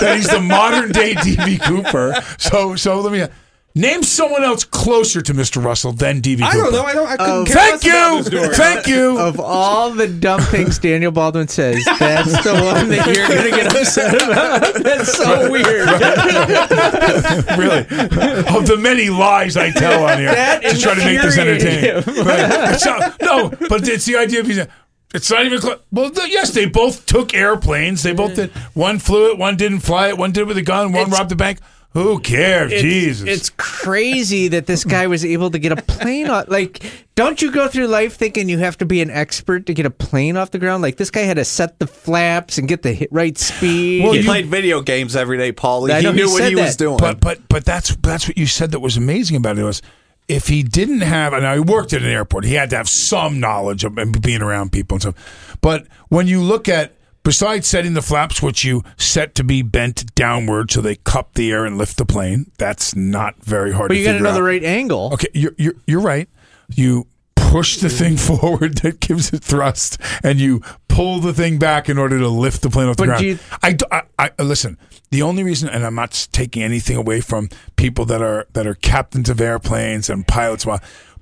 that 0.00 0.16
he's 0.16 0.28
the 0.28 0.40
modern 0.40 0.92
day 0.92 1.14
DB 1.14 1.60
Cooper. 1.62 2.14
So, 2.38 2.76
so 2.76 3.00
let 3.00 3.12
me 3.12 3.26
name 3.76 4.02
someone 4.02 4.42
else 4.42 4.64
closer 4.64 5.20
to 5.20 5.34
Mr. 5.34 5.62
Russell 5.62 5.92
than 5.92 6.20
DB 6.22 6.38
Cooper. 6.38 6.46
I 6.46 6.54
don't 6.54 6.72
know. 6.72 6.82
I 6.82 6.94
don't. 6.94 7.06
I 7.08 7.16
couldn't 7.16 7.44
care 7.46 7.54
Thank 7.54 7.84
less 7.84 7.84
about 7.84 8.08
you, 8.08 8.16
this 8.16 8.26
story. 8.26 8.54
thank 8.54 8.86
you. 8.86 9.18
of 9.18 9.38
all 9.38 9.90
the 9.92 10.08
dumb 10.08 10.40
things 10.40 10.78
Daniel 10.78 11.12
Baldwin 11.12 11.46
says, 11.46 11.84
that's 11.98 12.42
the 12.42 12.54
one 12.54 12.88
that 12.88 13.06
you're 13.14 13.28
going 13.28 13.50
to 13.50 13.56
get 13.56 13.76
upset 13.76 14.14
about. 14.16 14.56
That's 14.86 15.12
so 15.16 15.50
weird. 15.50 15.88
really, 17.58 17.80
of 18.56 18.66
the 18.66 18.78
many 18.80 19.10
lies 19.10 19.56
I 19.56 19.70
tell 19.70 20.04
on 20.04 20.18
here 20.18 20.32
That 20.32 20.62
to 20.62 20.78
try 20.78 20.94
to 20.94 21.04
make 21.04 21.20
this 21.20 21.36
entertaining. 21.36 22.02
him. 22.02 22.26
Right. 22.26 22.72
It's 22.74 22.84
not- 22.84 23.20
no, 23.20 23.50
but 23.68 23.86
it's 23.88 24.06
the 24.06 24.16
idea 24.16 24.40
of 24.40 24.46
he's. 24.46 24.60
It's 25.14 25.30
not 25.30 25.44
even 25.46 25.60
close. 25.60 25.78
Well, 25.90 26.10
th- 26.10 26.32
yes, 26.32 26.50
they 26.52 26.66
both 26.66 27.06
took 27.06 27.34
airplanes. 27.34 28.02
They 28.02 28.12
both 28.12 28.32
mm. 28.32 28.36
did. 28.36 28.50
One 28.74 28.98
flew 28.98 29.30
it, 29.30 29.38
one 29.38 29.56
didn't 29.56 29.80
fly 29.80 30.08
it, 30.08 30.18
one 30.18 30.32
did 30.32 30.42
it 30.42 30.46
with 30.46 30.58
a 30.58 30.62
gun, 30.62 30.92
one 30.92 31.02
It's- 31.02 31.18
robbed 31.18 31.30
the 31.30 31.36
bank. 31.36 31.58
Who 31.96 32.18
cares? 32.20 32.72
It's- 32.72 32.82
Jesus. 32.82 33.26
It's 33.26 33.50
crazy 33.56 34.48
that 34.48 34.66
this 34.66 34.84
guy 34.84 35.06
was 35.06 35.24
able 35.24 35.50
to 35.50 35.58
get 35.58 35.72
a 35.72 35.76
plane 35.76 36.28
off. 36.28 36.44
Like, 36.48 36.82
don't 37.14 37.40
you 37.40 37.50
go 37.50 37.68
through 37.68 37.86
life 37.86 38.16
thinking 38.16 38.50
you 38.50 38.58
have 38.58 38.76
to 38.78 38.84
be 38.84 39.00
an 39.00 39.10
expert 39.10 39.64
to 39.64 39.72
get 39.72 39.86
a 39.86 39.90
plane 39.90 40.36
off 40.36 40.50
the 40.50 40.58
ground? 40.58 40.82
Like, 40.82 40.98
this 40.98 41.10
guy 41.10 41.22
had 41.22 41.38
to 41.38 41.44
set 41.46 41.78
the 41.78 41.86
flaps 41.86 42.58
and 42.58 42.68
get 42.68 42.82
the 42.82 42.92
hit 42.92 43.08
right 43.10 43.38
speed. 43.38 44.02
Well 44.02 44.12
he 44.12 44.18
And- 44.18 44.26
played 44.26 44.44
video 44.46 44.82
games 44.82 45.16
every 45.16 45.38
day, 45.38 45.52
Paulie. 45.52 45.96
He 45.96 46.02
know, 46.02 46.12
he 46.12 46.16
knew 46.18 46.28
what 46.30 46.38
said 46.38 46.48
he 46.50 46.56
was 46.56 46.76
doing. 46.76 46.98
But 46.98 47.18
but 47.18 47.48
but 47.48 47.64
that's 47.64 47.96
that's 48.02 48.28
what 48.28 48.36
you 48.36 48.44
said 48.46 48.72
that 48.72 48.80
was 48.80 48.98
amazing 48.98 49.38
about 49.38 49.56
it 49.56 49.62
was 49.64 49.80
if 50.28 50.48
he 50.48 50.62
didn't 50.62 51.00
have 51.00 51.32
and 51.32 51.46
I 51.46 51.60
worked 51.60 51.94
at 51.94 52.02
an 52.02 52.10
airport, 52.10 52.44
he 52.44 52.52
had 52.54 52.68
to 52.70 52.76
have 52.76 52.90
some 52.90 53.40
knowledge 53.40 53.84
of 53.84 53.94
being 54.20 54.42
around 54.42 54.70
people 54.70 54.96
and 54.96 55.02
stuff. 55.02 55.56
But 55.62 55.86
when 56.08 56.26
you 56.26 56.42
look 56.42 56.68
at 56.68 56.92
besides 57.26 57.66
setting 57.66 57.92
the 57.92 58.00
flaps, 58.00 58.40
which 58.40 58.64
you 58.64 58.82
set 58.96 59.34
to 59.34 59.44
be 59.44 59.60
bent 59.60 60.14
downward 60.14 60.70
so 60.70 60.80
they 60.80 60.94
cup 60.96 61.34
the 61.34 61.50
air 61.52 61.66
and 61.66 61.76
lift 61.76 61.98
the 61.98 62.06
plane, 62.06 62.50
that's 62.56 62.96
not 62.96 63.34
very 63.44 63.72
hard 63.72 63.88
but 63.88 63.94
to 63.94 63.98
you 64.00 64.06
got 64.06 64.12
to 64.12 64.18
figure 64.18 64.28
know 64.30 64.34
the 64.34 64.40
out. 64.40 64.46
right 64.46 64.64
angle. 64.64 65.10
Okay, 65.14 65.28
you're 65.34 65.54
you're 65.58 65.74
you're 65.86 66.00
right. 66.00 66.28
You 66.74 67.06
push 67.34 67.76
the 67.78 67.90
thing 67.90 68.16
forward 68.28 68.78
that 68.78 69.00
gives 69.00 69.32
it 69.32 69.42
thrust, 69.44 69.98
and 70.22 70.38
you 70.40 70.62
pull 70.88 71.20
the 71.20 71.34
thing 71.34 71.58
back 71.58 71.88
in 71.90 71.98
order 71.98 72.18
to 72.18 72.28
lift 72.28 72.62
the 72.62 72.70
plane 72.70 72.88
off 72.88 72.96
the 72.96 73.02
But 73.02 73.06
ground. 73.06 73.22
you- 73.24 73.38
I, 73.62 73.76
I- 74.18 74.30
I- 74.38 74.42
listen. 74.42 74.78
The 75.10 75.22
only 75.22 75.42
reason, 75.44 75.68
and 75.68 75.84
I'm 75.84 75.94
not 75.94 76.28
taking 76.32 76.62
anything 76.62 76.96
away 76.96 77.20
from 77.20 77.48
people 77.76 78.04
that 78.06 78.22
are 78.22 78.46
that 78.54 78.66
are 78.66 78.74
captains 78.74 79.28
of 79.28 79.40
airplanes 79.40 80.08
and 80.10 80.26
pilots, 80.26 80.64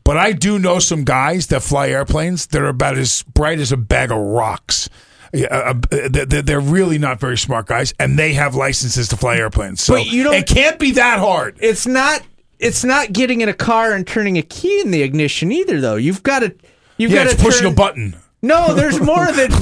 but 0.04 0.16
I 0.16 0.32
do 0.32 0.58
know 0.58 0.78
some 0.78 1.04
guys 1.04 1.46
that 1.48 1.62
fly 1.62 1.88
airplanes 1.88 2.46
that 2.48 2.62
are 2.62 2.68
about 2.68 2.96
as 2.96 3.22
bright 3.22 3.58
as 3.58 3.72
a 3.72 3.76
bag 3.76 4.10
of 4.10 4.18
rocks. 4.18 4.88
Yeah, 5.34 5.46
uh, 5.50 5.74
uh, 5.92 6.08
they're 6.10 6.42
they're 6.42 6.60
really 6.60 6.96
not 6.98 7.18
very 7.20 7.36
smart 7.36 7.66
guys, 7.66 7.92
and 7.98 8.18
they 8.18 8.34
have 8.34 8.54
licenses 8.54 9.08
to 9.08 9.16
fly 9.16 9.36
airplanes. 9.36 9.82
So 9.82 9.94
But 9.94 10.06
you 10.06 10.22
don't- 10.22 10.34
it 10.34 10.46
can't 10.46 10.78
be 10.78 10.92
that 10.92 11.18
hard. 11.18 11.56
It's 11.60 11.86
not. 11.86 12.22
It's 12.60 12.84
not 12.84 13.12
getting 13.12 13.40
in 13.40 13.48
a 13.48 13.52
car 13.54 13.92
and 13.92 14.06
turning 14.06 14.38
a 14.38 14.42
key 14.42 14.80
in 14.80 14.90
the 14.92 15.02
ignition 15.02 15.50
either, 15.52 15.80
though. 15.80 15.96
You've 15.96 16.22
got 16.22 16.38
to. 16.40 16.54
You've 16.96 17.10
yeah, 17.10 17.24
got 17.24 17.32
it's 17.32 17.36
to 17.36 17.42
pushing 17.42 17.62
turn, 17.64 17.72
a 17.72 17.74
button. 17.74 18.16
No, 18.42 18.72
there's 18.74 19.00
more 19.00 19.26
than. 19.32 19.50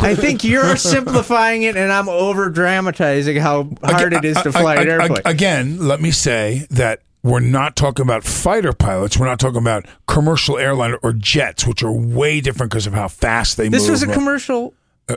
I 0.00 0.14
think 0.14 0.44
you're 0.44 0.76
simplifying 0.76 1.64
it, 1.64 1.76
and 1.76 1.92
I'm 1.92 2.08
over 2.08 2.48
dramatizing 2.50 3.36
how 3.38 3.68
hard 3.82 4.12
it 4.14 4.24
is 4.24 4.40
to 4.42 4.52
fly 4.52 4.76
an 4.76 4.82
Ag- 4.82 4.88
ag- 4.88 5.00
airplane. 5.00 5.22
Again, 5.24 5.78
let 5.88 6.00
me 6.00 6.12
say 6.12 6.66
that 6.70 7.00
we're 7.28 7.40
not 7.40 7.76
talking 7.76 8.02
about 8.04 8.24
fighter 8.24 8.72
pilots. 8.72 9.18
We're 9.18 9.26
not 9.26 9.38
talking 9.40 9.58
about 9.60 9.86
commercial 10.06 10.58
airliner 10.58 10.96
or 11.02 11.12
jets, 11.12 11.66
which 11.66 11.82
are 11.82 11.92
way 11.92 12.40
different 12.40 12.70
because 12.72 12.86
of 12.86 12.92
how 12.94 13.08
fast 13.08 13.56
they 13.56 13.68
This 13.68 13.82
move. 13.82 13.90
This 13.90 14.00
was 14.00 14.02
a 14.10 14.12
commercial 14.12 14.74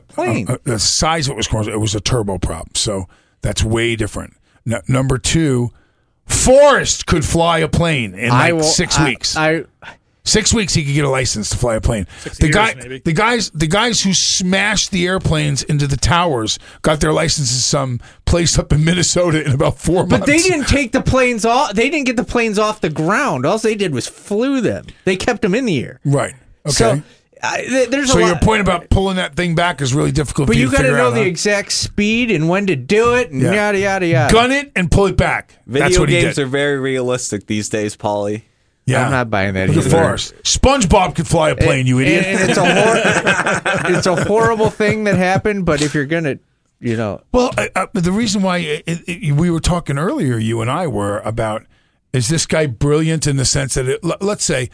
plane. 0.07 0.47
Uh, 0.49 0.57
the 0.63 0.79
size 0.79 1.27
of 1.27 1.31
it 1.33 1.37
was 1.37 1.47
commercial. 1.47 1.73
It 1.73 1.79
was 1.79 1.95
a 1.95 2.01
turboprop, 2.01 2.75
so 2.77 3.05
that's 3.41 3.63
way 3.63 3.95
different. 3.95 4.35
N- 4.65 4.81
number 4.87 5.17
two, 5.17 5.71
Forrest 6.25 7.05
could 7.07 7.25
fly 7.25 7.59
a 7.59 7.67
plane 7.67 8.13
in 8.13 8.29
like 8.29 8.49
I 8.49 8.53
will- 8.53 8.63
six 8.63 8.97
I- 8.97 9.05
weeks. 9.05 9.35
I 9.35 9.65
Six 10.31 10.53
weeks 10.53 10.73
he 10.73 10.85
could 10.85 10.93
get 10.93 11.03
a 11.03 11.09
license 11.09 11.49
to 11.49 11.57
fly 11.57 11.75
a 11.75 11.81
plane. 11.81 12.07
the 12.23 12.47
years, 12.47 12.55
guy, 12.55 12.73
maybe. 12.75 12.99
the 12.99 13.11
guys, 13.13 13.49
the 13.51 13.67
guys 13.67 14.01
who 14.01 14.13
smashed 14.13 14.91
the 14.91 15.05
airplanes 15.05 15.61
into 15.63 15.87
the 15.87 15.97
towers 15.97 16.57
got 16.83 17.01
their 17.01 17.11
licenses 17.11 17.65
some 17.65 17.99
place 18.25 18.57
up 18.57 18.71
in 18.71 18.85
Minnesota 18.85 19.43
in 19.45 19.51
about 19.51 19.77
four 19.77 20.05
months. 20.05 20.19
But 20.19 20.25
they 20.25 20.37
didn't 20.37 20.67
take 20.67 20.91
the 20.93 21.01
planes 21.01 21.43
off. 21.45 21.73
They 21.73 21.89
didn't 21.89 22.05
get 22.05 22.15
the 22.15 22.23
planes 22.23 22.57
off 22.57 22.79
the 22.81 22.89
ground. 22.89 23.45
All 23.45 23.57
they 23.57 23.75
did 23.75 23.93
was 23.93 24.07
flew 24.07 24.61
them. 24.61 24.85
They 25.05 25.17
kept 25.17 25.41
them 25.41 25.53
in 25.53 25.65
the 25.65 25.83
air. 25.83 25.99
Right. 26.05 26.33
Okay. 26.65 26.71
So 26.71 27.01
I, 27.43 27.61
th- 27.63 27.89
there's 27.89 28.11
So 28.11 28.19
a 28.19 28.21
your 28.21 28.31
lot. 28.33 28.41
point 28.43 28.61
about 28.61 28.89
pulling 28.89 29.15
that 29.17 29.35
thing 29.35 29.55
back 29.55 29.81
is 29.81 29.93
really 29.93 30.11
difficult. 30.11 30.47
but 30.47 30.53
for 30.53 30.59
you, 30.59 30.67
you 30.67 30.71
got 30.71 30.83
to 30.83 30.91
know 30.91 31.07
out, 31.07 31.15
the 31.15 31.21
huh? 31.21 31.25
exact 31.25 31.71
speed 31.71 32.29
and 32.31 32.47
when 32.47 32.67
to 32.67 32.75
do 32.75 33.15
it 33.15 33.31
and 33.31 33.41
Yeah. 33.41 33.53
yada 33.53 33.79
yada 33.79 34.05
yada. 34.07 34.31
gun 34.33 34.51
it 34.51 34.71
and 34.75 34.89
pull 34.91 35.07
it 35.07 35.17
back. 35.17 35.57
Video 35.65 35.87
That's 35.87 35.99
what 35.99 36.09
he 36.09 36.21
games 36.21 36.35
did. 36.35 36.43
are 36.43 36.47
very 36.47 36.79
realistic 36.79 37.47
these 37.47 37.67
days, 37.67 37.97
Paulie. 37.97 38.43
Yeah, 38.91 39.05
I'm 39.05 39.11
not 39.11 39.29
buying 39.29 39.53
that 39.55 39.69
Look 39.69 39.85
at. 39.85 39.91
Forrest. 39.91 40.33
SpongeBob 40.43 41.15
could 41.15 41.27
fly 41.27 41.49
a 41.51 41.55
plane. 41.55 41.87
you 41.87 41.99
idiot. 41.99 42.25
And, 42.25 42.49
it's 42.49 42.57
a 42.57 42.65
hor- 42.65 43.95
it's 43.95 44.05
a 44.07 44.23
horrible 44.25 44.69
thing 44.69 45.05
that 45.05 45.15
happened. 45.15 45.65
But 45.65 45.81
if 45.81 45.93
you're 45.93 46.05
gonna, 46.05 46.37
you 46.79 46.97
know, 46.97 47.21
Well, 47.31 47.51
I, 47.57 47.69
I, 47.75 47.87
the 47.93 48.11
reason 48.11 48.41
why 48.41 48.57
it, 48.59 48.83
it, 48.87 49.33
we 49.33 49.49
were 49.51 49.59
talking 49.59 49.97
earlier, 49.97 50.37
you 50.37 50.61
and 50.61 50.69
I 50.69 50.87
were 50.87 51.19
about 51.19 51.65
is 52.13 52.27
this 52.27 52.45
guy 52.45 52.65
brilliant 52.65 53.25
in 53.27 53.37
the 53.37 53.45
sense 53.45 53.75
that 53.75 53.87
it, 53.87 54.03
let- 54.03 54.21
let's 54.21 54.43
say 54.43 54.69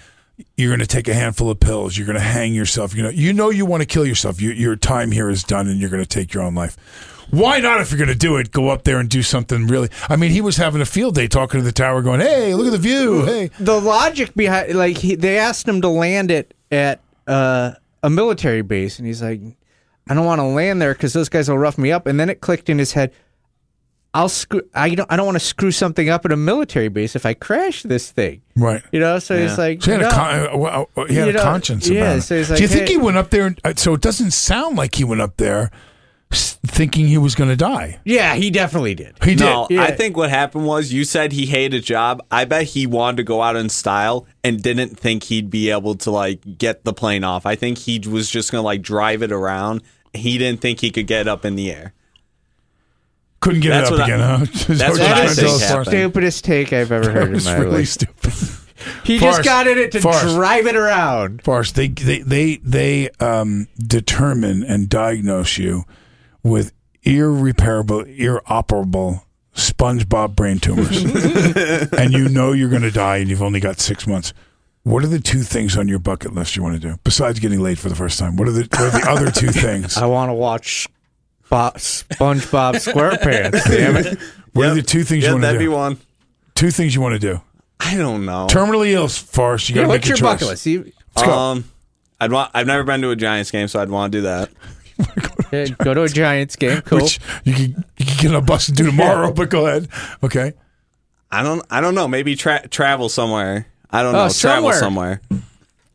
you're 0.56 0.70
going 0.70 0.80
to 0.80 0.86
take 0.88 1.08
a 1.08 1.14
handful 1.16 1.50
of 1.50 1.60
pills, 1.60 1.98
you're 1.98 2.06
going 2.06 2.18
to 2.18 2.24
hang 2.24 2.54
yourself, 2.54 2.96
you 2.96 3.02
know, 3.02 3.10
you 3.10 3.34
know 3.34 3.50
you 3.50 3.66
want 3.66 3.82
to 3.82 3.88
kill 3.88 4.06
yourself, 4.06 4.40
you, 4.40 4.52
your 4.52 4.76
time 4.76 5.12
here 5.12 5.30
is 5.30 5.44
done, 5.44 5.68
and 5.68 5.80
you're 5.80 5.90
going 5.90 6.02
to 6.04 6.08
take 6.08 6.32
your 6.34 6.44
own 6.44 6.54
life. 6.54 6.78
Why 7.30 7.60
not, 7.60 7.82
if 7.82 7.92
you're 7.92 7.98
going 7.98 8.08
to 8.10 8.16
do 8.16 8.38
it, 8.38 8.52
go 8.52 8.70
up 8.70 8.84
there 8.84 9.00
and 9.00 9.10
do 9.10 9.22
something 9.22 9.68
really? 9.68 9.90
I 10.08 10.16
mean, 10.16 10.32
he 10.32 10.42
was 10.42 10.58
having 10.58 10.82
a 10.82 10.86
field 10.86 11.16
day 11.16 11.28
talking 11.28 11.60
to 11.60 11.64
the 11.66 11.72
tower, 11.74 12.02
going, 12.02 12.22
"Hey, 12.22 12.54
look 12.54 12.68
at 12.68 12.72
the 12.72 12.78
view! 12.78 13.26
Hey, 13.26 13.52
the 13.60 13.80
logic 13.82 14.34
behind 14.36 14.74
like 14.76 14.98
he, 14.98 15.16
they 15.16 15.38
asked 15.38 15.68
him 15.68 15.82
to 15.82 15.90
land 15.90 16.32
it 16.32 16.54
at 16.72 17.02
uh, 17.28 17.72
a 18.02 18.10
military 18.10 18.62
base, 18.62 18.98
and 18.98 19.08
he's 19.08 19.22
like, 19.22 19.42
I 20.10 20.14
don't 20.14 20.26
want 20.26 20.40
to 20.40 20.46
land 20.46 20.82
there 20.82 20.94
because 20.94 21.12
those 21.14 21.28
guys 21.28 21.50
will 21.50 21.58
rough 21.58 21.78
me 21.78 21.92
up. 21.92 22.08
And 22.08 22.18
then 22.20 22.30
it 22.30 22.40
clicked 22.40 22.70
in 22.70 22.80
his 22.80 22.94
head. 22.94 23.12
I'll 24.14 24.30
screw. 24.30 24.62
I 24.74 24.96
don't. 24.96 25.12
I 25.12 25.18
don't 25.18 25.26
want 25.26 25.36
to 25.36 25.44
screw 25.46 25.72
something 25.72 26.08
up 26.10 26.24
at 26.26 26.32
a 26.32 26.38
military 26.38 26.88
base 26.88 27.14
if 27.16 27.26
I 27.26 27.34
crash 27.34 27.84
this 27.84 28.10
thing. 28.10 28.42
right." 28.56 28.82
You 28.94 29.02
know. 29.02 29.20
So 29.20 29.38
he's 29.38 29.58
like, 29.58 29.84
So 29.84 29.92
he 29.92 29.98
had, 29.98 30.02
no. 30.02 30.08
a, 30.08 30.12
con- 30.12 30.40
uh, 30.54 30.58
well, 30.58 30.90
uh, 30.96 31.04
he 31.06 31.16
had 31.16 31.26
You 31.26 31.32
a 31.32 31.34
know, 31.34 31.44
conscience 31.44 31.90
yeah, 31.90 32.02
about 32.04 32.18
it. 32.20 32.22
so 32.22 32.38
he's 32.38 32.50
like, 32.50 32.58
Do 32.58 32.64
you 32.64 32.70
think 32.70 32.88
hey- 32.88 32.94
he 32.94 32.98
went 32.98 33.18
up 33.18 33.30
there? 33.32 33.48
And, 33.48 33.60
uh, 33.66 33.74
so 33.76 33.94
it 33.94 34.02
doesn't 34.02 34.32
sound 34.32 34.78
like 34.78 34.96
he 34.96 35.04
went 35.04 35.20
up 35.22 35.36
there 35.38 35.64
s- 35.64 35.70
thinking 36.32 37.08
he 37.08 37.18
was 37.18 37.36
going 37.36 37.50
to 37.50 37.56
die. 37.56 38.00
Yeah, 38.04 38.36
he 38.36 38.50
definitely 38.52 38.94
did. 38.96 39.16
He 39.24 39.32
did. 39.36 39.40
No, 39.46 39.68
Yeah. 39.70 39.84
I 39.84 39.92
think 39.92 40.18
what 40.18 40.30
happened 40.30 40.66
was 40.66 40.92
you 40.92 41.04
said 41.06 41.32
he 41.32 41.46
hated 41.46 41.78
a 41.82 41.82
job. 41.84 42.22
I 42.30 42.46
bet 42.46 42.64
he 42.64 42.86
wanted 42.86 43.18
to 43.18 43.24
go 43.24 43.42
out 43.42 43.56
in 43.56 43.70
style 43.70 44.28
and 44.44 44.62
didn't 44.62 45.00
think 45.00 45.24
he'd 45.24 45.50
be 45.50 45.70
able 45.72 45.96
to 45.96 46.12
like 46.12 46.58
get 46.58 46.84
the 46.84 46.94
plane 46.94 47.24
off. 47.24 47.46
I 47.46 47.56
think 47.56 47.78
he 47.80 48.00
was 48.00 48.30
just 48.30 48.52
gonna 48.52 48.62
like 48.64 48.82
drive 48.82 49.22
it 49.24 49.32
around. 49.32 49.82
He 50.14 50.38
didn't 50.38 50.62
think 50.62 50.82
he 50.82 50.92
could 50.92 51.08
get 51.08 51.28
up 51.28 51.46
in 51.46 51.56
the 51.56 51.72
air. 51.72 51.94
Couldn't 53.40 53.62
get 53.62 53.70
That's 53.70 53.92
it 53.92 53.94
up 53.94 54.00
what 54.00 54.02
I- 54.02 54.14
again, 54.16 54.20
huh? 54.20 54.38
that's 54.68 54.68
what 55.00 55.02
I 55.02 55.26
That 55.28 55.36
think 55.36 55.48
was. 55.48 55.88
Stupidest 55.88 56.44
take 56.44 56.74
I've 56.74 56.92
ever 56.92 57.12
heard 57.12 57.34
in 57.38 57.44
my 57.44 57.56
really 57.58 57.78
life. 57.80 57.88
stupid. 57.90 58.34
He 59.04 59.18
Forrest, 59.20 59.40
just 59.40 59.46
got 59.50 59.68
in 59.68 59.78
it 59.80 59.92
to 59.94 60.02
Forrest. 60.02 60.36
drive 60.36 60.68
it 60.68 60.76
around. 60.76 61.42
Forrest, 61.44 61.76
they 61.76 61.88
they 61.88 62.20
they 62.20 62.58
they 62.58 63.10
um, 63.20 63.68
determine 63.76 64.64
and 64.64 64.88
diagnose 64.88 65.58
you 65.58 65.84
with 66.48 66.72
irreparable, 67.04 68.02
inoperable 68.02 69.24
SpongeBob 69.56 70.36
brain 70.36 70.60
tumors, 70.60 71.04
and 71.94 72.14
you 72.14 72.30
know 72.30 72.52
you're 72.54 72.70
going 72.70 72.82
to 72.84 72.92
die, 72.92 73.18
and 73.18 73.30
you've 73.30 73.42
only 73.42 73.60
got 73.60 73.80
six 73.80 74.06
months. 74.08 74.34
What 74.84 75.04
are 75.04 75.08
the 75.08 75.20
two 75.20 75.42
things 75.42 75.78
on 75.78 75.88
your 75.88 76.00
bucket 76.00 76.34
list 76.34 76.56
you 76.56 76.64
want 76.64 76.76
to 76.76 76.80
do 76.80 76.96
besides 77.04 77.40
getting 77.40 77.60
laid 77.60 77.78
for 77.78 77.90
the 77.90 77.96
first 77.96 78.18
time? 78.20 78.38
What 78.38 78.48
are 78.48 78.52
the, 78.52 78.62
what 78.72 78.80
are 78.82 78.92
the 79.00 79.06
other 79.10 79.32
two 79.32 79.48
things? 79.52 79.98
I 79.98 80.06
want 80.06 80.30
to 80.30 80.34
watch 80.34 80.88
Bo- 81.50 81.72
SpongeBob 81.76 82.76
SquarePants. 82.76 83.64
Damn 83.66 83.98
it! 83.98 84.20
What 84.54 84.68
are 84.70 84.76
the 84.76 84.82
two 84.82 85.04
things 85.04 85.24
Yeah, 85.24 85.30
you 85.32 85.36
want 85.36 85.44
to 85.44 85.48
do? 85.48 85.54
that'd 85.54 85.60
do? 85.60 85.66
be 85.66 85.74
one. 85.74 85.98
Two 86.56 86.72
things 86.72 86.96
you 86.96 87.02
want 87.02 87.14
to 87.14 87.20
do. 87.20 87.42
I 87.80 87.96
don't 87.96 88.26
know. 88.26 88.48
Terminally 88.50 88.92
ill, 88.92 89.08
Forrest. 89.08 89.70
You 89.70 89.76
got 89.76 89.82
to 89.84 89.88
what's 89.90 89.98
make 89.98 90.06
a 90.06 90.08
your 90.10 90.18
choice. 90.18 90.22
bucket 90.36 90.48
list? 90.48 90.66
You, 90.66 90.92
Let's 91.16 91.28
go. 91.28 91.34
Um, 91.34 91.64
I'd 92.20 92.32
want. 92.32 92.52
I've 92.54 92.68
never 92.68 92.84
been 92.84 93.02
to 93.02 93.10
a 93.12 93.16
Giants 93.16 93.52
game, 93.52 93.68
so 93.68 93.80
I'd 93.82 93.90
want 93.90 94.12
to 94.14 94.18
do 94.20 94.22
that. 94.24 94.50
Yeah, 95.52 95.66
go 95.84 95.94
to 95.94 96.04
a 96.04 96.08
Giants 96.10 96.56
game. 96.56 96.82
Cool. 96.82 97.00
Which 97.02 97.20
you 97.44 97.54
can 97.54 97.86
you 97.98 98.06
can 98.06 98.18
get 98.18 98.28
on 98.32 98.36
a 98.36 98.42
bus 98.42 98.68
and 98.68 98.78
do 98.78 98.86
tomorrow. 98.86 99.32
But 99.32 99.50
go 99.50 99.68
ahead. 99.68 99.88
Okay. 100.24 100.54
I 101.32 101.44
don't. 101.44 101.66
I 101.70 101.82
don't 101.82 101.96
know. 101.96 102.08
Maybe 102.08 102.36
tra- 102.36 102.68
travel 102.68 103.10
somewhere. 103.10 103.68
I 103.92 104.02
don't 104.04 104.16
Oh, 104.16 104.28
know. 104.28 104.30
Travel 104.34 104.72
somewhere. 104.74 105.22
somewhere. 105.30 105.42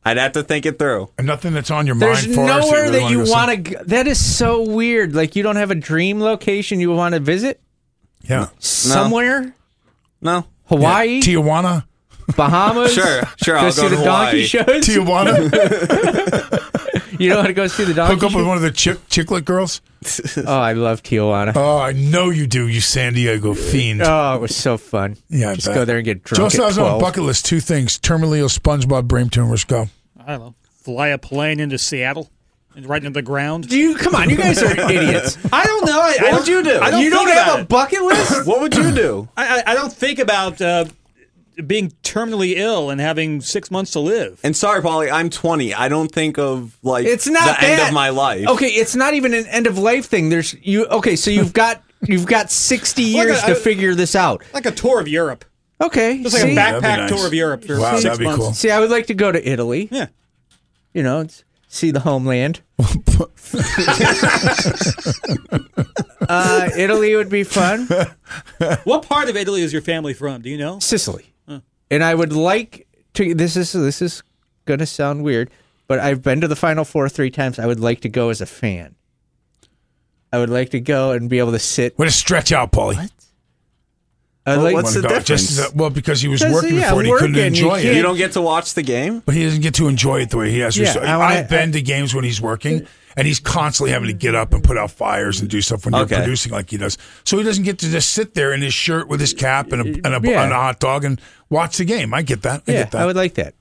I'd 0.04 0.16
have 0.16 0.32
to 0.32 0.42
think 0.42 0.66
it 0.66 0.78
through. 0.78 1.10
And 1.16 1.26
nothing 1.26 1.52
that's 1.52 1.70
on 1.70 1.86
your 1.86 1.94
There's 1.94 2.24
mind. 2.26 2.34
Forrest, 2.34 2.66
nowhere 2.66 2.82
really 2.90 2.98
that 3.00 3.10
you 3.10 3.18
wanna 3.18 3.28
go 3.28 3.32
want 3.32 3.64
to. 3.66 3.70
go. 3.76 3.84
That 3.84 4.06
is 4.08 4.18
so 4.24 4.62
weird. 4.62 5.14
Like 5.14 5.36
you 5.36 5.42
don't 5.44 5.56
have 5.56 5.70
a 5.70 5.74
dream 5.76 6.20
location 6.20 6.80
you 6.80 6.90
want 6.90 7.14
to 7.14 7.20
visit? 7.20 7.60
Yeah. 8.28 8.48
somewhere. 8.58 9.54
No. 10.20 10.44
Hawaii, 10.66 11.20
Tijuana. 11.20 11.84
Bahamas. 12.36 12.92
Sure. 12.94 13.22
Sure. 13.42 13.56
I'll 13.58 13.72
see 13.72 13.82
go 13.82 13.88
to 13.90 13.96
the 13.96 14.04
donkey 14.04 14.46
Hawaii. 14.46 14.46
shows. 14.46 14.86
Tijuana. 14.86 16.68
you 17.22 17.28
know 17.30 17.36
how 17.36 17.40
want 17.42 17.48
to 17.48 17.54
go 17.54 17.66
see 17.66 17.84
the 17.84 17.94
donkey 17.94 18.14
Hook 18.14 18.24
up 18.30 18.36
with 18.36 18.46
one 18.46 18.56
of 18.56 18.62
the 18.62 18.70
chick 18.70 18.98
chicklet 19.08 19.44
girls. 19.44 19.80
Oh, 20.44 20.58
I 20.58 20.72
love 20.72 21.02
Tijuana. 21.04 21.52
Oh, 21.54 21.78
I 21.78 21.92
know 21.92 22.30
you 22.30 22.48
do. 22.48 22.66
You 22.66 22.80
San 22.80 23.12
Diego 23.14 23.54
fiend. 23.54 24.02
Oh, 24.04 24.34
it 24.34 24.40
was 24.40 24.56
so 24.56 24.76
fun. 24.76 25.16
yeah, 25.28 25.50
I 25.50 25.54
just 25.54 25.68
bet. 25.68 25.76
go 25.76 25.84
there 25.84 25.96
and 25.98 26.04
get 26.04 26.24
Joe 26.24 26.34
drunk 26.36 26.54
at 26.54 26.56
Sal's 26.56 26.78
on 26.78 26.84
12. 26.84 27.00
bucket 27.00 27.22
list. 27.22 27.46
Two 27.46 27.60
things: 27.60 27.98
terminally 28.00 28.38
ill 28.38 28.48
SpongeBob 28.48 29.06
brain 29.06 29.28
tumors. 29.28 29.64
Go. 29.64 29.86
I 30.18 30.32
don't 30.32 30.40
know. 30.40 30.54
Fly 30.82 31.08
a 31.08 31.18
plane 31.18 31.60
into 31.60 31.78
Seattle 31.78 32.28
and 32.74 32.86
right 32.86 33.00
into 33.00 33.10
the 33.14 33.22
ground. 33.22 33.68
Do 33.68 33.78
you 33.78 33.94
come 33.94 34.16
on? 34.16 34.28
You 34.28 34.36
guys 34.36 34.60
are 34.60 34.72
idiots. 34.90 35.38
I 35.52 35.64
don't 35.64 35.86
know. 35.86 36.00
I, 36.00 36.16
I 36.20 36.30
What 36.32 36.40
would 36.40 36.48
you 36.48 36.62
do? 36.64 36.80
I 36.80 36.90
don't 36.90 37.02
you 37.02 37.10
don't 37.10 37.26
think 37.26 37.38
have 37.38 37.58
a 37.58 37.62
it. 37.62 37.68
bucket 37.68 38.02
list? 38.02 38.46
What 38.46 38.60
would 38.60 38.74
you 38.74 38.90
do? 38.92 39.28
I, 39.36 39.60
I, 39.60 39.62
I 39.70 39.74
don't 39.74 39.92
think 39.92 40.18
about 40.18 40.60
uh, 40.60 40.86
being 41.66 41.90
terminally 42.02 42.54
ill 42.56 42.90
and 42.90 43.00
having 43.00 43.40
six 43.40 43.70
months 43.70 43.90
to 43.92 44.00
live. 44.00 44.40
And 44.42 44.56
sorry, 44.56 44.80
Paulie, 44.82 45.10
I'm 45.12 45.28
20. 45.30 45.74
I 45.74 45.88
don't 45.88 46.10
think 46.10 46.38
of 46.38 46.76
like 46.82 47.06
It's 47.06 47.26
not 47.26 47.60
the 47.60 47.66
end 47.66 47.82
of 47.82 47.92
my 47.92 48.08
life. 48.10 48.46
Okay, 48.48 48.68
it's 48.68 48.94
not 48.96 49.14
even 49.14 49.34
an 49.34 49.46
end 49.46 49.66
of 49.66 49.78
life 49.78 50.06
thing. 50.06 50.28
There's 50.28 50.54
you. 50.62 50.86
Okay, 50.86 51.16
so 51.16 51.30
you've 51.30 51.52
got 51.52 51.82
you've 52.02 52.26
got 52.26 52.50
sixty 52.50 53.14
Like 53.14 53.26
years 53.26 53.42
a- 53.42 53.46
to 53.48 53.54
figure 53.54 53.94
this 53.94 54.14
out. 54.16 54.42
Like 54.54 54.66
a 54.66 54.70
tour 54.72 55.00
of 55.00 55.08
Europe. 55.08 55.44
Okay, 55.80 56.22
Just 56.22 56.34
like 56.34 56.42
see? 56.44 56.52
a 56.52 56.54
That'd 56.54 56.82
backpack 56.82 56.96
nice. 56.98 57.10
tour 57.10 57.26
of 57.26 57.34
Europe 57.34 57.64
for 57.64 57.78
Wow, 57.80 57.92
six 57.92 58.04
that'd 58.04 58.18
be 58.20 58.24
months. 58.24 58.38
cool. 58.44 58.52
See, 58.52 58.70
I 58.70 58.78
would 58.80 58.90
like 58.90 59.06
to 59.08 59.14
go 59.14 59.32
to 59.32 59.48
Italy. 59.48 59.88
Yeah. 59.90 60.06
You 60.94 61.02
know, 61.02 61.20
it's- 61.22 61.42
see 61.68 61.90
the 61.90 62.00
homeland. 62.00 62.60
uh, 66.28 66.68
Italy 66.76 67.16
would 67.16 67.28
be 67.28 67.44
fun. 67.44 67.88
What 68.84 69.02
part 69.08 69.28
of 69.28 69.36
Italy 69.36 69.62
is 69.62 69.72
your 69.72 69.82
family 69.82 70.14
from? 70.14 70.42
Do 70.42 70.50
you 70.50 70.58
know? 70.58 70.78
Sicily, 70.78 71.31
and 71.92 72.02
I 72.02 72.14
would 72.14 72.32
like 72.32 72.88
to. 73.14 73.34
This 73.34 73.56
is 73.56 73.72
this 73.72 74.02
is 74.02 74.22
gonna 74.64 74.86
sound 74.86 75.22
weird, 75.22 75.50
but 75.86 76.00
I've 76.00 76.22
been 76.22 76.40
to 76.40 76.48
the 76.48 76.56
Final 76.56 76.84
Four 76.84 77.08
three 77.08 77.30
times. 77.30 77.58
I 77.58 77.66
would 77.66 77.80
like 77.80 78.00
to 78.00 78.08
go 78.08 78.30
as 78.30 78.40
a 78.40 78.46
fan. 78.46 78.96
I 80.32 80.38
would 80.38 80.50
like 80.50 80.70
to 80.70 80.80
go 80.80 81.12
and 81.12 81.28
be 81.28 81.38
able 81.38 81.52
to 81.52 81.58
sit. 81.58 81.96
Way 81.98 82.06
a 82.06 82.10
stretch 82.10 82.50
out, 82.50 82.72
Paulie. 82.72 83.10
I'd 84.44 84.56
Well, 84.56 84.64
like, 84.64 84.74
what's 84.74 84.94
the 84.94 85.02
difference? 85.02 85.56
Just, 85.56 85.74
well, 85.76 85.90
because 85.90 86.20
he 86.20 86.26
was 86.28 86.42
working 86.42 86.74
yeah, 86.74 86.88
before 86.90 86.98
and 87.00 87.06
he 87.06 87.12
couldn't 87.14 87.32
working, 87.36 87.54
you 87.54 87.64
enjoy 87.64 87.78
it. 87.80 87.94
You 87.96 88.02
don't 88.02 88.16
get 88.16 88.32
to 88.32 88.42
watch 88.42 88.74
the 88.74 88.82
game? 88.82 89.22
But 89.24 89.36
he 89.36 89.44
doesn't 89.44 89.60
get 89.60 89.74
to 89.74 89.86
enjoy 89.86 90.22
it 90.22 90.30
the 90.30 90.38
way 90.38 90.50
he 90.50 90.58
has. 90.60 90.74
to. 90.74 90.82
Yeah, 90.82 90.92
So 90.92 91.00
I 91.00 91.16
wanna- 91.16 91.34
I've 91.36 91.48
been 91.48 91.70
to 91.72 91.80
games 91.80 92.12
when 92.12 92.24
he's 92.24 92.40
working, 92.40 92.84
and 93.16 93.26
he's 93.26 93.38
constantly 93.38 93.92
having 93.92 94.08
to 94.08 94.14
get 94.14 94.34
up 94.34 94.52
and 94.52 94.64
put 94.64 94.76
out 94.76 94.90
fires 94.90 95.40
and 95.40 95.48
do 95.48 95.60
stuff 95.60 95.84
when 95.84 95.94
you're 95.94 96.06
producing 96.06 96.50
like 96.50 96.70
he 96.70 96.76
does. 96.76 96.98
So 97.24 97.38
he 97.38 97.44
doesn't 97.44 97.62
get 97.62 97.78
to 97.80 97.88
just 97.88 98.10
sit 98.10 98.34
there 98.34 98.52
in 98.52 98.62
his 98.62 98.74
shirt 98.74 99.06
with 99.06 99.20
his 99.20 99.32
cap 99.32 99.70
and 99.70 99.80
a, 99.82 100.06
and 100.08 100.24
a, 100.26 100.28
Yeah. 100.28 100.42
and 100.42 100.52
a 100.52 100.56
hot 100.56 100.80
dog 100.80 101.04
and 101.04 101.20
watch 101.48 101.76
the 101.76 101.84
game. 101.84 102.12
I 102.12 102.22
get 102.22 102.42
that. 102.42 102.62
I 102.66 102.72
yeah, 102.72 102.78
get 102.82 102.90
that. 102.92 103.02
I 103.02 103.06
would 103.06 103.16
like 103.16 103.34
that. 103.34 103.54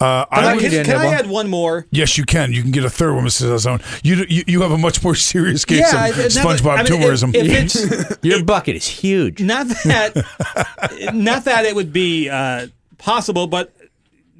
Uh, 0.00 0.24
Can, 0.26 0.44
I 0.44 0.50
I, 0.50 0.54
would, 0.54 0.60
can, 0.62 0.84
can 0.84 0.96
I 0.96 1.06
add 1.14 1.28
one 1.28 1.48
more? 1.48 1.86
yes, 1.90 2.18
you 2.18 2.24
can. 2.24 2.52
You 2.52 2.62
can 2.62 2.72
get 2.72 2.84
a 2.84 2.90
third 2.90 3.14
one, 3.14 3.24
Mrs. 3.24 3.58
Zone. 3.58 3.80
You, 4.02 4.24
you 4.28 4.44
you 4.46 4.62
have 4.62 4.72
a 4.72 4.78
much 4.78 5.02
more 5.04 5.14
serious 5.32 5.64
case 5.64 5.80
Yeah, 5.80 6.06
of 6.08 6.16
now 6.16 6.22
SpongeBob 6.24 6.66
I 6.72 6.76
mean, 6.76 6.80
if- 6.80 6.88
tumorism. 6.88 7.30
if 7.34 7.74
it's 7.76 8.18
Your 8.24 8.42
bucket 8.44 8.76
is 8.76 8.86
huge. 8.86 9.40
not 9.40 9.68
that 9.68 11.10
not 11.14 11.44
that 11.44 11.64
it 11.64 11.74
would 11.74 11.92
be 11.92 12.28
uh, 12.28 12.66
possible, 12.98 13.46
but 13.46 13.72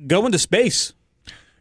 go 0.06 0.26
into 0.26 0.38
space. 0.38 0.92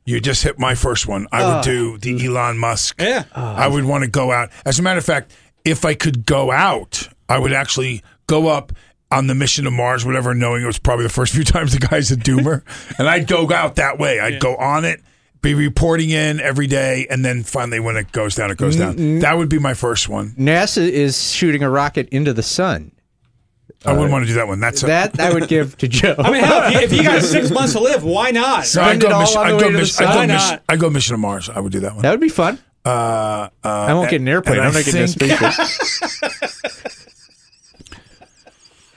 You 0.06 0.20
just 0.20 0.44
hit 0.44 0.60
my 0.60 0.76
first 0.76 1.08
one. 1.08 1.28
I 1.32 1.56
would 1.56 1.64
do 1.64 1.98
the 1.98 2.26
Elon 2.26 2.58
Musk. 2.58 3.00
Yeah. 3.00 3.24
I 3.34 3.68
would 3.68 3.86
want 3.86 4.04
to 4.04 4.10
go 4.10 4.32
out. 4.34 4.50
As 4.66 4.78
a 4.78 4.82
matter 4.82 4.98
of 4.98 5.06
fact, 5.06 5.34
if 5.64 5.86
I 5.86 5.94
could 5.94 6.26
go 6.26 6.52
out, 6.52 7.08
I 7.30 7.40
would 7.40 7.54
actually 7.54 8.04
go 8.28 8.48
up 8.48 8.74
on 9.14 9.28
the 9.28 9.36
mission 9.36 9.66
to 9.66 9.72
Mars, 9.72 10.06
whatever, 10.06 10.34
knowing 10.34 10.64
it 10.64 10.68
was 10.68 10.80
probably 10.80 11.04
the 11.04 11.10
first 11.10 11.34
few 11.34 11.44
times 11.56 11.74
the 11.78 11.86
guy's 11.86 12.12
a 12.12 12.16
doomer. 12.18 12.64
and 13.00 13.08
I'd 13.08 13.28
go 13.28 13.52
out 13.52 13.76
that 13.76 14.00
way. 14.00 14.20
I'd 14.20 14.40
go 14.40 14.56
on 14.56 14.86
it, 14.86 15.02
be 15.42 15.54
reporting 15.54 16.10
in 16.10 16.40
every 16.40 16.68
day, 16.68 17.08
and 17.10 17.24
then 17.24 17.44
finally 17.44 17.80
when 17.80 17.98
it 17.98 18.12
goes 18.12 18.36
down, 18.36 18.52
it 18.52 18.58
goes 18.58 18.76
down. 18.76 19.20
That 19.20 19.38
would 19.38 19.50
be 19.50 19.60
my 19.60 19.74
first 19.74 20.10
one. 20.10 20.32
NASA 20.32 20.88
is 20.88 21.32
shooting 21.32 21.64
a 21.64 21.70
rocket 21.70 22.10
into 22.10 22.34
the 22.34 22.44
sun. 22.44 22.92
I 23.86 23.92
wouldn't 23.92 24.12
want 24.12 24.24
to 24.24 24.28
do 24.28 24.36
that 24.36 24.48
one. 24.48 24.62
That's 24.62 24.82
a, 24.84 24.86
That 24.86 25.20
I 25.20 25.34
would 25.34 25.50
give 25.50 25.78
to 25.80 25.90
Joe. 25.90 26.16
I 26.20 26.32
mean, 26.32 26.42
hell, 26.44 26.64
if 26.68 26.74
you, 26.74 26.80
if 26.80 26.94
you 26.94 27.04
got 27.04 27.22
six 27.22 27.52
months 27.52 27.74
to 27.74 27.82
live, 27.82 28.04
why 28.06 28.32
not? 28.32 28.66
No, 28.76 28.82
I'd 28.82 29.02
go 29.02 29.20
mission, 29.20 29.42
I'd 29.42 29.60
go 29.60 29.70
to 29.70 29.78
mission, 29.78 30.06
I'd 30.06 30.14
go 30.14 30.20
Why 30.20 30.26
mission, 30.28 30.50
not? 30.52 30.64
I'd 30.70 30.80
go 30.80 30.90
mission 30.90 31.14
to 31.16 31.18
Mars. 31.18 31.50
I 31.50 31.60
would 31.60 31.72
do 31.74 31.82
that 31.82 31.94
one. 31.94 32.02
that 32.04 32.12
would 32.12 32.22
be 32.22 32.30
fun. 32.30 32.60
Uh, 32.86 32.90
uh, 32.90 33.50
I 33.64 33.94
won't 33.94 34.10
get 34.10 34.22
an 34.22 34.28
airplane. 34.28 34.60
I'm 34.60 34.74
not 34.74 34.86
getting 34.86 35.04
a 35.04 35.08
think- 35.08 35.32
spaceship. 35.40 36.92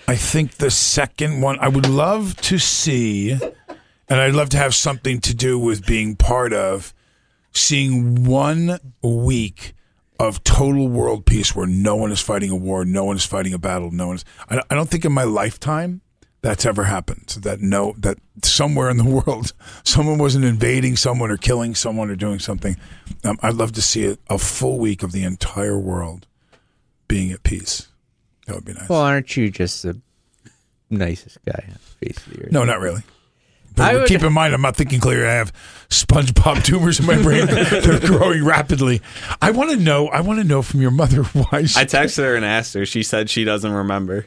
I 0.09 0.15
think 0.15 0.53
the 0.53 0.71
second 0.71 1.41
one, 1.41 1.59
I 1.61 1.69
would 1.69 1.89
love 1.89 2.37
to 2.43 2.59
see, 2.59 3.33
and 3.33 4.21
I'd 4.21 4.35
love 4.35 4.51
to 4.51 4.57
have 4.57 4.75
something 4.75 5.21
to 5.23 5.35
do 5.35 5.59
with 5.59 5.85
being 5.85 6.15
part 6.15 6.53
of 6.53 6.95
seeing 7.53 8.25
one 8.25 8.79
week 9.03 9.75
of 10.19 10.45
total 10.45 10.89
world 10.89 11.27
peace 11.27 11.57
where 11.57 11.67
no 11.67 11.97
one 11.97 12.13
is 12.13 12.21
fighting 12.21 12.51
a 12.51 12.57
war, 12.57 12.85
no 12.85 13.05
one 13.05 13.17
is 13.17 13.27
fighting 13.27 13.53
a 13.53 13.59
battle, 13.59 13.91
no 13.91 14.09
one 14.09 14.17
is. 14.17 14.25
I, 14.49 14.63
I 14.71 14.75
don't 14.75 14.89
think 14.89 15.05
in 15.05 15.13
my 15.13 15.25
lifetime 15.25 16.03
that's 16.41 16.65
ever 16.65 16.85
happened. 16.85 17.39
That 17.43 17.61
no, 17.61 17.95
that 17.99 18.19
somewhere 18.45 18.89
in 18.89 18.99
the 18.99 19.05
world 19.27 19.53
someone 19.83 20.19
wasn't 20.19 20.45
invading 20.45 20.97
someone 20.97 21.31
or 21.31 21.37
killing 21.37 21.75
someone 21.75 22.11
or 22.11 22.17
doing 22.17 22.39
something. 22.39 22.77
Um, 23.25 23.39
I'd 23.43 23.55
love 23.55 23.73
to 23.73 23.83
see 23.83 24.07
a, 24.07 24.19
a 24.31 24.39
full 24.39 24.79
week 24.79 25.03
of 25.03 25.11
the 25.13 25.25
entire 25.25 25.79
world 25.79 26.27
being 27.09 27.33
at 27.33 27.43
peace. 27.43 27.89
That 28.47 28.55
would 28.55 28.65
be 28.65 28.73
nice. 28.75 28.89
Well, 28.89 29.01
aren't 29.01 29.37
you 29.37 29.51
just 29.51 29.83
the 29.83 30.01
nicest 30.91 31.39
guy 31.45 31.65
on 31.67 31.75
the 31.75 32.07
face 32.07 32.27
of 32.27 32.33
the 32.33 32.45
earth? 32.45 32.53
No, 32.53 32.65
not 32.65 32.81
really. 32.81 33.03
I 33.79 33.93
But 33.93 33.95
would- 33.95 34.09
keep 34.09 34.23
in 34.23 34.33
mind, 34.33 34.55
I'm 34.55 34.63
not 34.63 34.75
thinking 34.77 35.01
clear. 35.01 35.27
I 35.29 35.35
have 35.35 35.53
SpongeBob 35.91 36.65
tumors 36.65 36.99
in 36.99 37.07
my 37.07 37.21
brain. 37.21 37.47
They're 37.71 38.01
growing 38.01 38.45
rapidly. 38.45 39.03
I 39.43 39.51
want 39.51 39.71
to 39.71 39.77
know. 39.77 40.09
I 40.09 40.23
want 40.23 40.39
to 40.41 40.45
know 40.45 40.63
from 40.63 40.81
your 40.81 40.91
mother 40.91 41.25
why. 41.25 41.65
She, 41.65 41.79
I 41.81 41.85
texted 41.85 42.19
her 42.25 42.37
and 42.37 42.45
asked 42.45 42.73
her. 42.75 42.87
She 42.87 43.03
said 43.03 43.29
she 43.29 43.45
doesn't 43.45 43.71
remember. 43.73 44.27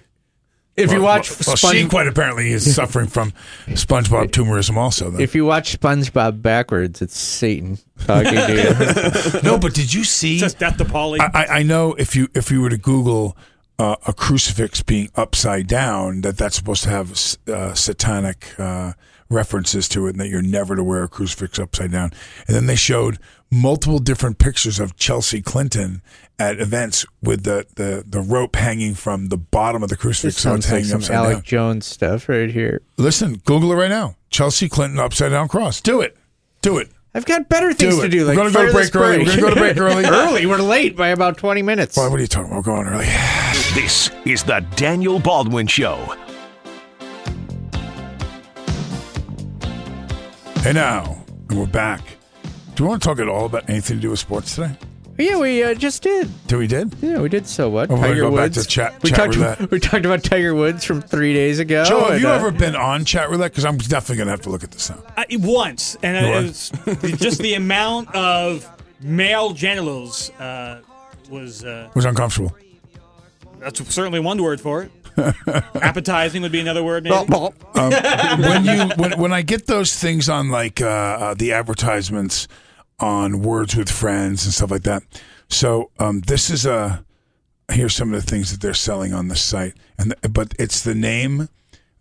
If 0.78 0.91
you 0.93 0.97
Well, 1.01 1.17
watch 1.17 1.30
well, 1.45 1.57
Spon- 1.57 1.74
she 1.74 1.88
quite 1.88 2.07
apparently 2.07 2.51
is 2.51 2.74
suffering 2.76 3.07
from 3.07 3.34
SpongeBob 3.70 4.32
tumorism 4.32 4.78
also. 4.78 5.09
Though. 5.09 5.20
if 5.20 5.34
you 5.36 5.43
watch 5.45 5.78
SpongeBob 5.80 6.41
backwards, 6.41 7.01
it's 7.01 7.17
Satan 7.17 7.80
talking 8.05 8.32
to 8.36 9.34
you. 9.34 9.41
no, 9.43 9.57
but 9.57 9.74
did 9.74 9.91
you 9.93 10.03
see? 10.05 10.38
Just 10.38 10.59
death 10.59 10.78
to 10.78 10.86
Paulie. 10.86 11.20
I, 11.20 11.30
I 11.34 11.45
I 11.59 11.63
know 11.63 11.95
if 11.95 12.15
you 12.15 12.30
if 12.36 12.49
you 12.51 12.61
were 12.61 12.70
to 12.70 12.78
Google 12.78 13.36
uh, 13.80 13.95
a 14.05 14.13
crucifix 14.13 14.84
being 14.84 15.09
upside 15.15 15.65
down, 15.67 16.21
that 16.21 16.38
that's 16.38 16.57
supposed 16.57 16.84
to 16.84 16.89
have 16.89 17.11
uh, 17.47 17.73
satanic 17.73 18.59
uh, 18.59 18.93
references 19.30 19.88
to 19.89 20.05
it 20.05 20.11
and 20.11 20.19
that 20.19 20.27
you're 20.27 20.41
never 20.41 20.75
to 20.75 20.84
wear 20.84 21.03
a 21.03 21.07
crucifix 21.07 21.57
upside 21.57 21.91
down. 21.91 22.11
And 22.45 22.55
then 22.55 22.65
they 22.65 22.75
showed 22.75 23.17
multiple 23.49 23.99
different 23.99 24.38
pictures 24.38 24.80
of 24.80 24.95
Chelsea 24.97 25.41
Clinton 25.41 26.01
at 26.38 26.59
events 26.59 27.05
with 27.21 27.43
the, 27.43 27.65
the, 27.75 28.03
the 28.05 28.21
rope 28.21 28.55
hanging 28.55 28.95
from 28.95 29.27
the 29.27 29.38
bottom 29.38 29.82
of 29.82 29.89
the 29.89 29.95
This 29.95 30.01
crucifix 30.01 30.38
so 30.38 30.55
it's 30.55 30.65
sounds 30.65 30.71
like 30.71 30.84
hanging 30.89 31.01
some 31.01 31.15
Alex 31.15 31.36
down. 31.36 31.43
Jones 31.43 31.86
stuff 31.86 32.27
right 32.30 32.49
here. 32.51 32.82
Listen, 32.97 33.41
Google 33.45 33.71
it 33.71 33.75
right 33.75 33.89
now. 33.89 34.15
Chelsea 34.30 34.67
Clinton 34.67 34.99
upside 34.99 35.32
down 35.32 35.47
cross. 35.47 35.80
Do 35.82 36.01
it. 36.01 36.17
Do 36.61 36.77
it. 36.77 36.89
I've 37.14 37.26
got 37.26 37.49
better 37.49 37.74
things 37.74 37.95
Do 37.95 38.01
to 38.01 38.05
it. 38.05 38.10
do. 38.10 38.28
We're 38.28 38.36
gonna 38.36 38.51
go 38.51 38.66
to 38.66 38.72
fire 38.72 38.82
this 38.82 38.89
break 38.91 39.03
early. 39.03 39.18
We're 39.20 39.26
gonna 39.26 39.41
go 39.41 39.49
to 39.49 39.55
break 39.55 39.78
early. 39.78 40.05
early. 40.07 40.45
We're 40.45 40.57
late 40.57 40.95
by 40.95 41.07
about 41.10 41.38
twenty 41.38 41.62
minutes. 41.64 41.97
Why, 41.97 42.07
what 42.07 42.20
are 42.20 42.22
you 42.22 42.28
talking 42.28 42.51
about? 42.51 42.57
We're 42.57 42.84
going 42.84 42.88
early. 42.88 43.05
This 43.76 44.10
is 44.26 44.43
the 44.43 44.66
Daniel 44.76 45.20
Baldwin 45.20 45.68
Show. 45.68 45.97
Hey 50.62 50.74
now, 50.74 51.24
and 51.49 51.60
we're 51.60 51.68
back. 51.68 52.01
Do 52.76 52.84
you 52.84 52.89
want 52.89 53.01
to 53.01 53.07
talk 53.07 53.20
at 53.20 53.28
all 53.30 53.45
about 53.45 53.70
anything 53.70 53.97
to 53.97 54.01
do 54.01 54.10
with 54.10 54.20
sports 54.20 54.55
today? 54.55 54.76
Yeah, 55.20 55.38
we 55.38 55.61
uh, 55.61 55.74
just 55.74 56.01
did. 56.01 56.30
Do 56.47 56.57
we 56.57 56.67
did? 56.67 56.95
Yeah, 57.01 57.20
we 57.20 57.28
did. 57.28 57.45
So 57.45 57.70
what? 57.70 57.91
Oh, 57.91 57.95
we're 57.95 57.99
gonna 57.99 58.13
Tiger 58.13 58.22
go 58.30 58.36
back 58.38 58.51
to 58.53 58.63
chat- 58.63 59.03
we 59.03 59.09
chat 59.09 59.17
talked. 59.17 59.36
roulette. 59.36 59.72
We 59.72 59.80
talked 59.80 60.05
about 60.05 60.24
Tiger 60.24 60.55
Woods 60.55 60.86
from 60.86 61.01
three 61.01 61.34
days 61.34 61.59
ago. 61.59 61.84
Joe, 61.84 61.99
have 61.99 62.11
and, 62.11 62.22
you 62.22 62.30
uh, 62.30 62.36
ever 62.36 62.51
been 62.51 62.76
on 62.76 63.03
Chatroulette? 63.03 63.49
Because 63.49 63.65
I'm 63.65 63.78
definitely 63.78 64.15
going 64.15 64.28
to 64.28 64.32
have 64.32 64.41
to 64.41 64.49
look 64.49 64.63
at 64.63 64.72
this 64.72 64.89
now. 64.89 65.03
I, 65.17 65.26
once, 65.32 65.97
and 66.01 66.26
You 66.26 66.32
it 66.32 66.38
are? 66.38 66.43
was 67.01 67.20
just 67.20 67.41
the 67.41 67.55
amount 67.55 68.15
of 68.15 68.65
male 69.01 69.51
genitals 69.51 70.30
uh, 70.39 70.82
was 71.30 71.65
uh, 71.65 71.88
It 71.89 71.95
was 71.95 72.05
uncomfortable. 72.05 72.55
that's 73.59 73.86
certainly 73.93 74.22
one 74.22 74.41
word 74.41 74.61
for 74.61 74.84
it. 74.84 74.91
Appetizing 75.76 76.41
would 76.43 76.51
be 76.53 76.61
another 76.61 76.82
word, 76.84 77.03
maybe. 77.03 77.15
Um, 77.15 77.51
when 77.76 78.63
you 78.63 78.88
when, 78.95 79.20
when 79.20 79.34
I 79.34 79.41
get 79.41 79.67
those 79.67 79.93
things 79.97 80.30
on 80.30 80.49
like 80.49 80.82
uh, 80.82 80.86
uh, 80.88 81.34
the 81.34 81.51
advertisements 81.51 82.47
on 83.00 83.41
Words 83.41 83.76
with 83.76 83.89
Friends 83.89 84.45
and 84.45 84.54
stuff 84.54 84.72
like 84.72 84.84
that. 84.84 85.04
So 85.50 85.91
um, 86.00 86.22
this 86.22 86.50
is 86.50 86.66
a 86.66 87.04
here's 87.72 87.95
some 87.95 88.14
of 88.14 88.24
the 88.24 88.30
things 88.30 88.52
that 88.52 88.62
they're 88.62 88.74
selling 88.74 89.14
on 89.14 89.28
the 89.28 89.36
site, 89.36 89.74
and 89.97 90.14
but 90.32 90.54
it's 90.60 90.82
the 90.82 90.95
name. 90.95 91.50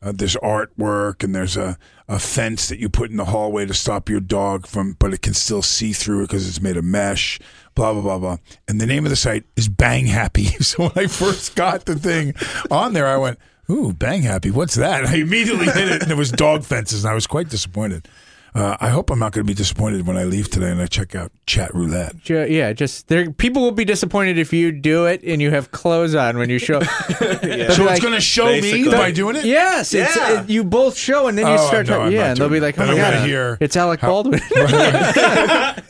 Uh, 0.01 0.13
there's 0.15 0.37
artwork 0.37 1.25
and 1.25 1.35
there's 1.35 1.57
a, 1.57 1.77
a 2.07 2.21
fence 2.21 2.69
that 2.69 2.79
you 2.79 2.89
put 2.89 3.11
in 3.11 3.17
the 3.17 3.25
hallway 3.25 3.67
to 3.67 3.75
stop 3.75 4.09
your 4.09 4.21
dog 4.21 4.65
from, 4.65 4.93
but 5.01 5.13
it 5.13 5.23
can 5.23 5.35
still 5.35 5.61
see 5.61 5.93
through 5.93 6.21
it 6.21 6.29
because 6.29 6.49
it's 6.49 6.61
made 6.61 6.77
of 6.77 6.85
mesh. 6.85 7.41
Blah 7.75 7.95
blah 7.95 8.03
blah 8.03 8.19
blah. 8.19 8.37
And 8.69 8.81
the 8.81 8.87
name 8.87 9.05
of 9.05 9.11
the 9.11 9.17
site 9.17 9.45
is 9.57 9.69
Bang 9.69 10.07
Happy. 10.07 10.45
So 10.61 10.85
when 10.85 11.05
I 11.05 11.09
first 11.09 11.57
got 11.57 11.87
the 11.87 11.97
thing 11.97 12.35
on 12.71 12.93
there, 12.93 13.07
I 13.09 13.17
went, 13.17 13.39
"Ooh, 13.71 13.93
Bang 13.93 14.23
Happy, 14.23 14.51
what's 14.51 14.75
that?" 14.77 15.01
And 15.01 15.09
I 15.09 15.17
immediately 15.17 15.67
hit 15.67 15.89
it, 15.89 16.03
and 16.03 16.13
it 16.13 16.17
was 16.17 16.31
dog 16.31 16.65
fences, 16.65 17.05
and 17.05 17.11
I 17.11 17.15
was 17.15 17.27
quite 17.27 17.49
disappointed. 17.49 18.07
Uh, 18.55 18.77
I 18.81 18.89
hope 18.89 19.11
I'm 19.11 19.19
not 19.19 19.33
going 19.33 19.47
to 19.47 19.51
be 19.51 19.55
disappointed 19.55 20.07
when 20.07 20.17
I 20.17 20.25
leave 20.25 20.51
today 20.51 20.71
and 20.71 20.81
I 20.81 20.87
check 20.87 21.15
out 21.15 21.31
Chatroulette. 21.47 22.21
Ju- 22.23 22.47
yeah, 22.49 22.73
just 22.73 23.09
there. 23.09 23.31
People 23.31 23.63
will 23.63 23.73
be 23.73 23.85
disappointed 23.85 24.39
if 24.39 24.53
you 24.53 24.73
do 24.73 25.05
it 25.07 25.23
and 25.23 25.41
you 25.41 25.51
have 25.51 25.71
clothes 25.71 26.15
on 26.15 26.39
when 26.39 26.49
you 26.51 26.59
show. 26.59 26.81
They'll 27.21 27.71
So 27.73 27.85
like- 27.85 27.93
it's 27.97 28.01
going 28.01 28.15
to 28.15 28.21
show 28.21 28.47
me 28.47 28.85
by 28.91 29.11
doing 29.13 29.37
it? 29.37 29.45
Yes, 29.45 29.93
it's, 29.95 30.17
Yeah. 30.17 30.43
it- 30.43 30.51
you 30.51 30.65
both 30.65 30.97
show 30.97 31.27
and 31.29 31.37
then 31.39 31.47
you 31.47 31.53
Oh, 31.55 31.67
start. 31.69 31.87
no, 31.87 31.93
talking. 31.99 32.07
I'm 32.07 32.13
yeah, 32.13 32.19
not 32.21 32.29
and 32.31 32.37
they'll 32.39 32.49
be 32.49 32.53
doing 32.61 32.63
like, 32.63 32.79
it. 32.79 32.81
"Oh 32.81 32.87
my 32.87 32.93
And 32.95 33.03
I'm 33.03 33.13
god, 33.21 33.29
hear 33.29 33.59
it's 33.61 33.77
Alec 33.77 34.01
how- 34.01 34.09
Baldwin." 34.09 34.41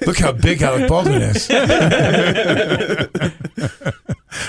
Look 0.06 0.18
how 0.18 0.32
big 0.32 0.60
Alec 0.62 0.88
Baldwin 0.88 1.22
is. 1.22 1.48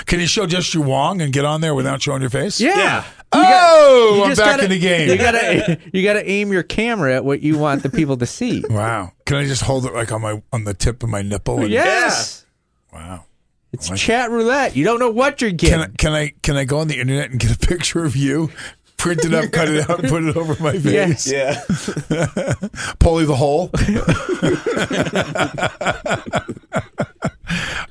Can 0.06 0.20
you 0.20 0.26
show 0.26 0.46
just 0.46 0.74
your 0.74 0.84
wong 0.84 1.20
and 1.22 1.32
get 1.32 1.44
on 1.44 1.60
there 1.60 1.74
without 1.74 2.02
showing 2.02 2.20
your 2.20 2.30
face? 2.30 2.60
Yeah. 2.60 2.76
yeah. 2.76 3.04
Oh, 3.32 4.14
You 4.16 4.22
I'm 4.24 4.28
back 4.30 4.36
gotta- 4.38 4.64
in 4.64 4.70
the 4.70 4.78
game. 4.78 5.08
You 5.08 5.16
gotta 5.16 5.78
you 5.92 6.02
gotta 6.02 6.28
aim 6.28 6.52
your 6.52 6.62
camera 6.64 7.14
at 7.14 7.24
what 7.24 7.40
you 7.40 7.56
want 7.58 7.82
the 7.82 7.90
people 7.90 8.16
to 8.18 8.26
see. 8.26 8.64
Wow. 8.70 9.12
Can 9.24 9.36
I 9.36 9.44
just 9.46 9.62
hold 9.62 9.86
it 9.86 9.94
like 9.94 10.10
on 10.12 10.20
my 10.22 10.42
on 10.52 10.64
the 10.64 10.74
tip 10.74 11.02
of 11.02 11.08
my 11.08 11.22
nipple? 11.22 11.60
and- 11.60 11.70
Yes. 11.70 12.44
Wow. 12.92 13.24
It's 13.72 13.88
Chatroulette. 13.88 14.74
You 14.74 14.82
don't 14.84 14.98
know 14.98 15.10
what 15.10 15.40
you're 15.40 15.52
getting. 15.52 15.78
Can 15.78 15.80
I, 15.80 15.86
can 15.96 16.12
I 16.12 16.32
can 16.42 16.56
I 16.56 16.64
go 16.64 16.78
on 16.80 16.88
the 16.88 16.98
internet 16.98 17.30
and 17.30 17.38
get 17.38 17.54
a 17.54 17.58
picture 17.68 18.04
of 18.04 18.16
you, 18.16 18.50
print 18.96 19.24
it 19.24 19.32
up, 19.32 19.52
cut 19.52 19.68
it 19.68 19.88
out, 19.88 20.00
and 20.00 20.08
put 20.08 20.24
it 20.24 20.36
over 20.36 20.60
my 20.60 20.72
face? 20.72 20.84
Yes. 20.92 21.28
Yeah. 21.30 21.54
Paulie 22.98 23.28
the 23.28 23.36
hole. 23.36 23.70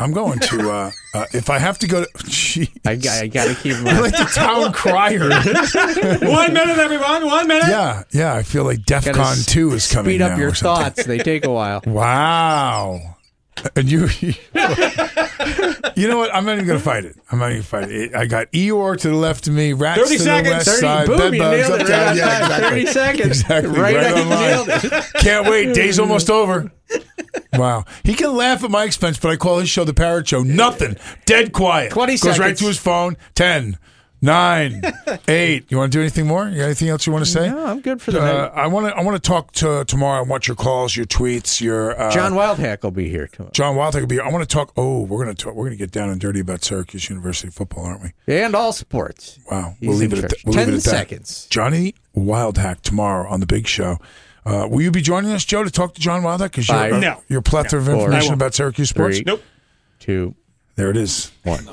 I'm 0.00 0.12
going 0.12 0.38
to 0.40 0.70
uh, 0.70 0.90
uh, 1.14 1.24
if 1.32 1.50
I 1.50 1.58
have 1.58 1.78
to 1.78 1.86
go. 1.86 2.04
To, 2.04 2.10
gee, 2.26 2.68
I, 2.84 2.96
got- 2.96 3.22
I 3.22 3.26
got 3.28 3.46
to 3.48 3.54
keep 3.54 3.76
him 3.76 3.84
like 3.84 4.12
the 4.12 4.30
town 4.34 4.72
crier. 4.72 5.28
one 6.30 6.52
minute, 6.52 6.78
everyone. 6.78 7.24
One 7.26 7.46
minute. 7.46 7.68
yeah, 7.68 8.02
yeah. 8.10 8.34
I 8.34 8.42
feel 8.42 8.64
like 8.64 8.84
Gotta 8.86 9.06
DEF 9.06 9.14
CON 9.14 9.32
s- 9.32 9.46
two 9.46 9.72
is 9.72 9.90
coming. 9.92 10.10
Speed 10.12 10.22
up 10.22 10.32
now 10.32 10.38
your 10.38 10.52
thoughts. 10.52 11.04
They 11.04 11.18
take 11.18 11.44
a 11.44 11.50
while. 11.52 11.82
Wow. 11.86 13.13
And 13.76 13.90
you, 13.90 14.08
you 15.96 16.08
know 16.08 16.18
what? 16.18 16.34
I'm 16.34 16.44
not 16.44 16.54
even 16.54 16.66
going 16.66 16.78
to 16.78 16.84
fight 16.84 17.04
it. 17.04 17.16
I'm 17.30 17.38
not 17.38 17.52
even 17.52 17.56
going 17.58 17.62
to 17.62 17.68
fight 17.68 17.90
it. 17.90 18.14
I 18.14 18.26
got 18.26 18.50
Eeyore 18.52 18.98
to 18.98 19.08
the 19.08 19.14
left 19.14 19.46
of 19.46 19.54
me, 19.54 19.72
Rats 19.72 20.00
30 20.02 20.16
to 20.16 20.22
seconds. 20.22 20.48
the 20.48 20.54
west 20.54 20.68
30 20.68 20.80
side, 20.80 21.06
boom, 21.06 21.18
bed 21.18 21.38
bugs 21.38 21.68
nailed 21.68 21.80
it 21.80 21.80
uptown. 21.82 21.98
right 22.00 22.08
on 22.10 22.16
Yeah, 22.16 22.38
exactly. 22.40 22.70
30 22.70 22.86
seconds. 22.92 23.26
Exactly. 23.26 23.78
Right 23.80 23.96
Right, 23.96 24.12
on, 24.18 24.28
line. 24.28 25.02
Can't 25.20 25.48
wait. 25.48 25.74
Day's 25.74 25.98
almost 25.98 26.30
over. 26.30 26.72
Wow. 27.54 27.84
He 28.02 28.14
can 28.14 28.34
laugh 28.36 28.64
at 28.64 28.70
my 28.70 28.84
expense, 28.84 29.18
but 29.18 29.30
I 29.30 29.36
call 29.36 29.58
his 29.60 29.68
show 29.68 29.84
the 29.84 29.94
Parrot 29.94 30.28
Show. 30.28 30.42
Nothing. 30.42 30.96
Dead 31.24 31.52
quiet. 31.52 31.92
20 31.92 32.18
Goes 32.18 32.38
right 32.38 32.56
to 32.56 32.64
his 32.66 32.78
phone. 32.78 33.16
10, 33.34 33.78
9, 34.24 34.82
8. 35.28 35.66
You 35.68 35.76
want 35.76 35.92
to 35.92 35.98
do 35.98 36.00
anything 36.00 36.26
more? 36.26 36.48
You 36.48 36.56
got 36.56 36.64
anything 36.64 36.88
else 36.88 37.06
you 37.06 37.12
want 37.12 37.24
to 37.24 37.30
say? 37.30 37.50
No, 37.50 37.66
I'm 37.66 37.80
good 37.80 38.00
for 38.00 38.10
the 38.10 38.20
Uh, 38.20 38.24
night. 38.24 38.52
I 38.54 38.66
want 38.66 38.86
to. 38.86 38.96
I 38.96 39.02
want 39.02 39.22
to 39.22 39.28
talk 39.28 39.52
to 39.52 39.84
tomorrow. 39.84 40.20
I 40.20 40.22
want 40.22 40.48
your 40.48 40.54
calls, 40.56 40.96
your 40.96 41.06
tweets, 41.06 41.60
your 41.60 42.00
uh, 42.00 42.10
John 42.10 42.32
Wildhack 42.32 42.82
will 42.82 42.90
be 42.90 43.08
here 43.10 43.26
tomorrow. 43.28 43.52
John 43.52 43.76
Wildhack 43.76 44.00
will 44.00 44.06
be. 44.06 44.14
here. 44.16 44.24
I 44.24 44.30
want 44.30 44.48
to 44.48 44.52
talk. 44.52 44.72
Oh, 44.76 45.02
we're 45.02 45.18
gonna 45.22 45.34
talk. 45.34 45.54
We're 45.54 45.64
gonna 45.64 45.76
get 45.76 45.90
down 45.90 46.08
and 46.10 46.20
dirty 46.20 46.40
about 46.40 46.64
Syracuse 46.64 47.08
University 47.10 47.50
football, 47.50 47.84
aren't 47.84 48.02
we? 48.02 48.34
And 48.34 48.54
all 48.56 48.72
sports. 48.72 49.38
Wow. 49.50 49.74
He's 49.78 49.88
we'll 49.90 49.98
leave 49.98 50.12
in 50.12 50.18
it 50.20 50.24
at 50.24 50.30
charge. 50.30 50.42
that. 50.42 50.46
We'll 50.46 50.54
10 50.54 50.66
leave 50.66 50.74
it 50.74 50.78
at 50.78 50.84
that. 50.84 50.90
seconds. 50.90 51.46
Johnny 51.50 51.94
Wildhack 52.16 52.80
tomorrow 52.80 53.28
on 53.28 53.40
the 53.40 53.46
Big 53.46 53.66
Show. 53.66 53.98
Uh, 54.46 54.66
will 54.70 54.82
you 54.82 54.90
be 54.90 55.00
joining 55.02 55.32
us, 55.32 55.44
Joe, 55.44 55.64
to 55.64 55.70
talk 55.70 55.94
to 55.94 56.00
John 56.00 56.22
Wildhack? 56.22 56.50
Because 56.52 56.68
you're, 56.68 56.76
Five. 56.78 56.92
uh, 56.94 56.98
No. 57.00 57.22
you're 57.28 57.38
a 57.40 57.42
plethora 57.42 57.80
of 57.80 57.88
information 57.88 58.34
about 58.34 58.54
Syracuse 58.54 58.90
sports. 58.90 59.16
Three. 59.18 59.24
Nope. 59.26 59.42
Two. 60.00 60.34
There 60.76 60.90
it 60.90 60.96
is. 60.96 61.30
One. 61.44 61.64